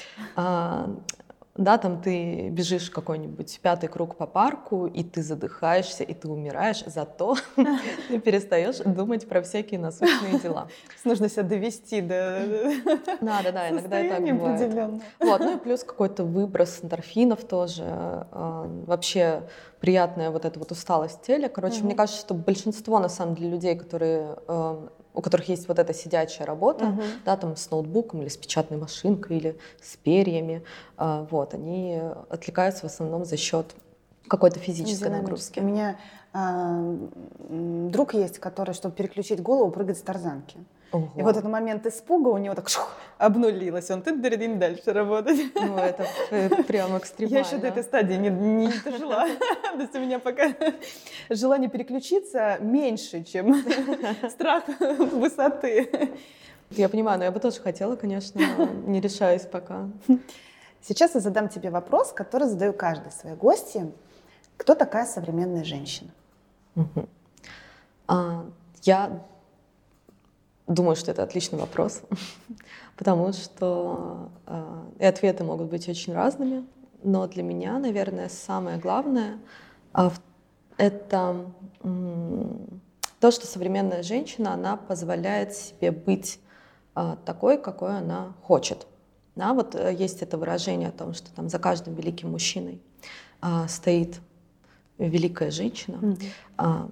Да, 1.59 1.77
там 1.77 2.01
ты 2.01 2.47
бежишь 2.47 2.89
какой-нибудь 2.89 3.59
пятый 3.61 3.89
круг 3.89 4.15
по 4.15 4.25
парку, 4.25 4.87
и 4.87 5.03
ты 5.03 5.21
задыхаешься, 5.21 6.05
и 6.05 6.13
ты 6.13 6.29
умираешь, 6.29 6.83
зато 6.85 7.35
ты 8.07 8.19
перестаешь 8.19 8.77
думать 8.77 9.27
про 9.27 9.41
всякие 9.41 9.77
насущные 9.77 10.39
дела. 10.43 10.69
Нужно 11.03 11.27
себя 11.27 11.43
довести 11.43 11.99
до 11.99 12.45
Да, 13.19 13.41
да, 13.43 13.51
да, 13.51 13.69
иногда 13.69 13.99
это 13.99 14.15
так 14.15 14.37
бывает. 14.37 15.01
Вот, 15.19 15.39
ну 15.41 15.57
и 15.57 15.59
плюс 15.59 15.83
какой-то 15.83 16.23
выброс 16.23 16.79
эндорфинов 16.81 17.43
тоже. 17.43 17.83
А, 17.85 18.65
вообще 18.87 19.43
приятная 19.81 20.31
вот 20.31 20.45
эта 20.45 20.59
вот 20.59 20.71
усталость 20.71 21.23
тела. 21.23 21.49
Короче, 21.49 21.83
мне 21.83 21.93
кажется, 21.93 22.21
что 22.21 22.35
большинство, 22.35 22.99
на 22.99 23.09
самом 23.09 23.35
деле, 23.35 23.49
людей, 23.49 23.75
которые 23.75 24.37
а, 24.47 24.89
у 25.19 25.21
которых 25.21 25.49
есть 25.49 25.67
вот 25.67 25.79
эта 25.79 25.93
сидячая 25.93 26.47
работа, 26.47 26.85
uh-huh. 26.85 27.03
да, 27.25 27.35
там 27.35 27.57
с 27.57 27.69
ноутбуком 27.71 28.21
или 28.21 28.29
с 28.29 28.37
печатной 28.37 28.77
машинкой 28.77 29.37
или 29.37 29.57
с 29.81 29.97
перьями, 29.97 30.63
э, 30.97 31.25
вот, 31.29 31.53
они 31.53 32.01
отвлекаются 32.29 32.87
в 32.87 32.91
основном 32.91 33.25
за 33.25 33.35
счет 33.35 33.75
какой-то 34.29 34.59
физической 34.59 35.09
нагрузки. 35.09 35.59
У 35.59 35.63
меня 35.63 35.97
э, 36.33 36.97
друг 37.89 38.13
есть, 38.13 38.39
который, 38.39 38.73
чтобы 38.73 38.95
переключить 38.95 39.41
голову, 39.41 39.69
прыгает 39.71 39.97
с 39.97 40.01
тарзанки. 40.01 40.57
Ого. 40.91 41.11
И 41.15 41.21
вот 41.21 41.37
этот 41.37 41.49
момент 41.49 41.85
испуга 41.85 42.29
у 42.29 42.37
него 42.37 42.55
так 42.55 42.67
шух, 42.67 42.95
обнулилось, 43.19 43.91
он 43.91 44.01
тут 44.01 44.21
дырдин 44.21 44.57
дальше 44.57 44.91
работать. 44.91 45.39
Ну, 45.53 45.77
это 45.77 46.07
прям 46.67 46.97
экстремально. 46.97 47.37
Я 47.37 47.45
еще 47.45 47.57
до 47.57 47.67
этой 47.67 47.83
стадии 47.83 48.15
не, 48.15 48.29
не 48.29 48.71
дожила. 48.83 49.25
То 49.73 49.81
есть 49.81 49.95
у 49.95 49.99
меня 49.99 50.19
пока 50.19 50.51
желание 51.29 51.69
переключиться 51.69 52.57
меньше, 52.59 53.23
чем 53.23 53.63
страх 54.29 54.63
высоты. 55.11 56.11
Я 56.71 56.89
понимаю, 56.89 57.19
но 57.19 57.25
я 57.25 57.31
бы 57.31 57.39
тоже 57.39 57.59
хотела, 57.61 57.95
конечно, 57.95 58.41
но 58.57 58.65
не 58.65 58.99
решаюсь 58.99 59.43
пока. 59.43 59.89
Сейчас 60.81 61.13
я 61.13 61.19
задам 61.19 61.49
тебе 61.49 61.69
вопрос, 61.69 62.13
который 62.13 62.47
задаю 62.47 62.73
каждой 62.73 63.11
своей 63.11 63.35
гости. 63.35 63.91
Кто 64.57 64.75
такая 64.75 65.05
современная 65.05 65.63
женщина? 65.63 66.09
А, 68.07 68.45
я 68.83 69.21
Думаю, 70.69 70.95
что 70.95 71.09
это 71.09 71.23
отличный 71.23 71.57
вопрос, 71.57 72.03
потому 72.95 73.33
что 73.33 74.29
э, 74.45 74.81
и 74.99 75.05
ответы 75.05 75.43
могут 75.43 75.67
быть 75.67 75.89
очень 75.89 76.13
разными, 76.13 76.63
но 77.01 77.27
для 77.27 77.41
меня, 77.41 77.79
наверное, 77.79 78.29
самое 78.29 78.77
главное 78.77 79.39
э, 79.95 80.11
это 80.77 81.51
э, 81.81 82.43
то, 83.19 83.31
что 83.31 83.47
современная 83.47 84.03
женщина, 84.03 84.53
она 84.53 84.77
позволяет 84.77 85.55
себе 85.55 85.89
быть 85.89 86.39
э, 86.95 87.15
такой, 87.25 87.57
какой 87.57 87.97
она 87.97 88.33
хочет. 88.43 88.85
Да, 89.35 89.55
вот 89.55 89.73
э, 89.73 89.91
есть 89.91 90.21
это 90.21 90.37
выражение 90.37 90.89
о 90.89 90.91
том, 90.91 91.15
что 91.15 91.33
там 91.33 91.49
за 91.49 91.57
каждым 91.57 91.95
великим 91.95 92.29
мужчиной 92.29 92.79
э, 93.41 93.65
стоит 93.67 94.19
великая 94.99 95.49
женщина. 95.49 95.95
Mm-hmm. 95.95 96.91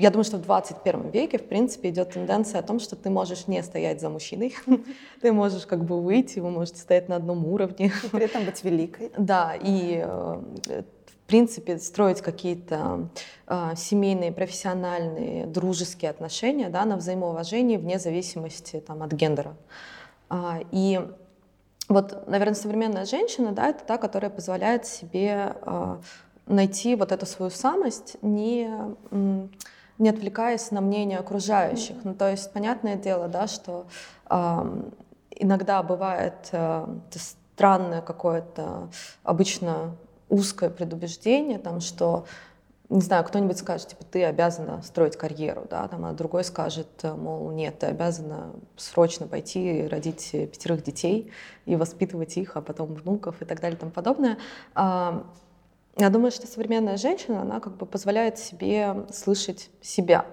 Я 0.00 0.10
думаю, 0.10 0.24
что 0.24 0.38
в 0.38 0.40
21 0.40 1.10
веке, 1.10 1.36
в 1.36 1.46
принципе, 1.46 1.90
идет 1.90 2.14
тенденция 2.14 2.60
о 2.60 2.62
том, 2.62 2.80
что 2.80 2.96
ты 2.96 3.10
можешь 3.10 3.46
не 3.48 3.62
стоять 3.62 4.00
за 4.00 4.08
мужчиной, 4.08 4.54
ты 5.20 5.30
можешь 5.30 5.66
как 5.66 5.84
бы 5.84 6.00
выйти, 6.00 6.38
вы 6.38 6.48
можете 6.48 6.80
стоять 6.80 7.10
на 7.10 7.16
одном 7.16 7.44
уровне. 7.44 7.92
И 8.02 8.08
при 8.08 8.24
этом 8.24 8.46
быть 8.46 8.64
великой. 8.64 9.12
Да, 9.18 9.54
и 9.60 10.02
э, 10.02 10.40
в 10.72 11.26
принципе 11.26 11.78
строить 11.78 12.22
какие-то 12.22 13.10
э, 13.46 13.72
семейные, 13.76 14.32
профессиональные, 14.32 15.46
дружеские 15.46 16.10
отношения 16.10 16.70
да, 16.70 16.86
на 16.86 16.96
взаимоуважении 16.96 17.76
вне 17.76 17.98
зависимости 17.98 18.80
там, 18.80 19.02
от 19.02 19.12
гендера. 19.12 19.54
А, 20.30 20.60
и 20.70 20.98
вот, 21.90 22.26
наверное, 22.26 22.54
современная 22.54 23.04
женщина, 23.04 23.52
да, 23.52 23.68
это 23.68 23.84
та, 23.84 23.98
которая 23.98 24.30
позволяет 24.30 24.86
себе 24.86 25.56
э, 25.60 25.96
найти 26.46 26.94
вот 26.94 27.12
эту 27.12 27.26
свою 27.26 27.50
самость, 27.50 28.16
не 28.22 28.70
не 30.00 30.08
отвлекаясь 30.08 30.70
на 30.70 30.80
мнение 30.80 31.18
окружающих. 31.18 31.96
Ну, 32.04 32.14
то 32.14 32.28
есть, 32.30 32.52
понятное 32.52 32.96
дело, 32.96 33.28
да, 33.28 33.46
что 33.46 33.86
э, 34.28 34.82
иногда 35.36 35.82
бывает 35.82 36.48
э, 36.52 36.86
странное 37.54 38.00
какое-то, 38.00 38.88
обычно 39.22 39.94
узкое 40.30 40.70
предубеждение, 40.70 41.58
там, 41.58 41.80
что 41.80 42.24
не 42.88 43.02
знаю, 43.02 43.24
кто-нибудь 43.24 43.58
скажет, 43.58 43.88
типа, 43.88 44.04
ты 44.04 44.24
обязана 44.24 44.82
строить 44.82 45.16
карьеру, 45.16 45.66
да, 45.70 45.86
там, 45.86 46.04
а 46.06 46.12
другой 46.12 46.42
скажет, 46.42 46.88
мол, 47.04 47.50
нет, 47.52 47.78
ты 47.78 47.86
обязана 47.86 48.52
срочно 48.76 49.28
пойти 49.28 49.86
родить 49.86 50.30
пятерых 50.32 50.82
детей 50.82 51.30
и 51.66 51.76
воспитывать 51.76 52.36
их, 52.36 52.56
а 52.56 52.62
потом 52.62 52.94
внуков 52.94 53.42
и 53.42 53.44
так 53.44 53.60
далее 53.60 53.76
и 53.76 53.80
тому 53.80 53.92
подобное. 53.92 54.38
Я 56.00 56.08
думаю, 56.08 56.30
что 56.30 56.46
современная 56.46 56.96
женщина, 56.96 57.42
она 57.42 57.60
как 57.60 57.76
бы 57.76 57.84
позволяет 57.84 58.38
себе 58.38 59.04
слышать 59.12 59.68
себя. 59.82 60.24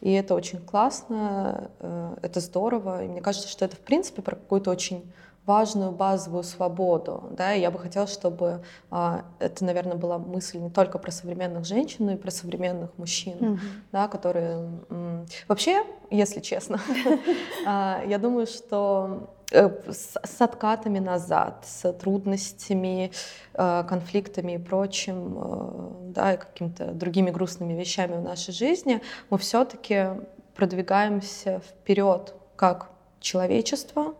И 0.00 0.12
это 0.12 0.36
очень 0.36 0.60
классно, 0.60 1.72
э, 1.80 2.16
это 2.22 2.38
здорово. 2.38 3.04
И 3.04 3.08
мне 3.08 3.20
кажется, 3.20 3.48
что 3.48 3.64
это, 3.64 3.74
в 3.74 3.80
принципе, 3.80 4.22
про 4.22 4.36
какую-то 4.36 4.70
очень 4.70 5.12
важную 5.46 5.90
базовую 5.90 6.44
свободу. 6.44 7.24
Да? 7.32 7.54
И 7.54 7.60
я 7.60 7.72
бы 7.72 7.78
хотела, 7.80 8.06
чтобы 8.06 8.62
а, 8.90 9.24
это, 9.40 9.64
наверное, 9.64 9.96
была 9.96 10.16
мысль 10.18 10.58
не 10.58 10.70
только 10.70 10.98
про 10.98 11.10
современных 11.10 11.64
женщин, 11.64 12.06
но 12.06 12.12
и 12.12 12.16
про 12.16 12.30
современных 12.30 12.96
мужчин, 12.96 13.36
mm-hmm. 13.38 13.58
да, 13.90 14.06
которые... 14.06 14.70
М- 14.90 15.26
вообще, 15.48 15.82
если 16.10 16.38
честно, 16.38 16.80
а, 17.66 18.04
я 18.06 18.18
думаю, 18.18 18.46
что 18.46 19.30
э, 19.50 19.70
с 19.90 20.40
откатами 20.40 20.98
назад, 20.98 21.64
с 21.66 21.92
трудностями, 21.92 23.12
э, 23.54 23.84
конфликтами 23.88 24.52
и 24.52 24.58
прочим, 24.58 25.38
э, 25.38 26.12
да, 26.12 26.34
и 26.34 26.36
какими-то 26.36 26.92
другими 26.92 27.30
грустными 27.30 27.74
вещами 27.74 28.16
в 28.16 28.22
нашей 28.22 28.52
жизни, 28.52 29.00
мы 29.30 29.38
все-таки 29.38 30.06
продвигаемся 30.54 31.60
вперед 31.60 32.34
как 32.56 32.90
человечество, 33.20 34.14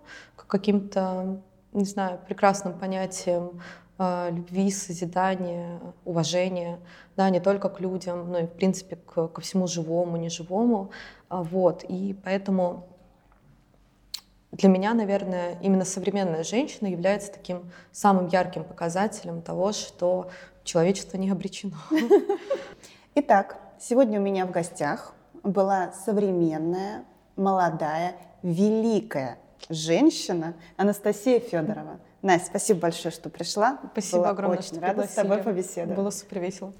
каким-то, 0.50 1.40
не 1.72 1.84
знаю, 1.84 2.18
прекрасным 2.26 2.78
понятием 2.78 3.62
э, 3.98 4.30
любви, 4.32 4.70
созидания, 4.70 5.80
уважения, 6.04 6.80
да, 7.16 7.30
не 7.30 7.40
только 7.40 7.68
к 7.68 7.80
людям, 7.80 8.30
но 8.30 8.40
и, 8.40 8.46
в 8.46 8.52
принципе, 8.52 8.96
к, 8.96 9.28
ко 9.28 9.40
всему 9.40 9.66
живому, 9.66 10.16
неживому. 10.16 10.90
А, 11.28 11.42
вот. 11.42 11.84
И 11.88 12.16
поэтому 12.24 12.88
для 14.52 14.68
меня, 14.68 14.94
наверное, 14.94 15.56
именно 15.62 15.84
современная 15.84 16.42
женщина 16.42 16.88
является 16.88 17.32
таким 17.32 17.70
самым 17.92 18.26
ярким 18.28 18.64
показателем 18.64 19.42
того, 19.42 19.72
что 19.72 20.30
человечество 20.64 21.16
не 21.16 21.30
обречено. 21.30 21.76
Итак, 23.14 23.58
сегодня 23.78 24.20
у 24.20 24.22
меня 24.22 24.46
в 24.46 24.50
гостях 24.50 25.14
была 25.42 25.92
современная, 25.92 27.04
молодая, 27.36 28.16
великая 28.42 29.38
женщина 29.68 30.54
Анастасия 30.76 31.38
Федорова. 31.38 32.00
Настя, 32.22 32.46
спасибо 32.48 32.80
большое, 32.80 33.12
что 33.12 33.30
пришла. 33.30 33.78
Спасибо 33.92 34.18
Была 34.18 34.30
огромное, 34.30 34.58
очень 34.58 34.72
что 34.72 34.80
рада 34.80 34.92
пригласили. 35.02 35.12
с 35.12 35.14
тобой 35.14 35.38
побеседовать. 35.38 35.96
Было 35.96 36.10
супер 36.10 36.40
весело. 36.40 36.72